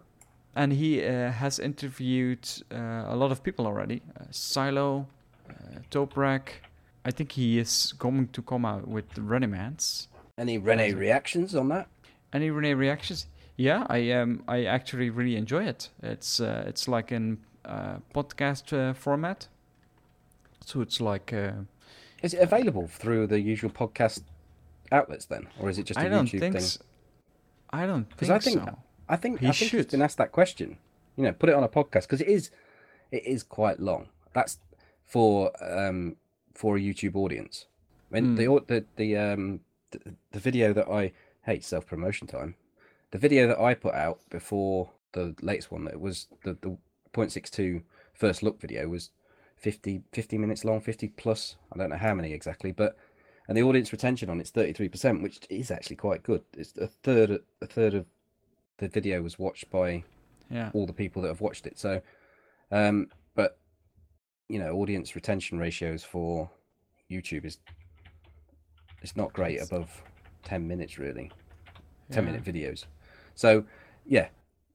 and 0.56 0.72
he 0.72 1.04
uh, 1.04 1.30
has 1.32 1.58
interviewed 1.58 2.48
uh, 2.72 3.04
a 3.08 3.16
lot 3.16 3.30
of 3.32 3.42
people 3.42 3.66
already. 3.66 4.02
Uh, 4.18 4.24
Silo, 4.30 5.06
uh, 5.48 5.52
Toprak. 5.90 6.48
I 7.04 7.10
think 7.10 7.32
he 7.32 7.58
is 7.58 7.92
going 7.98 8.28
to 8.28 8.42
come 8.42 8.64
out 8.64 8.86
with 8.88 9.08
the 9.14 9.22
Running 9.22 9.50
Mans. 9.52 10.08
Any 10.36 10.58
Rene 10.58 10.92
reactions 10.94 11.54
on 11.54 11.68
that? 11.68 11.88
Any 12.32 12.50
Rene 12.50 12.74
reactions? 12.74 13.26
Yeah, 13.60 13.86
I 13.90 14.10
um 14.12 14.42
I 14.48 14.64
actually 14.64 15.10
really 15.10 15.36
enjoy 15.36 15.64
it. 15.68 15.90
It's 16.02 16.40
uh, 16.40 16.64
it's 16.66 16.88
like 16.88 17.12
in 17.12 17.38
uh, 17.64 17.98
podcast 18.14 18.72
uh, 18.72 18.94
format. 18.94 19.48
So 20.64 20.80
it's 20.80 20.98
like 21.00 21.30
uh, 21.32 21.52
Is 22.22 22.32
it 22.34 22.40
available 22.40 22.86
through 22.88 23.26
the 23.26 23.38
usual 23.38 23.70
podcast 23.70 24.22
outlets 24.90 25.26
then, 25.26 25.48
or 25.60 25.68
is 25.68 25.78
it 25.78 25.84
just 25.86 26.00
a 26.00 26.04
I 26.04 26.08
don't 26.08 26.26
YouTube 26.26 26.40
think 26.40 26.54
thing? 26.54 26.62
s- 26.62 26.78
I 27.70 27.86
don't 27.86 28.08
Because 28.08 28.28
think, 28.28 28.30
I 28.30 28.38
think 28.50 28.68
so. 28.68 28.78
I 29.08 29.16
think 29.16 29.40
He 29.40 29.48
I 29.48 29.52
think 29.52 29.70
should. 29.70 29.78
he's 29.84 29.92
been 29.92 30.02
asked 30.02 30.16
that 30.18 30.32
question. 30.32 30.78
You 31.16 31.24
know, 31.24 31.32
put 31.32 31.50
it 31.50 31.54
on 31.54 31.62
a 31.64 31.68
podcast 31.68 32.02
because 32.08 32.22
it 32.22 32.28
is 32.28 32.50
it 33.12 33.26
is 33.26 33.42
quite 33.42 33.78
long. 33.78 34.08
That's 34.32 34.58
for 35.04 35.50
um 35.60 36.16
for 36.54 36.76
a 36.76 36.80
YouTube 36.80 37.14
audience. 37.14 37.66
I 38.10 38.20
mean, 38.20 38.36
the 38.36 38.46
Hmm. 38.46 38.64
the 38.74 38.84
the 38.96 39.16
um 39.18 39.60
the, 39.90 40.14
the 40.32 40.38
video 40.40 40.72
that 40.72 40.88
I 40.88 41.12
hate 41.42 41.62
self 41.64 41.86
promotion 41.86 42.26
time. 42.26 42.54
The 43.10 43.18
video 43.18 43.46
that 43.48 43.60
I 43.60 43.74
put 43.74 43.94
out 43.94 44.20
before 44.30 44.90
the 45.12 45.34
latest 45.42 45.70
one 45.72 45.84
that 45.84 46.00
was 46.00 46.28
the 46.44 46.56
the 46.60 46.76
0.62 47.12 47.82
first 48.14 48.42
look 48.42 48.60
video 48.60 48.88
was 48.88 49.10
50 49.56 50.02
50 50.12 50.38
minutes 50.38 50.64
long, 50.64 50.80
50 50.80 51.08
plus. 51.08 51.56
I 51.72 51.78
don't 51.78 51.90
know 51.90 51.96
how 51.96 52.14
many 52.14 52.32
exactly, 52.32 52.72
but 52.72 52.96
and 53.48 53.56
the 53.56 53.62
audience 53.62 53.90
retention 53.92 54.30
on 54.30 54.38
it's 54.40 54.52
33%, 54.52 55.22
which 55.22 55.40
is 55.50 55.72
actually 55.72 55.96
quite 55.96 56.22
good. 56.22 56.42
It's 56.56 56.72
a 56.76 56.86
third 56.86 57.40
a 57.60 57.66
third 57.66 57.94
of 57.94 58.06
the 58.78 58.88
video 58.88 59.22
was 59.22 59.38
watched 59.38 59.70
by 59.70 60.04
Yeah. 60.48 60.70
all 60.72 60.86
the 60.86 60.92
people 60.92 61.22
that 61.22 61.28
have 61.28 61.40
watched 61.40 61.66
it. 61.66 61.78
So, 61.78 62.00
um, 62.70 63.08
but 63.34 63.58
you 64.48 64.58
know, 64.58 64.72
audience 64.76 65.14
retention 65.16 65.58
ratios 65.58 66.04
for 66.04 66.50
YouTube 67.10 67.44
is 67.44 67.58
it's 69.02 69.16
not 69.16 69.32
great 69.32 69.60
above 69.60 70.02
ten 70.44 70.68
minutes 70.68 70.96
really, 70.98 71.32
ten 72.10 72.24
yeah. 72.24 72.32
minute 72.32 72.44
videos. 72.44 72.84
So, 73.34 73.64
yeah, 74.06 74.28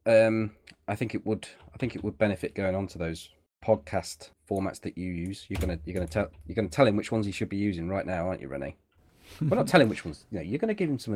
um, 0.05 0.51
I 0.87 0.95
think 0.95 1.15
it 1.15 1.25
would 1.25 1.47
I 1.73 1.77
think 1.77 1.95
it 1.95 2.03
would 2.03 2.17
benefit 2.17 2.55
going 2.55 2.75
on 2.75 2.87
to 2.87 2.97
those 2.97 3.29
podcast 3.65 4.29
formats 4.49 4.81
that 4.81 4.97
you 4.97 5.11
use. 5.11 5.45
You're 5.49 5.59
gonna 5.59 5.79
you're 5.85 5.95
gonna 5.95 6.07
tell 6.07 6.29
you're 6.47 6.55
gonna 6.55 6.69
tell 6.69 6.87
him 6.87 6.95
which 6.95 7.11
ones 7.11 7.25
he 7.25 7.31
should 7.31 7.49
be 7.49 7.57
using 7.57 7.89
right 7.89 8.05
now, 8.05 8.27
aren't 8.27 8.41
you, 8.41 8.47
Rene? 8.47 8.75
We're 9.41 9.57
not 9.57 9.67
telling 9.67 9.89
which 9.89 10.05
ones. 10.05 10.25
You 10.31 10.37
know, 10.37 10.43
you're 10.43 10.59
gonna 10.59 10.73
give 10.73 10.89
him 10.89 10.99
some. 10.99 11.13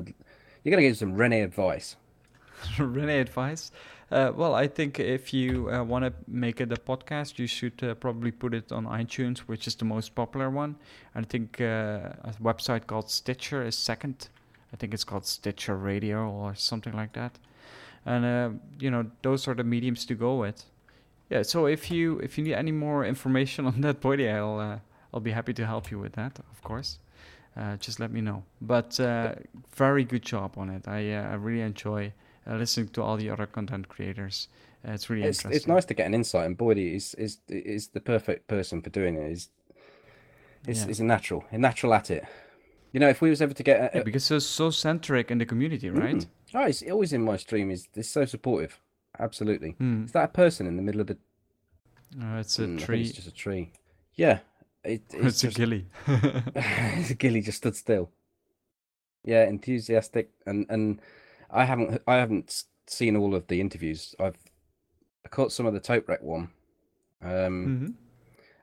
You're 0.63 0.71
gonna 0.71 0.81
give 0.81 0.91
him 0.91 0.95
some 0.95 1.13
Rene 1.15 1.41
advice. 1.41 1.95
Rene 2.79 3.19
advice. 3.19 3.71
Uh, 4.11 4.31
well, 4.35 4.55
I 4.55 4.67
think 4.67 4.99
if 4.99 5.33
you 5.33 5.69
uh, 5.71 5.83
want 5.83 6.03
to 6.03 6.13
make 6.27 6.59
it 6.59 6.71
a 6.71 6.75
podcast, 6.75 7.37
you 7.37 7.45
should 7.45 7.83
uh, 7.83 7.93
probably 7.93 8.31
put 8.31 8.55
it 8.55 8.71
on 8.71 8.85
iTunes, 8.85 9.39
which 9.39 9.67
is 9.67 9.75
the 9.75 9.85
most 9.85 10.15
popular 10.15 10.49
one. 10.49 10.75
I 11.13 11.21
think 11.21 11.61
uh, 11.61 12.13
a 12.23 12.33
website 12.41 12.87
called 12.87 13.11
Stitcher 13.11 13.63
is 13.63 13.77
second. 13.77 14.29
I 14.73 14.77
think 14.77 14.93
it's 14.93 15.03
called 15.03 15.25
Stitcher 15.25 15.75
Radio 15.75 16.29
or 16.29 16.55
something 16.55 16.93
like 16.93 17.13
that. 17.13 17.39
And 18.05 18.25
uh, 18.25 18.49
you 18.79 18.91
know, 18.91 19.05
those 19.21 19.47
are 19.47 19.53
the 19.55 19.63
mediums 19.63 20.05
to 20.05 20.15
go 20.15 20.37
with. 20.37 20.63
Yeah. 21.29 21.43
So 21.43 21.65
if 21.67 21.91
you 21.91 22.19
if 22.19 22.37
you 22.37 22.43
need 22.43 22.53
any 22.55 22.71
more 22.71 23.05
information 23.05 23.65
on 23.71 23.81
that 23.81 23.99
body, 24.01 24.29
I'll 24.29 24.59
uh, 24.59 24.79
I'll 25.13 25.19
be 25.19 25.31
happy 25.31 25.53
to 25.53 25.65
help 25.65 25.91
you 25.91 25.99
with 25.99 26.13
that, 26.13 26.39
of 26.39 26.61
course. 26.63 26.99
Uh, 27.57 27.75
just 27.77 27.99
let 27.99 28.11
me 28.11 28.21
know. 28.21 28.43
But 28.61 28.99
uh, 28.99 29.35
very 29.75 30.03
good 30.03 30.21
job 30.21 30.53
on 30.57 30.69
it. 30.69 30.87
I 30.87 31.13
uh, 31.13 31.31
I 31.31 31.33
really 31.35 31.61
enjoy 31.61 32.13
uh, 32.47 32.55
listening 32.55 32.89
to 32.89 33.01
all 33.03 33.17
the 33.17 33.29
other 33.29 33.47
content 33.47 33.89
creators. 33.89 34.47
Uh, 34.87 34.91
it's 34.93 35.09
really 35.09 35.23
it's, 35.27 35.39
interesting. 35.39 35.57
it's 35.57 35.67
nice 35.67 35.85
to 35.85 35.93
get 35.93 36.05
an 36.07 36.13
insight, 36.13 36.45
and 36.45 36.57
Boydie 36.57 36.95
is 36.95 37.15
is 37.15 37.39
is 37.49 37.89
the 37.89 37.99
perfect 37.99 38.47
person 38.47 38.81
for 38.81 38.89
doing 38.89 39.15
it. 39.15 39.29
He's 39.29 39.49
he's, 40.65 40.81
Yeah. 40.81 40.87
he's 40.87 40.99
a 40.99 41.05
natural, 41.05 41.43
a 41.51 41.57
natural 41.57 41.93
at 41.93 42.09
it. 42.11 42.23
You 42.91 42.99
know, 42.99 43.09
if 43.09 43.21
we 43.21 43.29
was 43.29 43.41
ever 43.41 43.53
to 43.53 43.63
get, 43.63 43.93
a, 43.93 43.97
Yeah, 43.97 44.03
because 44.03 44.29
it's 44.31 44.45
so 44.45 44.71
centric 44.71 45.29
in 45.31 45.37
the 45.37 45.45
community, 45.45 45.89
right? 45.89 46.15
Mm. 46.15 46.27
oh, 46.55 46.65
he's 46.65 46.83
always 46.89 47.13
in 47.13 47.23
my 47.23 47.37
stream. 47.37 47.69
Is 47.71 47.87
he's 47.93 48.09
so 48.09 48.25
supportive. 48.25 48.79
Absolutely. 49.19 49.71
Hmm. 49.71 50.05
Is 50.05 50.11
that 50.13 50.23
a 50.25 50.33
person 50.33 50.65
in 50.67 50.75
the 50.75 50.81
middle 50.81 51.01
of 51.01 51.07
the? 51.07 51.17
Uh, 52.19 52.39
it's 52.39 52.57
a 52.57 52.63
Mm, 52.63 52.79
tree. 52.79 53.01
It's 53.01 53.11
just 53.13 53.27
a 53.27 53.31
tree. 53.31 53.71
Yeah, 54.15 54.39
it, 54.83 55.03
It's, 55.13 55.13
it's, 55.13 55.43
a 55.43 55.47
just 55.47 55.57
ghillie. 55.57 55.85
Ghillie 57.19 57.41
just 57.41 57.57
stood 57.59 57.75
still. 57.75 58.09
Yeah, 59.23 59.43
enthusiastic, 59.47 60.31
and 60.45 60.65
and 60.69 61.01
I 61.51 61.65
haven't 61.65 62.01
I 62.07 62.15
haven't 62.15 62.63
seen 62.87 63.15
all 63.15 63.35
of 63.35 63.47
the 63.47 63.61
interviews. 63.61 64.15
I've 64.19 64.37
I 65.25 65.29
caught 65.29 65.51
some 65.51 65.65
of 65.65 65.73
the 65.73 65.79
Toprak 65.81 66.21
one, 66.23 66.49
um, 67.21 67.67
Mhm. 67.67 67.93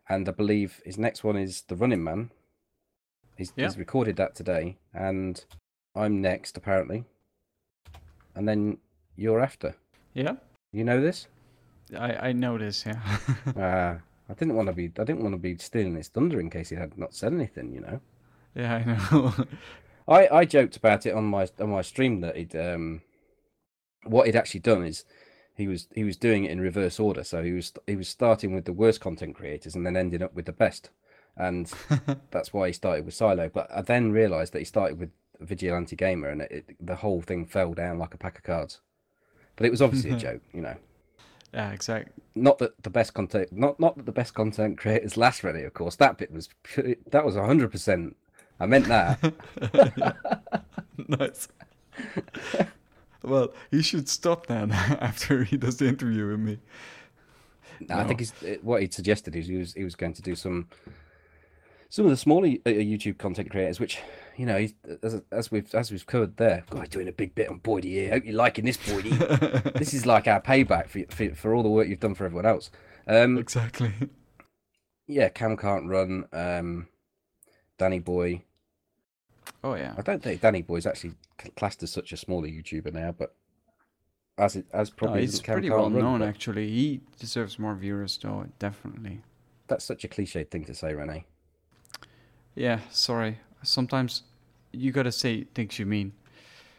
and 0.09 0.29
I 0.29 0.33
believe 0.33 0.81
his 0.85 0.99
next 0.99 1.23
one 1.23 1.37
is 1.37 1.63
the 1.63 1.77
Running 1.77 2.03
Man. 2.03 2.31
He's, 3.37 3.53
Yeah. 3.57 3.67
he's 3.67 3.79
recorded 3.79 4.17
that 4.17 4.35
today, 4.35 4.77
and 4.95 5.45
I'm 5.95 6.21
next 6.21 6.57
apparently, 6.57 7.05
and 8.35 8.49
then 8.49 8.79
you're 9.17 9.41
after. 9.41 9.75
Yeah, 10.15 10.37
You 10.73 10.85
know 10.85 11.01
this? 11.01 11.27
I 11.97 12.29
I 12.29 12.33
know 12.33 12.59
this. 12.59 12.85
Yeah. 12.87 13.01
Ah, 13.57 13.99
I 14.29 14.35
didn't 14.35 14.57
want 14.57 14.69
to 14.69 14.73
be 14.75 14.87
I 14.99 15.05
didn't 15.05 15.23
want 15.23 15.35
to 15.35 15.39
be 15.39 15.57
stealing 15.59 15.95
his 15.95 16.09
thunder 16.09 16.41
in 16.41 16.51
case 16.51 16.71
he 16.71 16.77
had 16.77 16.99
not 16.99 17.15
said 17.15 17.33
anything. 17.33 17.73
You 17.73 17.81
know. 17.81 18.01
yeah, 18.55 18.75
I 18.77 18.85
know. 18.85 19.33
I, 20.09 20.29
I 20.39 20.45
joked 20.45 20.77
about 20.77 21.05
it 21.07 21.15
on 21.15 21.25
my 21.25 21.49
on 21.61 21.71
my 21.71 21.83
stream 21.83 22.21
that 22.23 22.37
he'd 22.37 22.57
um 22.57 23.03
what 24.05 24.27
he'd 24.27 24.37
actually 24.37 24.61
done 24.61 24.85
is 24.85 25.05
he 25.55 25.69
was 25.69 25.89
he 25.95 26.05
was 26.05 26.17
doing 26.17 26.45
it 26.45 26.51
in 26.51 26.61
reverse 26.61 26.99
order. 26.99 27.23
So 27.25 27.43
he 27.43 27.53
was 27.53 27.73
he 27.87 27.97
was 27.97 28.09
starting 28.09 28.55
with 28.55 28.65
the 28.65 28.73
worst 28.73 29.01
content 29.01 29.35
creators 29.37 29.75
and 29.75 29.85
then 29.87 29.97
ending 29.97 30.23
up 30.23 30.35
with 30.35 30.47
the 30.47 30.53
best, 30.53 30.91
and 31.37 31.73
that's 32.31 32.53
why 32.53 32.69
he 32.69 32.73
started 32.73 33.05
with 33.05 33.15
Silo. 33.15 33.51
But 33.53 33.71
I 33.75 33.83
then 33.83 34.13
realised 34.13 34.53
that 34.53 34.61
he 34.61 34.65
started 34.65 34.99
with 34.99 35.11
Vigilante 35.41 35.97
Gamer, 35.97 36.29
and 36.29 36.43
it, 36.43 36.53
it, 36.53 36.77
the 36.81 36.97
whole 36.97 37.21
thing 37.21 37.45
fell 37.45 37.75
down 37.75 37.99
like 37.99 38.15
a 38.15 38.19
pack 38.19 38.39
of 38.39 38.45
cards. 38.45 38.81
But 39.57 39.67
it 39.67 39.71
was 39.71 39.83
obviously 39.83 40.11
a 40.11 40.17
joke, 40.19 40.43
you 40.53 40.61
know. 40.61 40.77
yeah, 41.53 41.71
exactly. 41.71 42.13
Not 42.35 42.59
that 42.59 42.83
the 42.83 42.91
best 42.91 43.15
content, 43.15 43.53
not 43.53 43.79
not 43.81 43.97
that 43.97 44.07
the 44.07 44.13
best 44.13 44.35
content 44.35 44.79
creators 44.79 45.17
last 45.17 45.45
ready. 45.45 45.63
Of 45.63 45.75
course, 45.75 45.97
that 45.97 46.19
bit 46.19 46.33
was 46.33 46.49
that 47.11 47.25
was 47.25 47.37
hundred 47.37 47.71
percent. 47.71 48.17
I 48.59 48.67
meant 48.67 48.87
that. 48.87 49.35
nice. 51.09 51.49
well, 53.23 53.53
he 53.71 53.83
should 53.83 54.09
stop 54.09 54.47
then 54.47 54.73
after 54.73 55.45
he 55.45 55.59
does 55.59 55.77
the 55.77 55.89
interview 55.89 56.29
with 56.29 56.41
me. 56.41 56.59
No, 57.81 57.97
I 57.97 58.05
think 58.05 58.21
he's 58.21 58.33
what 58.63 58.81
he 58.81 58.91
suggested 58.91 59.37
is 59.37 59.47
he 59.47 59.57
was 59.57 59.75
he 59.75 59.85
was 59.85 59.95
going 59.95 60.15
to 60.15 60.23
do 60.23 60.35
some 60.35 60.69
some 61.89 62.05
of 62.05 62.11
the 62.11 62.17
smaller 62.17 62.49
uh, 62.49 62.71
YouTube 62.71 63.19
content 63.19 63.51
creators, 63.51 63.81
which 63.81 63.99
you 64.37 64.47
know, 64.47 64.67
as, 65.03 65.23
as 65.33 65.51
we've 65.51 65.75
as 65.75 65.91
we've 65.91 66.07
covered 66.07 66.37
there, 66.37 66.65
God, 66.69 66.91
doing 66.91 67.09
a 67.09 67.13
big 67.13 67.35
bit 67.35 67.49
on 67.49 67.61
Boydie 67.61 67.85
here. 67.85 68.11
Hope 68.11 68.25
you're 68.25 68.35
liking 68.35 68.65
this, 68.65 68.77
Boydie. 68.77 69.73
this 69.79 69.95
is 69.95 70.05
like 70.05 70.27
our 70.27 70.41
payback 70.41 70.89
for, 70.89 71.05
for, 71.15 71.35
for 71.35 71.55
all 71.55 71.63
the 71.63 71.69
work 71.69 71.89
you've 71.89 72.01
done 72.01 72.15
for 72.15 72.25
everyone 72.25 72.47
else. 72.47 72.71
Um, 73.07 73.39
exactly. 73.39 73.93
Yeah, 75.07 75.29
Cam 75.29 75.57
can't 75.57 75.89
run. 75.89 76.27
Um, 76.33 76.89
Danny 77.79 78.01
Boy. 78.01 78.43
Oh 79.63 79.75
yeah. 79.75 79.95
I 79.97 80.03
don't 80.03 80.23
think 80.23 80.41
Danny 80.41 80.63
Boy's 80.63 80.87
actually 80.87 81.15
classed 81.57 81.83
as 81.83 81.93
such 81.93 82.13
a 82.13 82.17
smaller 82.17 82.49
YouTuber 82.49 82.93
now, 82.93 83.13
but 83.13 83.35
as 84.39 84.57
it 84.57 84.67
as 84.73 84.91
probably 84.91 85.21
no, 85.21 85.21
he's 85.23 85.41
pretty 85.41 85.71
well 85.71 85.91
run, 85.91 86.03
known 86.03 86.23
actually. 86.23 86.69
He 86.69 87.01
deserves 87.19 87.59
more 87.59 87.75
viewers 87.75 88.19
though, 88.21 88.47
definitely. 88.59 89.21
That's 89.69 89.85
such 89.85 90.05
a 90.05 90.09
cliched 90.09 90.51
thing 90.51 90.65
to 90.65 90.75
say, 90.75 90.95
Rene. 90.95 91.25
Yeah, 92.57 92.81
sorry. 92.91 93.39
Sometimes 93.63 94.23
you 94.73 94.91
gotta 94.91 95.13
say 95.13 95.45
things 95.55 95.79
you 95.79 95.87
mean. 95.87 96.13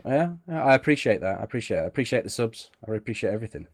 Yeah, 0.05 0.32
I 0.49 0.73
appreciate 0.73 1.21
that. 1.21 1.39
I 1.39 1.43
appreciate 1.43 1.78
it. 1.78 1.82
I 1.82 1.86
appreciate 1.86 2.23
the 2.23 2.30
subs. 2.30 2.71
I 2.88 2.93
appreciate 2.95 3.32
everything. 3.32 3.67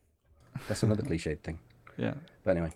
That's 0.68 0.84
another 0.84 1.04
cliched 1.10 1.40
thing. 1.40 1.60
Yeah. 1.98 2.14
But 2.44 2.52
anyway, 2.52 2.72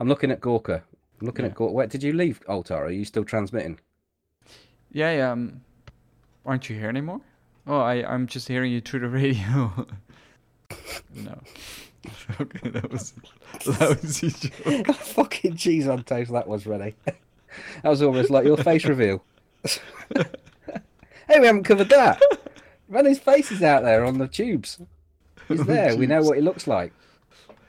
I'm 0.00 0.08
looking 0.08 0.30
at 0.30 0.40
Gorka. 0.40 0.82
I'm 1.20 1.26
looking 1.26 1.44
yeah. 1.44 1.50
at 1.50 1.56
Gorka. 1.56 1.74
Wait, 1.74 1.90
did 1.90 2.02
you 2.02 2.12
leave 2.12 2.40
Altar? 2.48 2.76
Are 2.76 2.90
you 2.90 3.04
still 3.04 3.24
transmitting? 3.24 3.78
Yeah, 4.92 5.12
yeah. 5.12 5.32
Um, 5.32 5.60
aren't 6.44 6.70
you 6.70 6.78
here 6.78 6.88
anymore? 6.88 7.20
Oh, 7.66 7.80
I, 7.80 8.06
I'm 8.06 8.26
just 8.26 8.48
hearing 8.48 8.72
you 8.72 8.80
through 8.80 9.00
the 9.00 9.08
radio. 9.10 9.86
no. 11.14 11.40
okay, 12.40 12.68
that 12.70 12.90
was 12.90 13.12
lousy 13.80 14.30
joke. 14.30 14.94
Fucking 14.94 15.56
cheese 15.56 15.88
on 15.88 16.04
toast 16.04 16.32
that 16.32 16.46
was, 16.46 16.66
Rennie. 16.66 16.94
That 17.82 17.88
was 17.88 18.02
almost 18.02 18.30
like 18.30 18.44
your 18.44 18.56
face 18.56 18.84
reveal. 18.84 19.22
hey, 20.16 21.40
we 21.40 21.46
haven't 21.46 21.64
covered 21.64 21.88
that. 21.88 22.20
Rennie's 22.88 23.18
face 23.18 23.50
is 23.50 23.62
out 23.62 23.82
there 23.82 24.04
on 24.04 24.18
the 24.18 24.28
tubes. 24.28 24.78
He's 25.48 25.64
there. 25.66 25.96
we 25.96 26.06
know 26.06 26.22
what 26.22 26.36
he 26.36 26.42
looks 26.42 26.66
like. 26.66 26.92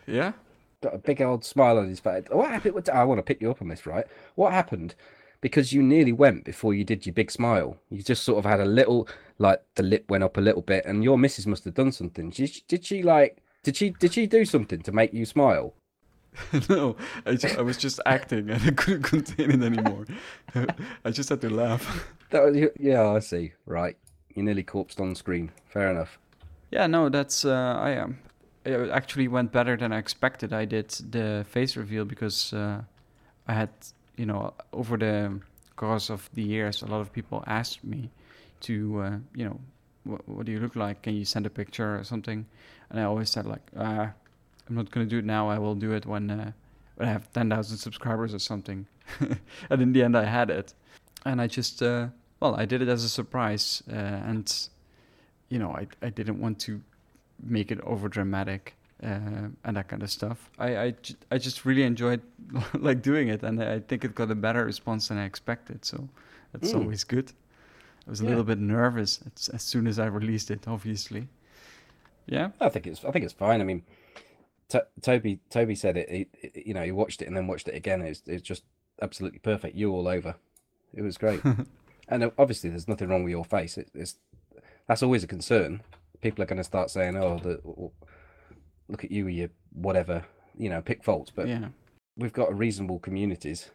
Yeah. 0.05 0.33
Got 0.81 0.95
a 0.95 0.99
big 0.99 1.21
old 1.21 1.43
smile 1.43 1.77
on 1.77 1.89
his 1.89 1.99
face. 1.99 2.25
What 2.29 2.51
happened? 2.51 2.89
I 2.93 3.03
want 3.03 3.17
to 3.17 3.23
pick 3.23 3.41
you 3.41 3.49
up 3.49 3.61
on 3.61 3.67
this, 3.67 3.85
right? 3.85 4.05
What 4.35 4.53
happened? 4.53 4.93
Because 5.41 5.73
you 5.73 5.81
nearly 5.81 6.11
went 6.13 6.45
before 6.45 6.73
you 6.73 6.83
did 6.83 7.05
your 7.05 7.13
big 7.13 7.31
smile. 7.31 7.77
You 7.89 8.03
just 8.03 8.23
sort 8.23 8.39
of 8.39 8.45
had 8.49 8.59
a 8.59 8.65
little, 8.65 9.07
like 9.39 9.61
the 9.75 9.83
lip 9.83 10.05
went 10.09 10.23
up 10.23 10.37
a 10.37 10.41
little 10.41 10.61
bit, 10.61 10.85
and 10.85 11.03
your 11.03 11.17
missus 11.17 11.47
must 11.47 11.65
have 11.65 11.73
done 11.73 11.91
something. 11.91 12.29
Did 12.29 12.49
she, 12.49 12.63
did 12.67 12.85
she 12.85 13.03
like? 13.03 13.37
Did 13.63 13.75
she 13.75 13.89
did 13.89 14.13
she 14.13 14.27
do 14.27 14.45
something 14.45 14.81
to 14.81 14.91
make 14.91 15.13
you 15.13 15.25
smile? 15.25 15.73
no, 16.69 16.95
I, 17.25 17.35
just, 17.35 17.57
I 17.57 17.61
was 17.61 17.77
just 17.77 17.99
acting 18.05 18.49
and 18.49 18.61
I 18.63 18.71
couldn't 18.71 19.03
contain 19.03 19.51
it 19.51 19.63
anymore. 19.63 20.05
I 21.05 21.11
just 21.11 21.29
had 21.29 21.41
to 21.41 21.49
laugh. 21.49 22.07
That 22.29 22.43
was, 22.43 22.57
yeah, 22.77 23.09
I 23.09 23.19
see. 23.19 23.53
Right, 23.65 23.95
you 24.35 24.43
nearly 24.43 24.63
corpsed 24.63 24.99
on 24.99 25.15
screen. 25.15 25.49
Fair 25.69 25.89
enough. 25.89 26.19
Yeah, 26.71 26.85
no, 26.87 27.07
that's 27.07 27.45
uh, 27.45 27.77
I 27.79 27.91
am. 27.91 28.19
It 28.65 28.89
actually 28.89 29.29
went 29.29 29.53
better 29.53 29.77
than 29.77 29.93
I 29.93 29.97
expected. 29.97 30.51
I 30.51 30.65
did 30.65 30.89
the 30.89 31.45
face 31.49 31.77
reveal 31.77 32.03
because 32.03 32.51
uh, 32.51 32.81
I 33.47 33.53
had, 33.53 33.69
you 34.17 34.25
know, 34.25 34.53
over 34.73 34.97
the 34.97 35.39
course 35.77 36.09
of 36.09 36.29
the 36.33 36.43
years, 36.43 36.81
a 36.81 36.87
lot 36.87 36.99
of 36.99 37.13
people 37.13 37.45
asked 37.47 37.81
me 37.85 38.09
to, 38.61 38.99
uh, 38.99 39.17
you 39.33 39.45
know, 39.45 39.59
what, 40.03 40.27
what, 40.27 40.45
do 40.45 40.51
you 40.51 40.59
look 40.59 40.75
like? 40.75 41.03
Can 41.03 41.15
you 41.15 41.23
send 41.23 41.45
a 41.45 41.49
picture 41.49 41.97
or 41.97 42.03
something? 42.03 42.45
And 42.89 42.99
I 42.99 43.03
always 43.03 43.29
said 43.29 43.45
like, 43.45 43.61
uh, 43.75 44.07
I'm 44.67 44.75
not 44.75 44.91
gonna 44.91 45.05
do 45.05 45.19
it 45.19 45.25
now. 45.25 45.49
I 45.49 45.57
will 45.57 45.75
do 45.75 45.91
it 45.93 46.05
when 46.05 46.29
uh, 46.29 46.51
when 46.95 47.07
I 47.07 47.11
have 47.11 47.31
10,000 47.33 47.77
subscribers 47.77 48.33
or 48.33 48.39
something. 48.39 48.87
and 49.69 49.81
in 49.81 49.93
the 49.93 50.03
end, 50.03 50.17
I 50.17 50.25
had 50.25 50.49
it, 50.49 50.73
and 51.25 51.39
I 51.39 51.47
just, 51.47 51.81
uh, 51.81 52.07
well, 52.39 52.55
I 52.55 52.65
did 52.65 52.81
it 52.81 52.87
as 52.89 53.03
a 53.03 53.09
surprise, 53.09 53.83
uh, 53.89 53.95
and 53.95 54.69
you 55.49 55.59
know, 55.59 55.71
I 55.71 55.87
I 56.01 56.09
didn't 56.09 56.41
want 56.41 56.59
to 56.61 56.81
make 57.43 57.71
it 57.71 57.79
over 57.81 58.09
dramatic 58.09 58.75
uh, 59.03 59.49
and 59.63 59.77
that 59.77 59.87
kind 59.87 60.03
of 60.03 60.09
stuff. 60.09 60.49
I, 60.57 60.77
I, 60.77 60.93
I 61.31 61.37
just 61.37 61.65
really 61.65 61.83
enjoyed 61.83 62.21
like 62.73 63.01
doing 63.01 63.27
it, 63.27 63.43
and 63.43 63.61
I 63.61 63.79
think 63.79 64.03
it 64.03 64.15
got 64.15 64.31
a 64.31 64.35
better 64.35 64.65
response 64.65 65.07
than 65.09 65.17
I 65.17 65.25
expected. 65.25 65.85
So 65.85 66.07
that's 66.51 66.73
mm. 66.73 66.79
always 66.79 67.03
good. 67.03 67.31
I 68.05 68.09
was 68.09 68.21
a 68.21 68.23
yeah. 68.23 68.29
little 68.29 68.43
bit 68.43 68.59
nervous 68.59 69.19
as, 69.35 69.49
as, 69.49 69.63
soon 69.63 69.85
as 69.85 69.99
I 69.99 70.05
released 70.05 70.49
it, 70.49 70.67
obviously. 70.67 71.27
Yeah, 72.25 72.49
I 72.59 72.69
think 72.69 72.87
it's 72.87 73.03
I 73.05 73.11
think 73.11 73.25
it's 73.25 73.33
fine. 73.33 73.61
I 73.61 73.63
mean, 73.63 73.83
T- 74.69 74.79
Toby 75.01 75.39
Toby 75.49 75.75
said 75.75 75.97
it, 75.97 76.09
he, 76.09 76.63
You 76.65 76.73
know, 76.73 76.83
he 76.83 76.91
watched 76.91 77.21
it 77.21 77.27
and 77.27 77.37
then 77.37 77.47
watched 77.47 77.67
it 77.67 77.75
again. 77.75 78.01
It's 78.01 78.21
it's 78.25 78.41
just 78.41 78.63
absolutely 79.01 79.39
perfect. 79.39 79.75
You 79.75 79.91
all 79.91 80.07
over. 80.07 80.35
It 80.93 81.01
was 81.01 81.17
great. 81.17 81.41
and 82.07 82.31
obviously, 82.37 82.69
there's 82.69 82.87
nothing 82.87 83.09
wrong 83.09 83.23
with 83.23 83.31
your 83.31 83.45
face. 83.45 83.77
It, 83.77 83.89
it's 83.93 84.15
that's 84.87 85.03
always 85.03 85.23
a 85.23 85.27
concern 85.27 85.81
people 86.21 86.43
are 86.43 86.47
going 86.47 86.57
to 86.57 86.63
start 86.63 86.89
saying, 86.89 87.15
"Oh, 87.17 87.39
the, 87.39 87.59
look 88.87 89.03
at 89.03 89.11
you, 89.11 89.27
you 89.27 89.49
whatever," 89.73 90.25
you 90.57 90.69
know, 90.69 90.81
pick 90.81 91.03
faults. 91.03 91.31
But 91.33 91.47
yeah. 91.47 91.69
we've 92.15 92.33
got 92.33 92.57
reasonable 92.57 92.99
communities. 92.99 93.71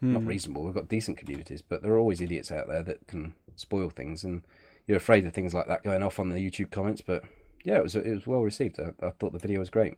Not 0.00 0.22
hmm. 0.22 0.28
reasonable. 0.28 0.64
We've 0.64 0.74
got 0.74 0.88
decent 0.88 1.16
communities, 1.16 1.62
but 1.62 1.82
there 1.82 1.92
are 1.92 1.98
always 1.98 2.20
idiots 2.20 2.52
out 2.52 2.68
there 2.68 2.82
that 2.82 3.06
can 3.06 3.34
spoil 3.56 3.88
things, 3.88 4.24
and 4.24 4.42
you're 4.86 4.98
afraid 4.98 5.24
of 5.24 5.32
things 5.32 5.54
like 5.54 5.66
that 5.68 5.82
going 5.82 6.02
off 6.02 6.18
on 6.18 6.28
the 6.28 6.38
YouTube 6.38 6.70
comments. 6.70 7.00
But 7.00 7.24
yeah, 7.64 7.76
it 7.76 7.82
was 7.82 7.94
it 7.94 8.06
was 8.06 8.26
well 8.26 8.42
received. 8.42 8.78
I, 8.80 9.06
I 9.06 9.10
thought 9.10 9.32
the 9.32 9.38
video 9.38 9.60
was 9.60 9.70
great. 9.70 9.94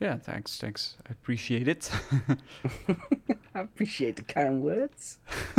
Yeah, 0.00 0.16
thanks, 0.16 0.56
thanks. 0.56 0.96
I 1.06 1.12
appreciate 1.12 1.68
it. 1.68 1.90
I 3.54 3.60
appreciate 3.60 4.16
the 4.16 4.22
kind 4.22 4.62
words. 4.62 5.18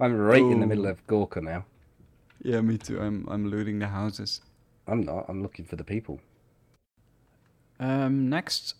I'm 0.00 0.16
right 0.16 0.40
in 0.40 0.60
the 0.60 0.66
middle 0.66 0.86
of 0.86 1.06
Gorka 1.06 1.42
now. 1.42 1.66
Yeah, 2.42 2.62
me 2.62 2.78
too. 2.78 2.98
I'm 2.98 3.28
I'm 3.28 3.50
looting 3.50 3.78
the 3.78 3.88
houses. 3.88 4.40
I'm 4.88 5.02
not. 5.02 5.26
I'm 5.28 5.42
looking 5.42 5.66
for 5.66 5.76
the 5.76 5.84
people. 5.84 6.18
Um, 7.78 8.30
next, 8.30 8.74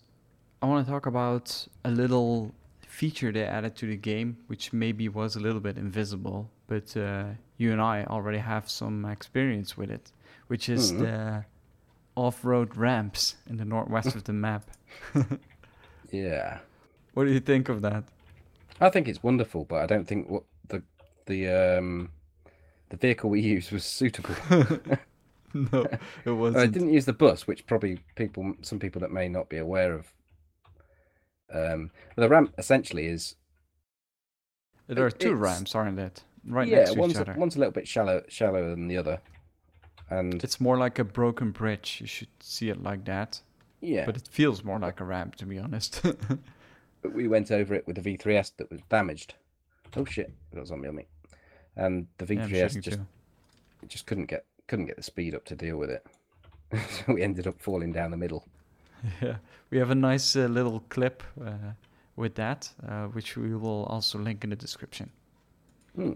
I 0.63 0.65
want 0.65 0.85
to 0.85 0.91
talk 0.91 1.05
about 1.05 1.67
a 1.85 1.91
little 1.91 2.55
feature 2.87 3.31
they 3.31 3.43
added 3.43 3.75
to 3.77 3.85
the 3.85 3.95
game, 3.95 4.37
which 4.47 4.73
maybe 4.73 5.07
was 5.07 5.35
a 5.35 5.39
little 5.39 5.61
bit 5.61 5.77
invisible, 5.77 6.49
but 6.67 6.97
uh, 6.97 7.25
you 7.57 7.71
and 7.71 7.81
I 7.81 8.05
already 8.05 8.39
have 8.39 8.69
some 8.69 9.05
experience 9.05 9.77
with 9.77 9.91
it, 9.91 10.11
which 10.47 10.67
is 10.69 10.91
mm-hmm. 10.91 11.03
the 11.03 11.45
off-road 12.15 12.75
ramps 12.75 13.35
in 13.49 13.57
the 13.57 13.65
northwest 13.65 14.15
of 14.15 14.25
the 14.25 14.33
map. 14.33 14.69
yeah. 16.11 16.59
What 17.13 17.25
do 17.25 17.31
you 17.31 17.39
think 17.39 17.69
of 17.69 17.81
that? 17.81 18.03
I 18.79 18.89
think 18.89 19.07
it's 19.07 19.21
wonderful, 19.21 19.65
but 19.65 19.81
I 19.81 19.85
don't 19.85 20.07
think 20.07 20.29
what 20.29 20.43
the 20.67 20.81
the 21.25 21.77
um 21.77 22.09
the 22.89 22.97
vehicle 22.97 23.29
we 23.29 23.41
used 23.41 23.71
was 23.71 23.85
suitable. 23.85 24.35
no, 25.53 25.87
it 26.25 26.31
wasn't. 26.31 26.63
I 26.63 26.67
didn't 26.67 26.93
use 26.93 27.05
the 27.05 27.13
bus, 27.13 27.47
which 27.47 27.65
probably 27.65 27.99
people, 28.15 28.53
some 28.61 28.79
people 28.79 29.01
that 29.01 29.11
may 29.11 29.29
not 29.29 29.49
be 29.49 29.57
aware 29.57 29.93
of. 29.93 30.13
Um, 31.53 31.91
the 32.15 32.29
ramp 32.29 32.53
essentially 32.57 33.07
is. 33.07 33.35
There 34.87 35.05
are 35.05 35.11
two 35.11 35.35
ramps, 35.35 35.73
aren't 35.73 35.99
it? 35.99 36.23
Right 36.45 36.67
yeah, 36.67 36.79
next 36.79 36.93
to 36.93 36.99
one's 36.99 37.13
each 37.13 37.19
other. 37.19 37.33
A, 37.33 37.39
one's 37.39 37.55
a 37.55 37.59
little 37.59 37.71
bit 37.71 37.87
shallow, 37.87 38.23
shallower 38.27 38.69
than 38.69 38.87
the 38.87 38.97
other, 38.97 39.21
and 40.11 40.43
it's 40.43 40.61
more 40.61 40.77
like 40.77 40.99
a 40.99 41.03
broken 41.03 41.51
bridge. 41.51 41.97
You 42.01 42.07
should 42.07 42.29
see 42.39 42.69
it 42.69 42.83
like 42.83 43.05
that. 43.05 43.41
Yeah, 43.79 44.05
but 44.05 44.15
it 44.15 44.27
feels 44.29 44.63
more 44.63 44.77
like 44.77 44.99
a 44.99 45.03
ramp, 45.03 45.35
to 45.37 45.45
be 45.45 45.57
honest. 45.57 46.01
but 47.01 47.13
we 47.13 47.27
went 47.27 47.49
over 47.49 47.73
it 47.73 47.87
with 47.87 47.95
the 47.95 48.17
V3S 48.17 48.51
that 48.57 48.69
was 48.69 48.81
damaged. 48.89 49.33
Oh 49.97 50.05
shit! 50.05 50.31
It 50.51 50.55
got 50.55 50.67
zombie 50.67 50.87
on 50.87 50.95
me 50.95 51.07
and 51.75 52.07
the 52.17 52.25
V3S 52.25 52.49
yeah, 52.49 52.67
just 52.81 52.99
just 53.87 54.05
couldn't 54.05 54.25
get 54.25 54.45
couldn't 54.67 54.85
get 54.85 54.97
the 54.97 55.03
speed 55.03 55.35
up 55.35 55.45
to 55.45 55.55
deal 55.55 55.77
with 55.77 55.89
it. 55.89 56.05
so 56.89 57.13
we 57.13 57.21
ended 57.21 57.47
up 57.47 57.59
falling 57.59 57.91
down 57.91 58.11
the 58.11 58.17
middle. 58.17 58.47
Yeah, 59.19 59.37
we 59.71 59.79
have 59.79 59.89
a 59.89 59.95
nice 59.95 60.35
uh, 60.35 60.45
little 60.45 60.81
clip 60.89 61.23
uh, 61.43 61.73
with 62.15 62.35
that, 62.35 62.69
uh, 62.87 63.05
which 63.05 63.35
we 63.35 63.55
will 63.55 63.85
also 63.85 64.19
link 64.19 64.43
in 64.43 64.51
the 64.51 64.55
description. 64.55 65.09
Hmm. 65.95 66.11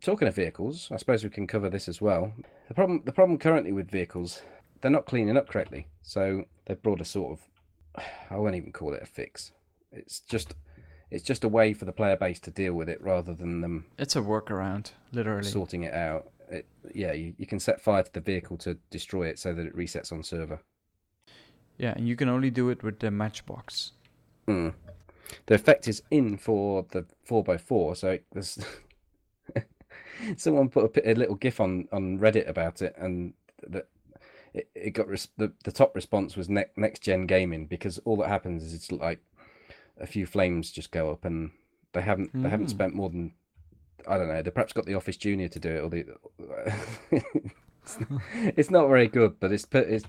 Talking 0.00 0.28
of 0.28 0.34
vehicles, 0.34 0.88
I 0.92 0.96
suppose 0.96 1.24
we 1.24 1.30
can 1.30 1.46
cover 1.46 1.70
this 1.70 1.88
as 1.88 2.00
well. 2.00 2.32
The 2.68 2.74
problem, 2.74 3.02
the 3.04 3.12
problem 3.12 3.38
currently 3.38 3.72
with 3.72 3.90
vehicles, 3.90 4.42
they're 4.80 4.90
not 4.90 5.06
cleaning 5.06 5.36
up 5.36 5.48
correctly. 5.48 5.86
So 6.02 6.44
they've 6.66 6.80
brought 6.80 7.00
a 7.00 7.04
sort 7.04 7.38
of, 7.38 8.04
I 8.30 8.36
won't 8.36 8.56
even 8.56 8.72
call 8.72 8.94
it 8.94 9.02
a 9.02 9.06
fix. 9.06 9.52
It's 9.92 10.20
just 10.20 10.54
it's 11.10 11.22
just 11.22 11.44
a 11.44 11.48
way 11.48 11.72
for 11.72 11.84
the 11.84 11.92
player 11.92 12.16
base 12.16 12.40
to 12.40 12.50
deal 12.50 12.74
with 12.74 12.88
it 12.88 13.00
rather 13.00 13.32
than 13.32 13.60
them. 13.60 13.86
It's 13.98 14.16
a 14.16 14.20
workaround, 14.20 14.90
literally 15.12 15.44
sorting 15.44 15.84
it 15.84 15.94
out. 15.94 16.30
It, 16.50 16.66
yeah, 16.94 17.12
you, 17.12 17.34
you 17.38 17.46
can 17.46 17.60
set 17.60 17.80
fire 17.80 18.02
to 18.02 18.12
the 18.12 18.20
vehicle 18.20 18.56
to 18.58 18.74
destroy 18.90 19.28
it 19.28 19.38
so 19.38 19.52
that 19.54 19.66
it 19.66 19.76
resets 19.76 20.12
on 20.12 20.22
server. 20.22 20.60
Yeah, 21.78 21.92
and 21.96 22.08
you 22.08 22.16
can 22.16 22.28
only 22.28 22.50
do 22.50 22.70
it 22.70 22.82
with 22.82 22.98
the 22.98 23.10
matchbox. 23.10 23.92
Mm. 24.48 24.74
The 25.46 25.54
effect 25.54 25.88
is 25.88 26.02
in 26.10 26.38
for 26.38 26.86
the 26.90 27.04
four 27.24 27.44
x 27.48 27.62
four, 27.62 27.94
so 27.96 28.18
there's 28.32 28.58
someone 30.36 30.68
put 30.68 30.96
a, 30.96 31.10
a 31.10 31.14
little 31.14 31.34
gif 31.36 31.60
on 31.60 31.88
on 31.92 32.18
Reddit 32.18 32.48
about 32.48 32.82
it, 32.82 32.94
and 32.98 33.34
that 33.68 33.86
it, 34.54 34.68
it 34.74 34.90
got 34.90 35.08
res- 35.08 35.28
the 35.36 35.52
the 35.64 35.72
top 35.72 35.94
response 35.94 36.36
was 36.36 36.48
ne- 36.48 36.64
next 36.76 37.02
gen 37.02 37.26
gaming 37.26 37.66
because 37.66 37.98
all 38.04 38.16
that 38.18 38.28
happens 38.28 38.62
is 38.62 38.74
it's 38.74 38.90
like 38.92 39.20
a 40.00 40.06
few 40.06 40.26
flames 40.26 40.70
just 40.70 40.90
go 40.90 41.10
up 41.10 41.24
and 41.24 41.50
they 41.92 42.02
haven't 42.02 42.30
they 42.42 42.48
haven't 42.48 42.66
Mm. 42.66 42.70
spent 42.70 42.94
more 42.94 43.08
than 43.10 43.32
I 44.06 44.18
don't 44.18 44.28
know 44.28 44.42
they 44.42 44.50
perhaps 44.50 44.72
got 44.74 44.84
the 44.86 44.94
Office 44.94 45.16
Junior 45.16 45.48
to 45.48 45.58
do 45.58 45.70
it 45.70 45.80
or 45.80 45.88
the 45.88 46.04
it's, 47.10 47.98
it's 48.56 48.70
not 48.70 48.88
very 48.88 49.08
good 49.08 49.38
but 49.40 49.52
its 49.52 49.64
pur- 49.64 49.78
its 49.80 50.04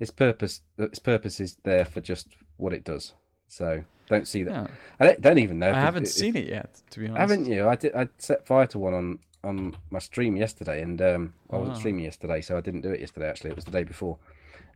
its 0.00 0.10
purpose 0.10 0.60
its 0.78 0.98
purpose 0.98 1.40
is 1.40 1.56
there 1.64 1.84
for 1.84 2.00
just 2.00 2.28
what 2.56 2.72
it 2.72 2.84
does 2.84 3.12
so 3.46 3.82
don't 4.08 4.26
see 4.26 4.42
that 4.42 4.52
Yeah. 4.52 4.66
I 5.00 5.06
don't, 5.06 5.20
don't 5.20 5.38
even 5.38 5.58
know 5.58 5.68
I 5.68 5.78
it- 5.78 5.84
haven't 5.84 6.08
seen 6.08 6.36
it 6.36 6.46
yet, 6.48 6.80
to 6.90 6.98
be 7.00 7.06
honest. 7.06 7.20
haven't 7.20 7.46
you? 7.46 7.68
I 7.68 7.76
did. 7.76 7.94
I 7.94 8.08
set 8.18 8.46
fire 8.46 8.66
to 8.68 8.78
one 8.78 8.94
on 8.94 9.18
on 9.44 9.76
my 9.90 9.98
stream 9.98 10.36
yesterday, 10.36 10.82
and 10.82 11.00
um, 11.00 11.34
I 11.50 11.56
wasn't 11.56 11.74
Wow. 11.74 11.78
streaming 11.78 12.04
yesterday, 12.04 12.40
so 12.40 12.56
I 12.56 12.60
didn't 12.60 12.80
do 12.82 12.90
it 12.90 13.00
yesterday. 13.00 13.28
Actually, 13.28 13.50
it 13.50 13.56
was 13.56 13.64
the 13.64 13.70
day 13.70 13.84
before, 13.84 14.18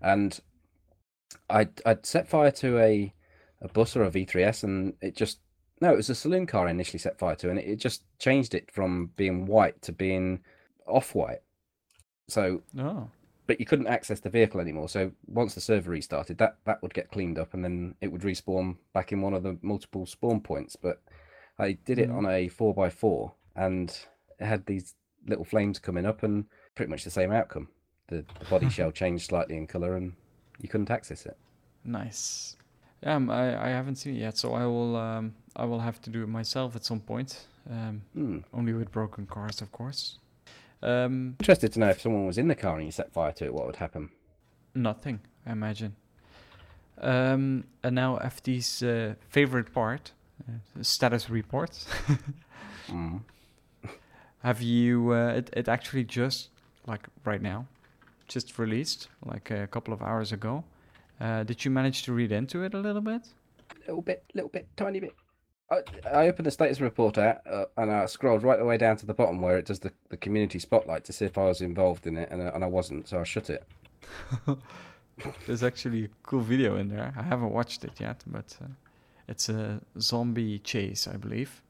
and 0.00 0.38
I 1.50 1.68
I'd 1.84 2.06
set 2.06 2.28
fire 2.28 2.50
to 2.52 2.78
a 2.78 3.12
a 3.60 3.68
bus 3.68 3.96
or 3.96 4.04
a 4.04 4.10
V3S, 4.10 4.64
and 4.64 4.94
it 5.00 5.14
just 5.16 5.38
no, 5.80 5.92
it 5.92 5.96
was 5.96 6.10
a 6.10 6.14
saloon 6.14 6.46
car 6.46 6.68
I 6.68 6.70
initially 6.70 6.98
set 7.00 7.18
fire 7.18 7.34
to, 7.36 7.50
and 7.50 7.58
it, 7.58 7.66
it 7.66 7.76
just 7.76 8.04
changed 8.18 8.54
it 8.54 8.70
from 8.70 9.10
being 9.16 9.46
white 9.46 9.82
to 9.82 9.92
being 9.92 10.40
off 10.86 11.14
white. 11.14 11.40
So, 12.28 12.62
Oh. 12.78 13.08
but 13.48 13.58
you 13.58 13.66
couldn't 13.66 13.88
access 13.88 14.20
the 14.20 14.30
vehicle 14.30 14.60
anymore. 14.60 14.88
So 14.88 15.10
once 15.26 15.54
the 15.54 15.60
server 15.60 15.90
restarted, 15.90 16.38
that 16.38 16.56
that 16.64 16.80
would 16.82 16.94
get 16.94 17.10
cleaned 17.10 17.38
up, 17.38 17.52
and 17.54 17.64
then 17.64 17.96
it 18.00 18.12
would 18.12 18.22
respawn 18.22 18.76
back 18.92 19.10
in 19.12 19.20
one 19.22 19.34
of 19.34 19.42
the 19.42 19.58
multiple 19.60 20.06
spawn 20.06 20.40
points. 20.40 20.76
But 20.76 21.02
I 21.58 21.72
did 21.72 21.98
it 21.98 22.08
Mhm. 22.08 22.16
on 22.16 22.26
a 22.26 22.48
four 22.48 22.86
x 22.86 22.94
four, 22.94 23.34
and 23.56 24.06
it 24.42 24.46
had 24.46 24.66
these 24.66 24.94
little 25.26 25.44
flames 25.44 25.78
coming 25.78 26.04
up, 26.06 26.22
and 26.22 26.44
pretty 26.74 26.90
much 26.90 27.04
the 27.04 27.10
same 27.10 27.32
outcome. 27.32 27.68
The, 28.08 28.24
the 28.38 28.44
body 28.50 28.68
shell 28.76 28.90
changed 28.92 29.26
slightly 29.28 29.56
in 29.56 29.66
color, 29.66 29.96
and 29.96 30.12
you 30.60 30.68
couldn't 30.68 30.90
access 30.90 31.24
it. 31.26 31.36
Nice. 31.84 32.56
Yeah, 33.02 33.16
um, 33.16 33.30
I, 33.30 33.66
I 33.66 33.68
haven't 33.70 33.96
seen 33.96 34.14
it 34.16 34.20
yet, 34.20 34.38
so 34.38 34.54
I 34.54 34.64
will 34.66 34.96
um, 34.96 35.34
I 35.56 35.64
will 35.64 35.80
have 35.80 36.00
to 36.02 36.10
do 36.10 36.22
it 36.22 36.28
myself 36.28 36.76
at 36.76 36.84
some 36.84 37.00
point. 37.00 37.46
Um, 37.70 38.02
Hmm. 38.14 38.38
only 38.52 38.72
with 38.72 38.90
broken 38.92 39.26
cars, 39.26 39.60
of 39.62 39.70
course. 39.72 40.18
Um, 40.82 41.36
Interested 41.40 41.72
to 41.72 41.78
know 41.80 41.90
if 41.90 42.00
someone 42.00 42.26
was 42.26 42.38
in 42.38 42.48
the 42.48 42.56
car 42.56 42.76
and 42.76 42.84
you 42.86 42.90
set 42.92 43.12
fire 43.12 43.32
to 43.32 43.44
it, 43.44 43.54
what 43.54 43.66
would 43.66 43.76
happen? 43.76 44.10
nothing, 44.74 45.20
I 45.46 45.52
imagine. 45.52 45.94
Um, 47.00 47.64
and 47.82 47.94
now 47.94 48.18
FD's 48.18 48.82
uh, 48.82 49.14
favorite 49.28 49.72
part, 49.72 50.12
uh, 50.48 50.82
status 50.82 51.30
report. 51.30 51.84
Mm. 52.88 53.20
Have 54.42 54.60
you? 54.62 55.12
Uh, 55.12 55.34
it 55.38 55.50
it 55.52 55.68
actually 55.68 56.04
just 56.04 56.48
like 56.86 57.06
right 57.24 57.40
now, 57.42 57.66
just 58.28 58.58
released 58.58 59.08
like 59.24 59.50
a 59.50 59.66
couple 59.66 59.94
of 59.94 60.02
hours 60.02 60.32
ago. 60.32 60.64
Uh, 61.20 61.44
did 61.44 61.64
you 61.64 61.70
manage 61.70 62.02
to 62.04 62.12
read 62.12 62.32
into 62.32 62.62
it 62.64 62.74
a 62.74 62.78
little 62.78 63.02
bit? 63.02 63.22
A 63.70 63.78
little 63.86 64.02
bit, 64.02 64.24
little 64.34 64.50
bit, 64.50 64.66
tiny 64.76 64.98
bit. 65.00 65.14
I, 65.70 65.82
I 66.12 66.28
opened 66.28 66.46
the 66.46 66.50
status 66.50 66.80
report 66.80 67.16
out 67.18 67.38
uh, 67.46 67.64
and 67.76 67.90
I 67.90 68.06
scrolled 68.06 68.42
right 68.42 68.58
the 68.58 68.64
way 68.64 68.76
down 68.76 68.96
to 68.98 69.06
the 69.06 69.14
bottom 69.14 69.40
where 69.40 69.56
it 69.56 69.64
does 69.66 69.78
the, 69.80 69.92
the 70.10 70.16
community 70.16 70.58
spotlight 70.58 71.04
to 71.04 71.12
see 71.12 71.24
if 71.24 71.38
I 71.38 71.44
was 71.44 71.60
involved 71.60 72.06
in 72.06 72.16
it, 72.18 72.28
and, 72.30 72.42
I- 72.42 72.48
and 72.48 72.64
I 72.64 72.66
wasn't, 72.66 73.08
so 73.08 73.20
I 73.20 73.24
shut 73.24 73.48
it. 73.48 73.62
There's 75.46 75.62
actually 75.62 76.04
a 76.06 76.08
cool 76.24 76.40
video 76.40 76.76
in 76.76 76.88
there. 76.88 77.14
I 77.16 77.22
haven't 77.22 77.52
watched 77.52 77.84
it 77.84 77.92
yet, 78.00 78.22
but 78.26 78.56
uh, 78.62 78.66
it's 79.28 79.48
a 79.48 79.80
zombie 80.00 80.58
chase, 80.58 81.06
I 81.06 81.16
believe, 81.16 81.62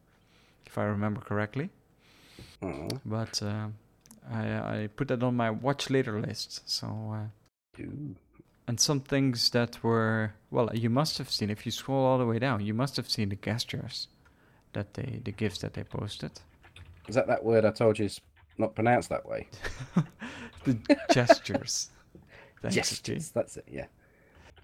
if 0.66 0.78
I 0.78 0.84
remember 0.84 1.20
correctly. 1.20 1.68
Mm. 2.62 3.00
But 3.04 3.42
uh, 3.42 3.68
I 4.30 4.44
I 4.82 4.88
put 4.96 5.08
that 5.08 5.22
on 5.22 5.36
my 5.36 5.50
watch 5.50 5.90
later 5.90 6.20
list. 6.20 6.68
So 6.68 6.86
uh, 6.86 7.82
and 8.68 8.80
some 8.80 9.00
things 9.00 9.50
that 9.50 9.82
were 9.82 10.34
well, 10.50 10.70
you 10.74 10.90
must 10.90 11.18
have 11.18 11.30
seen 11.30 11.50
if 11.50 11.66
you 11.66 11.72
scroll 11.72 12.04
all 12.04 12.18
the 12.18 12.26
way 12.26 12.38
down, 12.38 12.64
you 12.64 12.74
must 12.74 12.96
have 12.96 13.10
seen 13.10 13.28
the 13.30 13.36
gestures 13.36 14.08
that 14.72 14.94
they 14.94 15.20
the 15.24 15.32
gifts 15.32 15.58
that 15.58 15.74
they 15.74 15.84
posted. 15.84 16.32
Is 17.08 17.14
that 17.16 17.26
that 17.26 17.44
word 17.44 17.64
I 17.64 17.70
told 17.70 17.98
you 17.98 18.06
is 18.06 18.20
not 18.58 18.74
pronounced 18.74 19.08
that 19.08 19.26
way? 19.26 19.48
The 20.64 20.78
gestures. 21.12 21.90
Thanks, 22.60 22.76
Gestures, 22.76 23.00
G. 23.00 23.18
That's 23.34 23.56
it. 23.56 23.64
Yeah. 23.68 23.86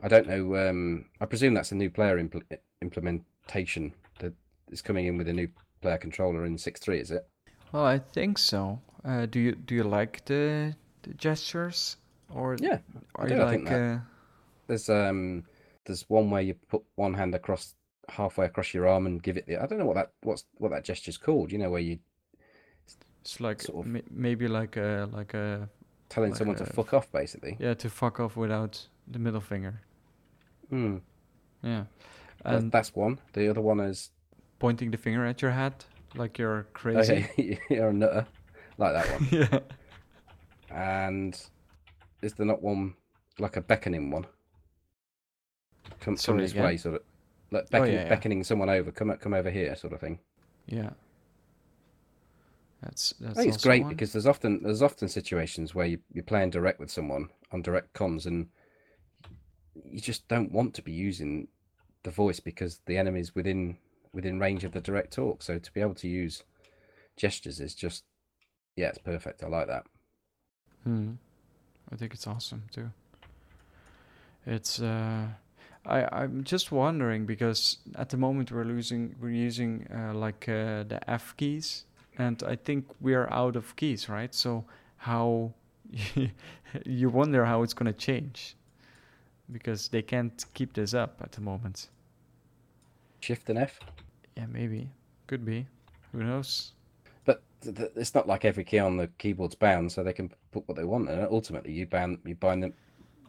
I 0.03 0.09
don't 0.09 0.28
know. 0.28 0.68
Um, 0.68 1.07
I 1.20 1.26
presume 1.26 1.55
that's 1.55 1.72
a 1.72 1.74
new 1.74 1.90
player 1.90 2.22
impl- 2.22 2.59
implementation 2.80 3.92
that 4.20 4.32
is 4.70 4.80
coming 4.80 5.07
in 5.07 5.18
with 5.18 5.26
a 5.26 5.32
new 5.32 5.49
player 5.82 5.99
controller 5.99 6.44
in 6.44 6.57
six 6.57 6.78
three. 6.78 7.01
Is 7.01 7.11
it? 7.11 7.26
Well, 7.73 7.85
I 7.85 7.99
think 7.99 8.39
so. 8.39 8.81
Uh, 9.05 9.27
do 9.27 9.39
you 9.41 9.53
do 9.55 9.75
you 9.75 9.85
like 9.85 10.25
the, 10.25 10.75
the 11.03 11.14
gestures 11.14 11.97
or 12.35 12.57
Yeah, 12.61 12.79
are 13.14 13.29
you 13.29 13.37
like 13.37 13.71
uh, 13.71 13.99
There's 14.66 14.89
um, 14.89 15.45
there's 15.85 16.05
one 16.09 16.31
where 16.31 16.43
you 16.43 16.55
put 16.55 16.83
one 16.97 17.14
hand 17.14 17.35
across 17.35 17.75
halfway 18.09 18.47
across 18.47 18.73
your 18.75 18.87
arm 18.89 19.07
and 19.07 19.23
give 19.23 19.37
it 19.37 19.47
the. 19.47 19.62
I 19.62 19.66
don't 19.66 19.79
know 19.79 19.87
what 19.87 19.97
that 19.97 20.12
what's 20.23 20.45
what 20.59 20.71
that 20.73 20.85
gesture's 20.85 21.19
called. 21.19 21.53
You 21.53 21.59
know 21.59 21.71
where 21.71 21.81
you 21.81 21.99
it's 23.21 23.41
like 23.41 23.62
sort 23.62 23.87
of- 23.87 23.93
ma- 23.93 24.01
maybe 24.11 24.49
like 24.49 24.77
a 24.77 25.09
like 25.12 25.35
a 25.35 25.69
telling 26.09 26.31
Like 26.31 26.39
someone 26.39 26.57
to 26.57 26.66
fuck 26.66 26.95
off, 26.95 27.11
basically. 27.12 27.57
yeah 27.61 27.75
to 27.75 27.91
fuck 27.91 28.19
off 28.21 28.37
without 28.37 28.87
the 29.07 29.19
middle 29.19 29.41
finger. 29.41 29.81
Hmm. 30.71 30.99
Yeah, 31.62 31.85
and 32.45 32.71
that's 32.73 32.95
one. 32.95 33.19
The 33.33 33.49
other 33.51 33.61
one 33.61 33.81
is 33.81 34.11
pointing 34.59 34.91
the 34.91 34.97
finger 34.99 35.25
at 35.27 35.43
your 35.43 35.51
head 35.53 35.85
like 36.15 36.39
you're 36.39 36.67
oh, 36.69 36.73
crazy. 36.73 37.29
yeah, 37.37 37.57
you're 37.71 37.89
a 37.89 37.93
nutter, 37.93 38.27
like 38.77 38.95
that 38.95 39.21
one. 39.21 39.29
yeah. 39.51 39.59
And 40.71 41.41
is 42.23 42.35
there 42.35 42.47
not 42.47 42.63
one 42.63 42.95
like 43.39 43.57
a 43.57 43.61
beckoning 43.61 44.11
one? 44.11 44.27
Come, 46.01 46.17
come 46.17 46.39
this 46.39 46.53
again? 46.53 46.65
way, 46.65 46.77
sort 46.77 46.97
of 46.97 47.03
like 47.51 47.67
Oh, 47.73 47.85
yeah, 47.85 47.93
yeah. 47.93 48.09
beckoning 48.09 48.45
someone 48.45 48.69
over. 48.69 48.91
Come 48.91 49.15
come 49.17 49.35
over 49.35 49.51
here, 49.51 49.75
sort 49.77 49.93
of 49.93 50.01
thing. 50.01 50.19
Yeah. 50.67 50.91
That's 52.83 53.15
that's 53.21 53.39
I 53.39 53.43
think 53.43 53.55
it's 53.55 53.65
great 53.65 53.83
one. 53.83 53.93
because 53.93 54.13
there's 54.13 54.27
often 54.27 54.63
there's 54.63 54.83
often 54.83 55.09
situations 55.09 55.75
where 55.75 55.87
you, 55.87 55.99
you're 56.13 56.23
playing 56.23 56.51
direct 56.51 56.79
with 56.79 56.91
someone 56.91 57.29
on 57.51 57.63
direct 57.63 57.93
comms 57.95 58.27
and 58.27 58.49
you 59.85 60.01
just 60.01 60.29
don't 60.29 60.53
want 60.53 60.75
to 60.75 60.83
be 60.83 60.93
using 60.93 61.49
the 62.05 62.11
voice 62.11 62.39
because 62.39 62.81
the 62.87 62.97
enemy's 62.97 63.35
within 63.35 63.79
within 64.13 64.39
range 64.39 64.65
of 64.65 64.73
the 64.73 64.81
direct 64.81 65.13
talk. 65.13 65.43
So 65.43 65.59
to 65.59 65.73
be 65.73 65.81
able 65.81 65.95
to 65.97 66.09
use 66.09 66.43
gestures 67.17 67.61
is 67.61 67.75
just 67.75 68.05
yeah, 68.77 68.89
it's 68.89 68.99
perfect. 68.99 69.43
I 69.43 69.49
like 69.49 69.67
that. 69.67 69.85
Hmm. 70.85 71.15
I 71.93 71.97
think 71.97 72.15
it's 72.15 72.27
awesome 72.27 72.65
too. 72.73 72.91
It's 74.47 74.81
uh, 74.81 75.27
I 75.85 76.07
I'm 76.13 76.45
just 76.45 76.71
wondering 76.71 77.27
because 77.27 77.79
at 77.97 78.11
the 78.11 78.17
moment 78.17 78.53
we're 78.53 78.65
losing 78.65 79.15
we're 79.21 79.31
using 79.31 79.87
uh, 79.95 80.15
like 80.15 80.49
uh, 80.49 80.85
the 80.85 81.01
F 81.07 81.37
keys 81.37 81.85
and 82.19 82.43
I 82.43 82.57
think 82.57 82.87
we're 83.01 83.29
out 83.31 83.57
of 83.57 83.75
keys, 83.77 84.09
right? 84.09 84.35
So 84.35 84.65
how 84.97 85.55
you 86.85 87.09
wonder 87.09 87.45
how 87.45 87.63
it's 87.63 87.75
gonna 87.75 87.93
change 87.93 88.57
because 89.51 89.89
they 89.89 90.03
can't 90.03 90.45
keep 90.55 90.75
this 90.75 90.95
up 90.95 91.21
at 91.23 91.33
the 91.33 91.41
moment. 91.41 91.89
Shift 93.21 93.49
and 93.51 93.59
F. 93.59 93.81
Yeah, 94.37 94.47
maybe 94.47 94.91
could 95.27 95.45
be. 95.45 95.66
Who 96.12 96.23
knows? 96.23 96.73
But 97.25 97.43
th- 97.61 97.77
th- 97.77 97.91
it's 97.97 98.14
not 98.14 98.27
like 98.29 98.45
every 98.45 98.64
key 98.64 98.79
on 98.79 98.97
the 98.97 99.09
keyboard's 99.19 99.55
bound, 99.55 99.91
so 99.93 100.03
they 100.03 100.12
can 100.12 100.31
put 100.53 100.66
what 100.69 100.77
they 100.77 100.85
want, 100.85 101.09
and 101.11 101.27
ultimately 101.31 101.73
you 101.73 101.87
bound 101.87 102.19
you 102.25 102.35
bind 102.35 102.62
them 102.62 102.73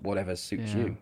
whatever 0.01 0.35
suits 0.35 0.73
Yeah. 0.73 0.83
you. 0.85 0.97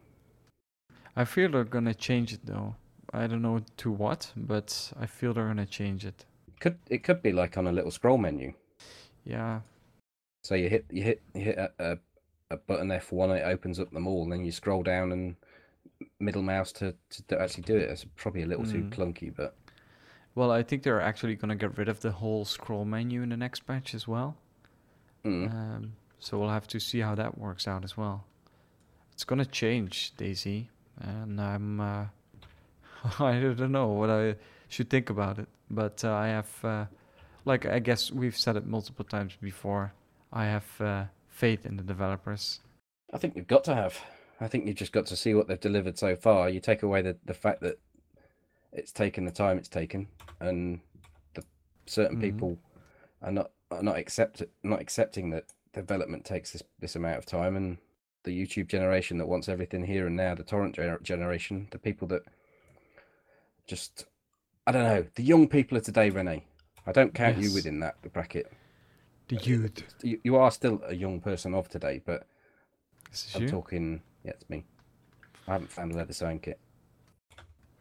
I 1.15 1.25
feel 1.25 1.49
they're 1.51 1.63
gonna 1.63 1.93
change 1.93 2.33
it 2.33 2.41
though. 2.45 2.75
I 3.13 3.27
don't 3.27 3.41
know 3.41 3.61
to 3.77 3.91
what, 3.91 4.31
but 4.35 4.91
I 4.99 5.05
feel 5.05 5.33
they're 5.33 5.47
gonna 5.47 5.65
change 5.65 6.05
it. 6.05 6.25
Could 6.59 6.77
it 6.89 7.03
could 7.03 7.21
be 7.21 7.31
like 7.31 7.57
on 7.57 7.67
a 7.67 7.71
little 7.71 7.91
scroll 7.91 8.17
menu. 8.17 8.53
Yeah, 9.23 9.59
So 10.43 10.55
you 10.55 10.69
hit 10.69 10.85
you 10.89 11.03
hit 11.03 11.21
you 11.33 11.41
hit 11.41 11.57
a, 11.57 11.71
a, 11.79 11.97
a 12.51 12.57
button 12.57 12.91
F 12.91 13.11
one, 13.11 13.31
it 13.31 13.43
opens 13.43 13.79
up 13.79 13.91
them 13.91 14.07
all, 14.07 14.23
and 14.23 14.31
then 14.31 14.45
you 14.45 14.51
scroll 14.53 14.81
down 14.83 15.11
and 15.11 15.35
middle 16.19 16.41
mouse 16.41 16.71
to, 16.73 16.95
to 17.27 17.41
actually 17.41 17.63
do 17.63 17.75
it. 17.77 17.89
It's 17.89 18.05
probably 18.15 18.43
a 18.43 18.45
little 18.45 18.65
too 18.65 18.83
Mm. 18.83 18.89
clunky, 18.93 19.33
but 19.35 19.55
Well, 20.35 20.51
I 20.51 20.61
think 20.63 20.83
they're 20.83 21.01
actually 21.01 21.35
going 21.35 21.49
to 21.49 21.55
get 21.55 21.77
rid 21.77 21.89
of 21.89 21.99
the 22.01 22.11
whole 22.11 22.45
scroll 22.45 22.85
menu 22.85 23.21
in 23.23 23.29
the 23.29 23.37
next 23.37 23.61
patch 23.61 23.95
as 23.95 24.07
well. 24.07 24.37
mm. 25.25 25.51
Um, 25.51 25.93
so 26.19 26.37
we'll 26.37 26.49
have 26.49 26.67
to 26.67 26.79
see 26.79 26.99
how 26.99 27.15
that 27.15 27.37
works 27.37 27.67
out 27.67 27.83
as 27.83 27.97
well. 27.97 28.25
It's 29.13 29.23
going 29.23 29.39
to 29.39 29.45
change, 29.45 30.13
DayZ, 30.17 30.67
and 31.01 31.41
I'm 31.41 31.79
uh, 31.79 32.05
I 33.19 33.39
don't 33.39 33.71
know 33.71 33.87
what 33.87 34.09
I 34.09 34.35
should 34.69 34.89
think 34.89 35.09
about 35.09 35.39
it, 35.39 35.47
but 35.71 36.03
uh, 36.03 36.13
I 36.13 36.27
have 36.27 36.49
uh, 36.63 36.85
like 37.45 37.65
I 37.65 37.79
guess 37.79 38.11
we've 38.11 38.37
said 38.37 38.55
it 38.57 38.65
multiple 38.67 39.05
times 39.05 39.35
before. 39.41 39.93
I 40.31 40.45
have 40.45 40.81
uh, 40.81 41.05
faith 41.29 41.65
in 41.65 41.77
the 41.77 41.83
developers. 41.83 42.59
I 43.13 43.17
think 43.17 43.33
we've 43.35 43.47
got 43.47 43.63
to 43.65 43.73
have. 43.75 43.99
I 44.39 44.47
think 44.47 44.67
you've 44.67 44.75
just 44.75 44.91
got 44.91 45.05
to 45.07 45.15
see 45.15 45.33
what 45.33 45.47
they've 45.47 45.59
delivered 45.59 45.97
so 45.97 46.15
far. 46.15 46.49
You 46.49 46.59
take 46.59 46.83
away 46.83 47.01
the, 47.01 47.17
the 47.25 47.33
fact 47.33 47.61
that 47.61 47.79
it's 48.71 48.91
taken 48.91 49.25
the 49.25 49.31
time 49.31 49.57
it's 49.57 49.69
taken, 49.69 50.07
and 50.39 50.79
the 51.33 51.43
certain 51.85 52.17
Mhm. 52.17 52.21
people 52.21 52.59
are 53.21 53.31
not 53.31 53.51
are 53.71 53.83
not 53.83 53.97
accept 53.97 54.43
not 54.63 54.79
accepting 54.79 55.31
that 55.31 55.45
development 55.73 56.23
takes 56.25 56.51
this 56.51 56.63
this 56.79 56.95
amount 56.95 57.17
of 57.17 57.25
time 57.25 57.55
and 57.55 57.77
the 58.23 58.45
YouTube 58.45 58.67
generation 58.67 59.17
that 59.17 59.27
wants 59.27 59.47
everything 59.49 59.85
here 59.85 60.05
and 60.05 60.15
now, 60.15 60.35
the 60.35 60.43
torrent 60.43 60.75
gener- 60.75 61.01
generation, 61.01 61.67
the 61.71 61.79
people 61.79 62.07
that 62.09 62.23
just 63.65 64.05
I 64.67 64.71
don't 64.73 64.83
know, 64.83 65.05
the 65.15 65.23
young 65.23 65.47
people 65.47 65.77
of 65.77 65.83
today, 65.83 66.09
Rene. 66.09 66.43
I 66.85 66.91
don't 66.91 67.13
count 67.13 67.37
you 67.37 67.53
within 67.53 67.79
that 67.79 67.95
bracket. 68.13 68.51
The 69.29 69.37
youth. 69.37 69.83
You, 70.03 70.19
you 70.23 70.35
are 70.35 70.51
still 70.51 70.81
a 70.85 70.93
young 70.95 71.21
person 71.21 71.53
of 71.53 71.69
today, 71.69 72.01
but 72.05 72.27
I'm 73.35 73.43
you? 73.43 73.47
talking. 73.47 74.01
Yeah, 74.23 74.31
it's 74.31 74.49
me. 74.49 74.65
I 75.47 75.53
haven't 75.53 75.71
found 75.71 75.91
a 75.93 75.95
leather 75.97 76.13
sewing 76.13 76.39
kit. 76.39 76.59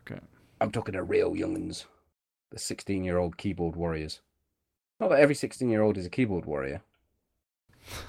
Okay. 0.01 0.21
I'm 0.61 0.71
talking 0.71 0.93
to 0.95 1.03
real 1.03 1.33
younguns, 1.35 1.85
the 2.51 2.59
16 2.59 3.05
year 3.05 3.19
old 3.19 3.37
keyboard 3.37 3.77
warriors. 3.77 4.21
Not 5.01 5.11
that 5.11 5.21
every 5.21 5.35
16 5.35 5.69
year 5.69 5.83
old 5.83 5.97
is 5.99 6.07
a 6.07 6.11
keyboard 6.11 6.47
warrior, 6.47 6.81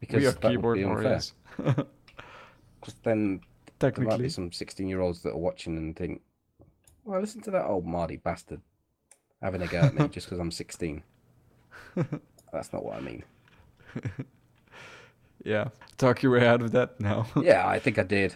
because 0.00 0.20
we 0.20 0.26
are 0.26 0.32
that 0.32 0.42
would 0.42 0.50
keyboard 0.52 0.78
be 0.78 0.84
warriors. 0.84 1.32
'Cause 2.80 2.94
then 3.02 3.40
there 3.80 3.90
might 3.90 3.94
Technically. 3.94 4.22
be 4.24 4.28
some 4.28 4.52
16 4.52 4.88
year 4.88 5.00
olds 5.00 5.22
that 5.22 5.32
are 5.32 5.38
watching 5.38 5.76
and 5.76 5.96
think, 5.96 6.22
well, 7.04 7.20
listen 7.20 7.40
to 7.42 7.50
that 7.50 7.66
old 7.66 7.84
Mardy 7.84 8.16
bastard 8.16 8.60
having 9.42 9.60
a 9.62 9.66
go 9.66 9.80
at 9.80 9.94
me 9.94 10.08
just 10.10 10.26
because 10.28 10.38
I'm 10.38 10.50
16. 10.52 11.02
That's 12.52 12.72
not 12.72 12.84
what 12.84 12.96
I 12.96 13.00
mean. 13.00 13.24
Yeah. 15.46 15.68
Talk 15.96 16.22
your 16.22 16.32
way 16.32 16.46
out 16.46 16.60
of 16.60 16.72
that 16.72 16.98
now. 17.00 17.26
Yeah, 17.42 17.66
I 17.66 17.78
think 17.78 17.98
I 17.98 18.02
did. 18.02 18.34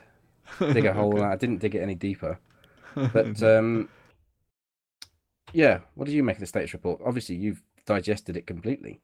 Dig 0.59 0.85
a 0.87 0.93
hole. 0.93 1.23
I 1.23 1.37
didn't 1.37 1.59
dig 1.59 1.75
it 1.75 1.81
any 1.83 1.95
deeper. 1.95 2.39
But 2.95 3.43
um, 3.43 3.89
yeah, 5.53 5.81
what 5.95 6.07
did 6.07 6.15
you 6.15 6.23
make 6.23 6.37
of 6.37 6.41
the 6.41 6.47
status 6.47 6.73
report? 6.73 7.01
Obviously, 7.05 7.37
you've 7.37 7.63
digested 7.87 8.37
it 8.37 8.47
completely. 8.47 9.01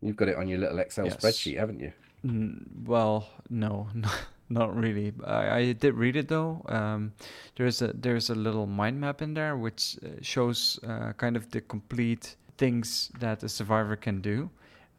You've 0.00 0.16
got 0.16 0.28
it 0.28 0.36
on 0.36 0.48
your 0.48 0.58
little 0.58 0.78
Excel 0.78 1.06
Yes. 1.06 1.16
spreadsheet, 1.16 1.58
haven't 1.58 1.80
you? 1.80 1.92
Mm, 2.24 2.84
well, 2.86 3.28
no, 3.50 3.88
no, 3.94 4.08
not 4.48 4.74
really. 4.76 5.12
I, 5.24 5.58
I 5.58 5.72
did 5.72 5.94
read 5.94 6.16
it 6.16 6.28
though. 6.28 6.62
Um, 6.68 7.12
there's 7.56 7.82
a 7.82 7.92
there's 7.94 8.30
a 8.30 8.34
little 8.34 8.66
mind 8.66 9.00
map 9.00 9.22
in 9.22 9.34
there 9.34 9.56
which 9.56 9.96
uh, 10.02 10.08
shows 10.22 10.78
uh, 10.86 11.12
kind 11.16 11.36
of 11.36 11.50
the 11.50 11.60
complete 11.60 12.36
things 12.56 13.10
that 13.20 13.42
a 13.42 13.48
survivor 13.48 13.96
can 13.96 14.20
do, 14.20 14.50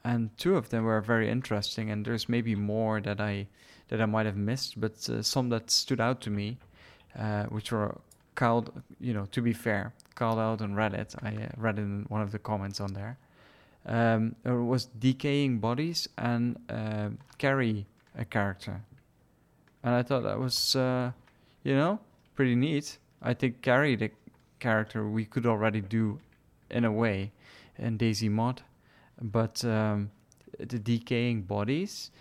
and 0.03 0.35
two 0.37 0.55
of 0.55 0.69
them 0.69 0.83
were 0.83 1.01
very 1.01 1.29
interesting. 1.29 1.91
And 1.91 2.05
there's 2.05 2.29
maybe 2.29 2.55
more 2.55 3.01
that 3.01 3.19
I 3.19 3.47
that 3.89 4.01
I 4.01 4.05
might 4.05 4.25
have 4.25 4.37
missed, 4.37 4.79
but 4.79 5.09
uh, 5.09 5.21
some 5.21 5.49
that 5.49 5.71
stood 5.71 5.99
out 5.99 6.21
to 6.21 6.29
me, 6.29 6.57
uh, 7.17 7.45
which 7.45 7.71
were 7.71 7.99
called, 8.35 8.71
you 8.99 9.13
know, 9.13 9.25
to 9.31 9.41
be 9.41 9.53
fair, 9.53 9.93
called 10.15 10.39
out 10.39 10.61
on 10.61 10.73
Reddit. 10.73 11.15
I 11.23 11.45
uh, 11.45 11.49
read 11.57 11.79
in 11.79 12.05
one 12.07 12.21
of 12.21 12.31
the 12.31 12.39
comments 12.39 12.79
on 12.79 12.93
there 12.93 13.17
um, 13.85 14.35
there 14.43 14.61
was 14.61 14.85
decaying 14.85 15.59
bodies 15.59 16.07
and 16.17 16.59
uh, 16.69 17.09
carry 17.37 17.87
a 18.17 18.25
character, 18.25 18.81
and 19.83 19.95
I 19.95 20.03
thought 20.03 20.23
that 20.23 20.39
was, 20.39 20.75
uh, 20.75 21.11
you 21.63 21.75
know, 21.75 21.99
pretty 22.35 22.55
neat. 22.55 22.97
I 23.21 23.33
think 23.33 23.61
carry 23.61 23.95
the 23.95 24.11
character 24.59 25.07
we 25.07 25.25
could 25.25 25.45
already 25.45 25.81
do, 25.81 26.19
in 26.69 26.85
a 26.85 26.91
way, 26.91 27.31
in 27.77 27.97
DayZ 27.97 28.29
mod, 28.29 28.61
but 29.21 29.63
um, 29.65 30.11
the 30.59 30.79
decaying 30.79 31.43
bodies, 31.43 32.11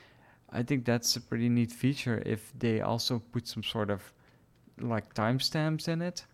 I 0.51 0.63
think 0.63 0.85
that's 0.85 1.17
a 1.17 1.21
pretty 1.21 1.49
neat 1.49 1.73
feature. 1.73 2.23
If 2.27 2.53
they 2.59 2.81
also 2.81 3.21
put 3.33 3.47
some 3.47 3.63
sort 3.63 3.91
of 3.91 4.13
like 4.81 5.15
timestamps 5.15 5.89
in 5.89 6.03
it, 6.03 6.25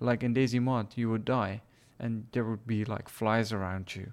like 0.00 0.22
in 0.22 0.34
DayZ 0.34 0.60
mod, 0.60 0.96
you 0.96 1.10
would 1.10 1.24
die, 1.24 1.62
and 1.98 2.26
there 2.32 2.44
would 2.44 2.66
be 2.66 2.84
like 2.84 3.08
flies 3.08 3.52
around 3.52 3.94
you. 3.94 4.12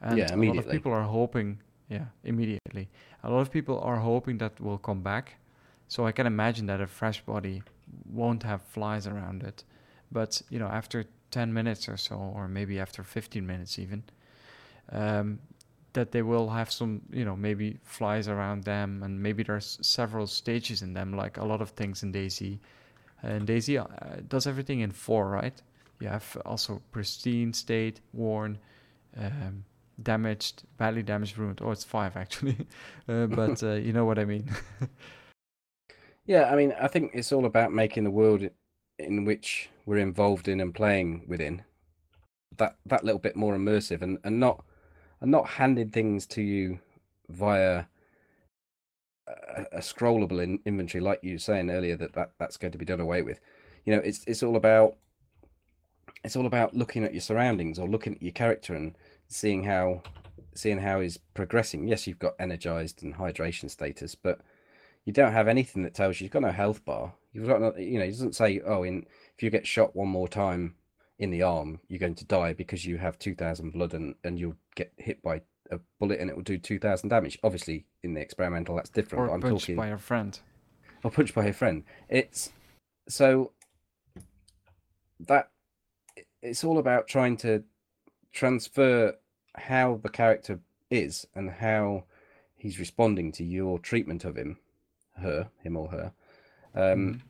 And 0.00 0.18
Yeah, 0.18 0.34
a 0.34 0.36
lot 0.44 0.58
of 0.58 0.68
people 0.70 0.92
are 0.92 1.02
hoping, 1.02 1.60
yeah, 1.88 2.06
immediately. 2.24 2.88
A 3.22 3.30
lot 3.30 3.40
of 3.40 3.50
people 3.50 3.80
are 3.80 3.96
hoping 3.98 4.38
that 4.38 4.60
will 4.60 4.78
come 4.78 5.02
back. 5.02 5.36
So 5.88 6.06
I 6.06 6.12
can 6.12 6.26
imagine 6.26 6.66
that 6.66 6.80
a 6.80 6.86
fresh 6.86 7.20
body 7.22 7.62
won't 8.10 8.42
have 8.44 8.62
flies 8.62 9.06
around 9.06 9.42
it. 9.42 9.64
But, 10.12 10.42
you 10.50 10.58
know, 10.58 10.68
after 10.68 11.04
10 11.30 11.52
minutes 11.52 11.88
or 11.88 11.96
so, 11.96 12.16
or 12.16 12.48
maybe 12.48 12.78
after 12.78 13.02
15 13.02 13.46
minutes 13.46 13.78
even, 13.78 14.04
um, 14.92 15.38
that 15.92 16.12
they 16.12 16.22
will 16.22 16.48
have 16.48 16.70
some, 16.70 17.02
you 17.12 17.24
know, 17.24 17.36
maybe 17.36 17.78
flies 17.82 18.28
around 18.28 18.64
them. 18.64 19.02
And 19.02 19.22
maybe 19.22 19.42
there's 19.42 19.78
several 19.82 20.26
stages 20.26 20.82
in 20.82 20.94
them, 20.94 21.16
like 21.16 21.36
a 21.36 21.44
lot 21.44 21.60
of 21.60 21.70
things 21.70 22.02
in 22.02 22.12
DayZ. 22.12 22.58
And 23.22 23.46
DayZ 23.46 23.80
uh, 23.80 24.20
does 24.28 24.46
everything 24.46 24.80
in 24.80 24.90
four, 24.90 25.28
right? 25.28 25.60
You 26.00 26.08
have 26.08 26.36
also 26.46 26.80
pristine 26.92 27.52
state, 27.52 28.00
worn, 28.12 28.58
um, 29.16 29.64
damaged, 30.02 30.62
badly 30.78 31.02
damaged, 31.02 31.36
ruined. 31.36 31.60
Oh, 31.62 31.72
it's 31.72 31.84
five 31.84 32.16
actually, 32.16 32.56
uh, 33.08 33.26
but 33.26 33.62
uh, 33.62 33.72
you 33.72 33.92
know 33.92 34.04
what 34.04 34.18
I 34.18 34.24
mean. 34.24 34.50
Yeah, 36.26 36.44
I 36.44 36.54
mean, 36.54 36.72
I 36.80 36.86
think 36.86 37.10
it's 37.14 37.32
all 37.32 37.44
about 37.44 37.72
making 37.72 38.04
the 38.04 38.10
world 38.10 38.48
in 39.00 39.24
which 39.24 39.68
we're 39.84 39.98
involved 39.98 40.46
in 40.46 40.60
and 40.60 40.72
playing 40.72 41.24
within 41.26 41.64
that 42.56 42.76
that 42.86 43.04
little 43.04 43.18
bit 43.18 43.34
more 43.34 43.56
immersive, 43.56 44.00
and 44.00 44.18
and 44.22 44.38
not 44.38 44.64
and 45.20 45.30
not 45.30 45.46
handing 45.46 45.90
things 45.90 46.26
to 46.26 46.42
you 46.42 46.78
via 47.28 47.84
a, 49.28 49.62
a 49.72 49.78
scrollable 49.78 50.42
in, 50.42 50.60
inventory, 50.64 51.02
like 51.02 51.20
you 51.22 51.32
were 51.32 51.38
saying 51.38 51.70
earlier 51.70 51.96
that, 51.96 52.14
that 52.14 52.32
that's 52.38 52.56
going 52.56 52.72
to 52.72 52.78
be 52.78 52.84
done 52.84 53.00
away 53.00 53.22
with. 53.22 53.40
You 53.84 53.94
know, 53.94 54.02
it's 54.02 54.24
it's 54.24 54.42
all 54.42 54.56
about 54.56 54.96
it's 56.24 56.36
all 56.36 56.46
about 56.46 56.74
looking 56.74 57.04
at 57.04 57.12
your 57.12 57.20
surroundings 57.20 57.78
or 57.78 57.88
looking 57.88 58.14
at 58.14 58.22
your 58.22 58.32
character 58.32 58.74
and 58.74 58.96
seeing 59.28 59.64
how 59.64 60.02
seeing 60.54 60.78
how 60.78 61.00
he's 61.00 61.18
progressing. 61.34 61.86
Yes, 61.86 62.06
you've 62.06 62.18
got 62.18 62.34
energized 62.38 63.02
and 63.02 63.14
hydration 63.14 63.70
status, 63.70 64.14
but 64.14 64.40
you 65.04 65.12
don't 65.12 65.32
have 65.32 65.48
anything 65.48 65.82
that 65.82 65.94
tells 65.94 66.20
you 66.20 66.24
you've 66.24 66.32
got 66.32 66.42
no 66.42 66.52
health 66.52 66.84
bar. 66.84 67.14
You've 67.32 67.46
got 67.46 67.60
no, 67.60 67.74
you 67.76 67.98
know, 67.98 68.04
it 68.04 68.10
doesn't 68.10 68.34
say, 68.34 68.60
oh, 68.66 68.82
in 68.82 69.06
if 69.36 69.42
you 69.42 69.50
get 69.50 69.66
shot 69.66 69.94
one 69.94 70.08
more 70.08 70.28
time 70.28 70.74
in 71.20 71.30
the 71.30 71.42
arm, 71.42 71.78
you're 71.88 71.98
going 72.00 72.14
to 72.16 72.24
die 72.24 72.52
because 72.54 72.84
you 72.84 72.96
have 72.98 73.18
two 73.18 73.34
thousand 73.36 73.70
blood 73.72 73.94
and 73.94 74.14
and 74.24 74.38
you'll 74.40 74.56
get 74.74 74.92
hit 74.96 75.22
by 75.22 75.42
a 75.70 75.78
bullet 76.00 76.18
and 76.18 76.28
it 76.28 76.34
will 76.34 76.42
do 76.42 76.58
two 76.58 76.78
thousand 76.80 77.10
damage. 77.10 77.38
Obviously, 77.44 77.84
in 78.02 78.14
the 78.14 78.20
experimental, 78.20 78.74
that's 78.74 78.90
different. 78.90 79.22
or 79.24 79.26
but 79.28 79.34
I'm 79.34 79.40
punched 79.40 79.60
talking 79.66 79.76
by 79.76 79.88
a 79.88 79.98
friend. 79.98 80.40
or 81.04 81.10
punched 81.12 81.34
by 81.34 81.44
a 81.46 81.52
friend. 81.52 81.84
It's 82.08 82.50
so 83.08 83.52
that 85.20 85.50
it's 86.42 86.64
all 86.64 86.78
about 86.78 87.06
trying 87.06 87.36
to 87.38 87.62
transfer 88.32 89.14
how 89.56 90.00
the 90.02 90.08
character 90.08 90.60
is 90.90 91.26
and 91.34 91.50
how 91.50 92.04
he's 92.56 92.78
responding 92.78 93.30
to 93.32 93.44
your 93.44 93.78
treatment 93.78 94.24
of 94.24 94.36
him, 94.36 94.58
her, 95.18 95.48
him 95.62 95.76
or 95.76 95.88
her, 95.88 96.12
um, 96.74 97.14
Mhm. 97.14 97.20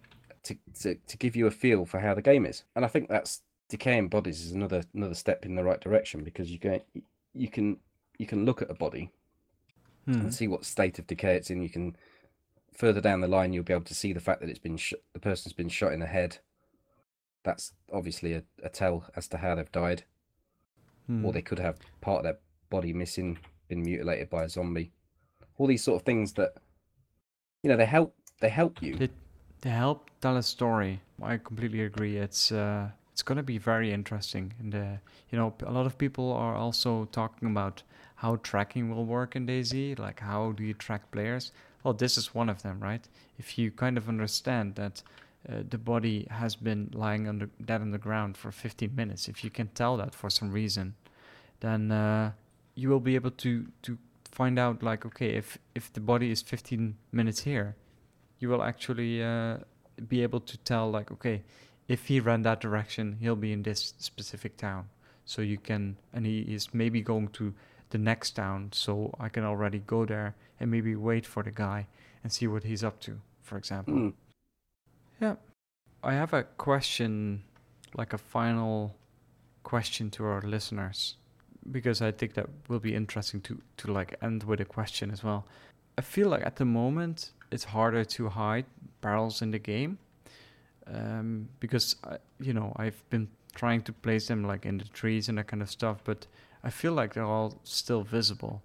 to, 0.44 0.56
to 0.82 0.94
to 0.94 1.16
give 1.18 1.34
you 1.34 1.46
a 1.46 1.50
feel 1.50 1.84
for 1.84 1.98
how 2.00 2.14
the 2.14 2.22
game 2.22 2.46
is. 2.46 2.64
And 2.76 2.84
I 2.84 2.88
think 2.88 3.08
that's 3.08 3.42
decaying 3.70 4.08
bodies 4.08 4.44
is 4.44 4.52
another 4.52 4.82
another 4.94 5.14
step 5.14 5.46
in 5.46 5.54
the 5.54 5.64
right 5.64 5.80
direction 5.80 6.22
because 6.24 6.50
you 6.50 6.58
can 6.58 6.80
you 7.32 7.48
can 7.48 7.78
you 8.18 8.26
can 8.26 8.44
look 8.44 8.60
at 8.60 8.70
a 8.70 8.74
body 8.74 9.10
Hmm. 10.06 10.12
and 10.14 10.34
see 10.34 10.48
what 10.48 10.64
state 10.64 10.98
of 10.98 11.06
decay 11.06 11.36
it's 11.36 11.50
in. 11.50 11.60
You 11.62 11.68
can 11.68 11.94
further 12.72 13.02
down 13.02 13.20
the 13.20 13.28
line, 13.28 13.52
you'll 13.52 13.64
be 13.64 13.74
able 13.74 13.84
to 13.84 13.94
see 13.94 14.12
the 14.14 14.20
fact 14.20 14.40
that 14.40 14.48
it's 14.48 14.58
been 14.58 14.78
sh- 14.78 14.94
the 15.12 15.20
person's 15.20 15.52
been 15.52 15.68
shot 15.68 15.92
in 15.92 16.00
the 16.00 16.06
head. 16.06 16.38
That's 17.42 17.72
obviously 17.92 18.32
a, 18.34 18.42
a 18.62 18.68
tell 18.70 19.04
as 19.14 19.28
to 19.28 19.36
how 19.38 19.54
they've 19.54 19.70
died, 19.72 20.04
Hmm. 21.06 21.24
or 21.24 21.32
they 21.32 21.42
could 21.42 21.58
have 21.58 21.78
part 22.00 22.18
of 22.18 22.24
their 22.24 22.38
body 22.70 22.92
missing, 22.94 23.38
been 23.68 23.82
mutilated 23.82 24.30
by 24.30 24.44
a 24.44 24.48
zombie. 24.48 24.90
All 25.58 25.66
these 25.66 25.84
sort 25.84 26.00
of 26.00 26.06
things 26.06 26.32
that 26.34 26.54
you 27.62 27.68
know 27.70 27.76
they 27.76 27.86
help 27.86 28.14
they 28.40 28.48
help 28.48 28.82
you. 28.82 28.96
They, 28.96 29.10
they 29.60 29.70
help 29.70 30.10
tell 30.22 30.38
a 30.38 30.42
story. 30.42 31.02
I 31.22 31.36
completely 31.36 31.82
agree. 31.82 32.16
It's 32.16 32.50
uh, 32.50 32.88
it's 33.20 33.28
gonna 33.28 33.42
be 33.42 33.58
very 33.58 33.92
interesting. 33.92 34.54
And 34.58 34.74
uh, 34.74 34.96
you 35.30 35.36
know, 35.36 35.52
a 35.66 35.70
lot 35.70 35.84
of 35.84 35.98
people 35.98 36.32
are 36.32 36.56
also 36.56 37.04
talking 37.12 37.50
about 37.50 37.82
how 38.16 38.36
tracking 38.36 38.88
will 38.88 39.04
work 39.04 39.36
in 39.36 39.46
DayZ. 39.46 39.98
Like, 39.98 40.20
how 40.20 40.52
do 40.52 40.64
you 40.64 40.72
track 40.72 41.10
players? 41.10 41.52
Well, 41.84 41.92
this 41.92 42.16
is 42.16 42.34
one 42.34 42.48
of 42.48 42.62
them, 42.62 42.80
right? 42.80 43.06
If 43.38 43.58
you 43.58 43.72
kind 43.72 43.98
of 43.98 44.08
understand 44.08 44.76
that 44.76 45.02
uh, 45.46 45.64
the 45.68 45.76
body 45.76 46.28
has 46.30 46.56
been 46.56 46.88
lying 46.94 47.28
under 47.28 47.50
dead 47.62 47.82
on 47.82 47.90
the 47.90 47.98
ground 47.98 48.38
for 48.38 48.50
15 48.50 48.96
minutes, 48.96 49.28
if 49.28 49.44
you 49.44 49.50
can 49.50 49.68
tell 49.74 49.98
that 49.98 50.14
for 50.14 50.30
some 50.30 50.50
reason, 50.50 50.94
then 51.60 51.92
uh, 51.92 52.32
you 52.74 52.88
will 52.88 53.00
be 53.00 53.16
able 53.16 53.32
to 53.32 53.66
to 53.82 53.98
find 54.24 54.58
out 54.58 54.82
like, 54.82 55.04
okay, 55.04 55.36
if 55.36 55.58
if 55.74 55.92
the 55.92 56.00
body 56.00 56.30
is 56.30 56.40
15 56.40 56.96
minutes 57.12 57.40
here, 57.40 57.76
you 58.38 58.48
will 58.48 58.62
actually 58.62 59.22
uh, 59.22 59.58
be 60.08 60.22
able 60.22 60.40
to 60.40 60.56
tell 60.56 60.90
like 60.90 61.12
okay 61.12 61.42
if 61.90 62.06
he 62.06 62.20
ran 62.20 62.42
that 62.42 62.60
direction 62.60 63.16
he'll 63.20 63.36
be 63.36 63.52
in 63.52 63.62
this 63.62 63.94
specific 63.98 64.56
town 64.56 64.88
so 65.24 65.42
you 65.42 65.58
can 65.58 65.96
and 66.12 66.24
he 66.26 66.40
is 66.40 66.72
maybe 66.72 67.00
going 67.00 67.28
to 67.28 67.52
the 67.90 67.98
next 67.98 68.30
town 68.42 68.68
so 68.72 69.14
i 69.18 69.28
can 69.28 69.44
already 69.44 69.80
go 69.86 70.06
there 70.06 70.34
and 70.58 70.70
maybe 70.70 70.94
wait 70.94 71.26
for 71.26 71.42
the 71.42 71.50
guy 71.50 71.86
and 72.22 72.32
see 72.32 72.46
what 72.46 72.64
he's 72.64 72.84
up 72.84 73.00
to 73.00 73.20
for 73.42 73.58
example 73.58 73.94
Hmm. 73.94 74.08
yeah 75.20 75.34
i 76.02 76.14
have 76.14 76.32
a 76.32 76.44
question 76.56 77.42
like 77.94 78.12
a 78.12 78.18
final 78.18 78.94
question 79.62 80.10
to 80.10 80.24
our 80.24 80.42
listeners 80.42 81.16
because 81.70 82.00
I 82.00 82.10
think 82.12 82.34
that 82.34 82.48
will 82.68 82.78
be 82.80 82.94
interesting 82.94 83.40
to 83.42 83.60
to 83.78 83.92
like 83.92 84.16
end 84.22 84.44
with 84.44 84.60
a 84.60 84.64
question 84.64 85.10
as 85.10 85.22
well. 85.22 85.46
I 85.98 86.02
feel 86.02 86.28
like 86.28 86.44
at 86.46 86.56
the 86.56 86.64
moment 86.64 87.32
it's 87.50 87.64
harder 87.64 88.04
to 88.04 88.28
hide 88.28 88.66
barrels 89.00 89.42
in 89.42 89.50
the 89.50 89.58
game 89.58 89.98
um, 90.92 91.48
because 91.60 91.96
I, 92.04 92.16
you 92.40 92.52
know 92.52 92.72
I've 92.76 93.02
been 93.10 93.28
trying 93.54 93.82
to 93.82 93.92
place 93.92 94.28
them 94.28 94.44
like 94.44 94.64
in 94.66 94.78
the 94.78 94.84
trees 94.84 95.28
and 95.28 95.38
that 95.38 95.48
kind 95.48 95.62
of 95.62 95.70
stuff, 95.70 95.98
but 96.04 96.26
I 96.62 96.70
feel 96.70 96.92
like 96.92 97.14
they're 97.14 97.24
all 97.24 97.58
still 97.64 98.02
visible. 98.02 98.62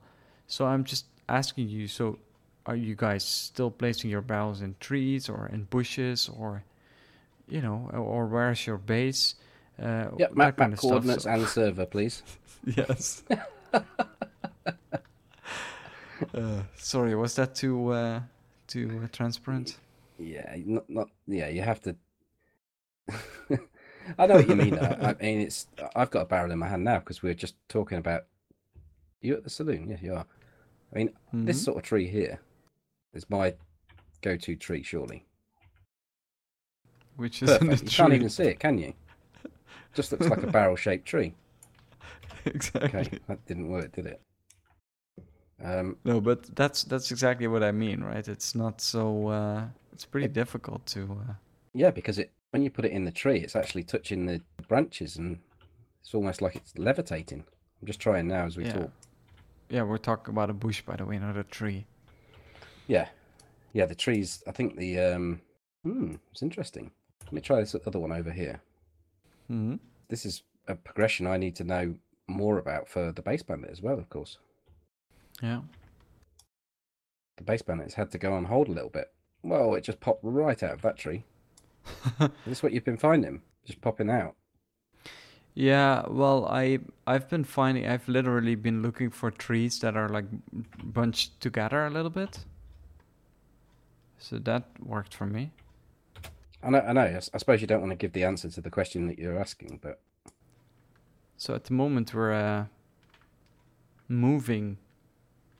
So 0.47 0.65
I'm 0.65 0.83
just 0.83 1.05
asking 1.27 1.69
you. 1.69 1.87
So 1.87 2.19
are 2.65 2.75
you 2.75 2.95
guys 2.95 3.23
still 3.23 3.71
placing 3.71 4.09
your 4.09 4.21
barrels 4.21 4.61
in 4.61 4.75
trees 4.79 5.29
or 5.29 5.49
in 5.51 5.63
bushes 5.65 6.29
or 6.29 6.63
you 7.47 7.61
know 7.61 7.89
or 7.93 8.25
where's 8.27 8.65
your 8.65 8.77
base? 8.77 9.35
Uh, 9.81 10.07
yep, 10.17 10.33
map, 10.33 10.57
map 10.57 10.77
coordinates 10.77 11.23
stuff, 11.23 11.35
so. 11.35 11.41
and 11.41 11.49
server, 11.49 11.85
please. 11.85 12.23
yes. 12.65 13.23
uh, 16.33 16.61
sorry, 16.77 17.13
was 17.15 17.35
that 17.35 17.55
too 17.55 17.89
uh, 17.89 18.21
too 18.67 19.01
uh, 19.03 19.07
transparent? 19.11 19.77
Yeah, 20.17 20.55
not 20.65 20.89
not 20.89 21.09
yeah. 21.27 21.49
You 21.49 21.61
have 21.61 21.81
to. 21.81 21.95
I 24.17 24.27
know 24.27 24.35
what 24.35 24.49
you 24.49 24.55
mean. 24.55 24.77
I, 24.77 25.09
I, 25.09 25.15
mean, 25.21 25.41
it's 25.41 25.67
I've 25.95 26.11
got 26.11 26.21
a 26.21 26.25
barrel 26.25 26.51
in 26.51 26.59
my 26.59 26.67
hand 26.67 26.83
now 26.83 26.99
because 26.99 27.21
we 27.21 27.29
are 27.29 27.35
just 27.35 27.55
talking 27.69 27.97
about 27.97 28.25
you 29.21 29.35
at 29.35 29.43
the 29.43 29.49
saloon. 29.49 29.89
Yeah, 29.89 29.97
you 30.01 30.13
are. 30.13 30.25
I 30.93 30.97
mean, 30.97 31.09
mm-hmm. 31.09 31.45
this 31.45 31.63
sort 31.63 31.77
of 31.77 31.83
tree 31.83 32.07
here 32.07 32.39
is 33.13 33.29
my 33.29 33.55
go-to 34.21 34.55
tree, 34.55 34.83
surely. 34.83 35.25
Which 37.15 37.41
is 37.41 37.49
you 37.61 37.77
tree. 37.77 37.87
can't 37.87 38.13
even 38.13 38.29
see 38.29 38.43
it, 38.43 38.59
can 38.59 38.77
you? 38.77 38.93
Just 39.93 40.11
looks 40.11 40.27
like 40.27 40.43
a 40.43 40.47
barrel-shaped 40.47 41.05
tree. 41.05 41.33
exactly. 42.45 42.99
Okay, 42.99 43.19
that 43.27 43.45
didn't 43.45 43.69
work, 43.69 43.93
did 43.93 44.05
it? 44.05 44.21
Um, 45.63 45.97
no, 46.03 46.19
but 46.19 46.53
that's 46.55 46.83
that's 46.83 47.11
exactly 47.11 47.47
what 47.47 47.63
I 47.63 47.71
mean, 47.71 48.03
right? 48.03 48.27
It's 48.27 48.55
not 48.55 48.81
so. 48.81 49.27
Uh, 49.27 49.65
it's 49.93 50.05
pretty 50.05 50.25
it, 50.25 50.33
difficult 50.33 50.85
to. 50.87 51.03
Uh... 51.29 51.33
Yeah, 51.73 51.91
because 51.91 52.19
it 52.19 52.31
when 52.55 52.63
you 52.63 52.69
put 52.69 52.85
it 52.85 52.93
in 52.93 53.03
the 53.03 53.11
tree, 53.11 53.39
it's 53.39 53.53
actually 53.53 53.83
touching 53.83 54.27
the 54.27 54.41
branches, 54.69 55.17
and 55.17 55.39
it's 55.99 56.13
almost 56.13 56.41
like 56.41 56.55
it's 56.55 56.71
levitating. 56.77 57.43
I'm 57.81 57.85
just 57.85 57.99
trying 57.99 58.29
now 58.29 58.45
as 58.45 58.55
we 58.55 58.63
yeah. 58.63 58.71
talk. 58.71 58.91
Yeah, 59.67 59.83
we're 59.83 59.97
talking 59.97 60.33
about 60.33 60.49
a 60.49 60.53
bush, 60.53 60.81
by 60.81 60.95
the 60.95 61.03
way, 61.03 61.19
not 61.19 61.35
a 61.35 61.43
tree. 61.43 61.85
Yeah, 62.87 63.09
yeah. 63.73 63.87
The 63.87 63.93
trees. 63.93 64.41
I 64.47 64.53
think 64.53 64.77
the. 64.77 64.99
um 64.99 65.41
Hmm, 65.83 66.15
it's 66.31 66.41
interesting. 66.41 66.91
Let 67.25 67.33
me 67.33 67.41
try 67.41 67.59
this 67.59 67.75
other 67.85 67.99
one 67.99 68.13
over 68.13 68.31
here. 68.31 68.61
Mm-hmm. 69.51 69.75
This 70.07 70.25
is 70.25 70.43
a 70.69 70.75
progression 70.75 71.27
I 71.27 71.35
need 71.35 71.57
to 71.57 71.65
know 71.65 71.95
more 72.27 72.57
about 72.57 72.87
for 72.87 73.11
the 73.11 73.21
base 73.21 73.43
bandit 73.43 73.69
as 73.69 73.81
well, 73.81 73.99
of 73.99 74.09
course. 74.09 74.37
Yeah. 75.43 75.59
The 77.35 77.43
base 77.43 77.61
bandit's 77.63 77.95
had 77.95 78.11
to 78.11 78.17
go 78.17 78.31
on 78.31 78.45
hold 78.45 78.69
a 78.69 78.71
little 78.71 78.89
bit. 78.89 79.11
Well, 79.43 79.75
it 79.75 79.83
just 79.83 79.99
popped 79.99 80.23
right 80.23 80.63
out 80.63 80.75
of 80.75 80.81
that 80.83 80.97
tree. 80.97 81.25
is 82.19 82.29
this 82.45 82.63
what 82.63 82.73
you've 82.73 82.85
been 82.85 82.97
finding? 82.97 83.41
Just 83.65 83.81
popping 83.81 84.09
out? 84.09 84.35
Yeah, 85.53 86.03
well, 86.09 86.45
I 86.45 86.79
I've 87.07 87.29
been 87.29 87.45
finding 87.45 87.87
I've 87.87 88.07
literally 88.09 88.55
been 88.55 88.81
looking 88.81 89.09
for 89.09 89.31
trees 89.31 89.79
that 89.79 89.95
are 89.95 90.09
like 90.09 90.25
bunched 90.83 91.39
together 91.39 91.85
a 91.85 91.89
little 91.89 92.09
bit. 92.09 92.39
So 94.17 94.37
that 94.39 94.63
worked 94.83 95.13
for 95.13 95.25
me. 95.25 95.51
I 96.61 96.69
know, 96.71 96.79
I 96.79 96.93
know. 96.93 97.19
I 97.33 97.37
suppose 97.37 97.61
you 97.61 97.67
don't 97.67 97.79
want 97.79 97.91
to 97.91 97.95
give 97.95 98.13
the 98.13 98.23
answer 98.23 98.49
to 98.49 98.59
the 98.59 98.69
question 98.69 99.07
that 99.07 99.19
you're 99.19 99.39
asking, 99.39 99.79
but 99.81 100.01
so 101.37 101.53
at 101.53 101.65
the 101.65 101.73
moment 101.73 102.13
we're 102.13 102.33
uh, 102.33 102.65
moving 104.07 104.77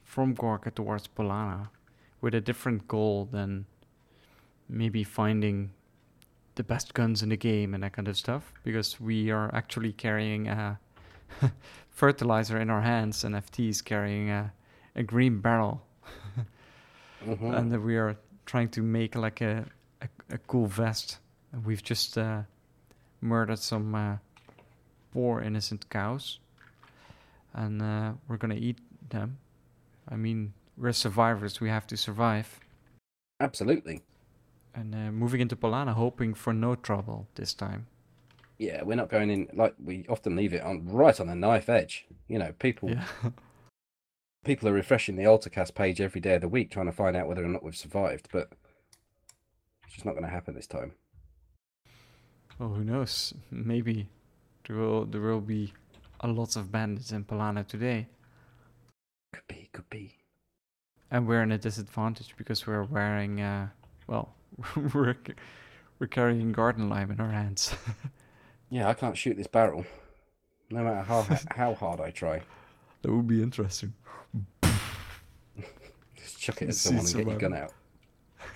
from 0.04 0.34
Gorka 0.34 0.70
towards 0.70 1.06
Polana 1.06 1.68
with 2.20 2.34
a 2.34 2.40
different 2.40 2.88
goal 2.88 3.28
than 3.30 3.66
maybe 4.68 5.04
finding 5.04 5.70
the 6.56 6.64
best 6.64 6.94
guns 6.94 7.22
in 7.22 7.28
the 7.28 7.36
game 7.36 7.74
and 7.74 7.82
that 7.82 7.92
kind 7.92 8.08
of 8.08 8.16
stuff 8.16 8.52
because 8.64 9.00
we 9.00 9.30
are 9.30 9.54
actually 9.54 9.92
carrying 9.92 10.48
a 10.48 10.78
fertilizer 11.90 12.58
in 12.58 12.70
our 12.70 12.82
hands 12.82 13.24
and 13.24 13.34
FT 13.34 13.68
is 13.68 13.82
carrying 13.82 14.30
a, 14.30 14.52
a 14.94 15.02
green 15.02 15.40
barrel 15.40 15.82
mm-hmm. 17.26 17.54
and 17.54 17.84
we 17.84 17.96
are 17.96 18.16
trying 18.46 18.68
to 18.68 18.82
make 18.82 19.14
like 19.14 19.40
a, 19.40 19.64
a, 20.02 20.08
a 20.30 20.38
cool 20.46 20.66
vest 20.66 21.18
and 21.52 21.64
we've 21.64 21.82
just 21.82 22.18
uh, 22.18 22.42
murdered 23.20 23.58
some 23.58 23.94
uh, 23.94 24.16
poor 25.12 25.40
innocent 25.40 25.88
cows, 25.88 26.38
and 27.54 27.80
uh, 27.80 28.12
we're 28.28 28.36
gonna 28.36 28.54
eat 28.54 28.78
them. 29.08 29.38
I 30.08 30.16
mean, 30.16 30.52
we're 30.76 30.92
survivors. 30.92 31.60
We 31.60 31.70
have 31.70 31.86
to 31.88 31.96
survive. 31.96 32.60
Absolutely. 33.40 34.02
And 34.76 34.94
uh, 34.94 35.10
moving 35.10 35.40
into 35.40 35.56
Polana, 35.56 35.94
hoping 35.94 36.34
for 36.34 36.52
no 36.52 36.74
trouble 36.76 37.26
this 37.34 37.54
time. 37.54 37.86
Yeah, 38.58 38.82
we're 38.82 38.94
not 38.94 39.08
going 39.08 39.30
in 39.30 39.48
like 39.52 39.74
we 39.82 40.06
often 40.08 40.36
leave 40.36 40.52
it 40.52 40.62
on 40.62 40.86
right 40.88 41.18
on 41.18 41.26
the 41.26 41.34
knife 41.34 41.68
edge. 41.68 42.06
You 42.28 42.38
know, 42.38 42.52
people. 42.58 42.90
Yeah. 42.90 43.04
people 44.44 44.68
are 44.68 44.72
refreshing 44.72 45.16
the 45.16 45.24
AltarCast 45.24 45.74
page 45.74 46.00
every 46.00 46.20
day 46.20 46.36
of 46.36 46.40
the 46.40 46.48
week 46.48 46.70
trying 46.70 46.86
to 46.86 46.92
find 46.92 47.16
out 47.16 47.26
whether 47.26 47.44
or 47.44 47.48
not 47.48 47.64
we've 47.64 47.76
survived, 47.76 48.28
but 48.32 48.48
it's 49.84 49.94
just 49.94 50.06
not 50.06 50.12
going 50.12 50.24
to 50.24 50.30
happen 50.30 50.54
this 50.54 50.68
time. 50.68 50.92
Well, 52.58 52.68
who 52.68 52.84
knows? 52.84 53.34
Maybe 53.50 54.08
there 54.66 54.76
will 54.76 55.04
there 55.04 55.20
will 55.20 55.40
be 55.40 55.72
a 56.20 56.28
lot 56.28 56.56
of 56.56 56.70
bandits 56.70 57.12
in 57.12 57.24
Polana 57.24 57.66
today. 57.66 58.06
Could 59.32 59.48
be, 59.48 59.68
could 59.72 59.90
be. 59.90 60.16
And 61.10 61.26
we're 61.26 61.42
in 61.42 61.52
a 61.52 61.58
disadvantage 61.58 62.34
because 62.36 62.66
we're 62.66 62.84
wearing, 62.84 63.40
uh, 63.40 63.68
well, 64.06 64.35
we're 64.94 65.16
we're 65.98 66.06
carrying 66.06 66.52
garden 66.52 66.88
lime 66.88 67.10
in 67.10 67.20
our 67.20 67.30
hands. 67.30 67.74
yeah, 68.70 68.88
I 68.88 68.94
can't 68.94 69.16
shoot 69.16 69.36
this 69.36 69.46
barrel, 69.46 69.84
no 70.70 70.82
matter 70.82 71.02
how 71.02 71.22
how 71.50 71.74
hard 71.74 72.00
I 72.00 72.10
try. 72.10 72.42
That 73.02 73.12
would 73.12 73.26
be 73.26 73.42
interesting. 73.42 73.92
Just 76.16 76.40
chuck 76.40 76.62
it 76.62 76.68
at 76.70 76.74
someone 76.74 77.06
and 77.06 77.14
get 77.14 77.26
your 77.26 77.38
gun 77.38 77.54
out. 77.54 77.72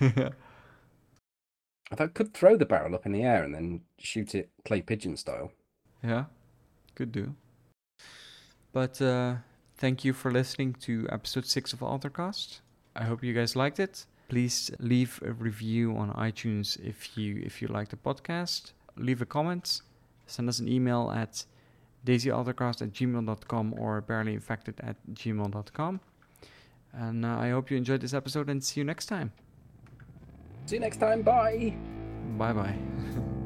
yeah. 0.01 0.29
I 1.99 2.07
could 2.07 2.33
throw 2.33 2.55
the 2.55 2.65
barrel 2.65 2.95
up 2.95 3.05
in 3.05 3.11
the 3.11 3.23
air 3.23 3.43
and 3.43 3.53
then 3.53 3.81
shoot 3.99 4.33
it 4.33 4.49
clay 4.63 4.81
pigeon 4.81 5.17
style. 5.17 5.51
Yeah, 6.03 6.25
could 6.95 7.11
do. 7.11 7.35
But 8.71 9.01
uh, 9.01 9.35
thank 9.77 10.05
you 10.05 10.13
for 10.13 10.31
listening 10.31 10.73
to 10.81 11.07
episode 11.11 11.45
six 11.45 11.73
of 11.73 11.79
AltarCast. 11.79 12.61
I 12.95 13.03
hope 13.03 13.23
you 13.23 13.33
guys 13.33 13.55
liked 13.55 13.79
it. 13.79 14.05
Please 14.31 14.71
leave 14.79 15.21
a 15.25 15.33
review 15.33 15.97
on 15.97 16.13
iTunes 16.13 16.79
if 16.79 17.17
you 17.17 17.41
if 17.45 17.61
you 17.61 17.67
like 17.67 17.89
the 17.89 17.97
podcast. 17.97 18.71
Leave 18.95 19.21
a 19.21 19.25
comment. 19.25 19.81
Send 20.25 20.47
us 20.47 20.59
an 20.59 20.69
email 20.69 21.11
at 21.13 21.43
daisyaltarcast 22.05 22.81
at 22.81 22.93
gmail.com 22.93 23.75
or 23.77 24.01
barelyinfected 24.01 24.75
at 24.81 24.95
gmail.com. 25.13 25.99
And 26.93 27.25
uh, 27.25 27.39
I 27.39 27.49
hope 27.49 27.69
you 27.69 27.75
enjoyed 27.75 27.99
this 27.99 28.13
episode 28.13 28.49
and 28.49 28.63
see 28.63 28.79
you 28.79 28.85
next 28.85 29.07
time. 29.07 29.33
See 30.65 30.77
you 30.77 30.79
next 30.79 31.01
time. 31.01 31.23
Bye. 31.23 31.75
Bye 32.37 32.53
bye. 32.53 32.77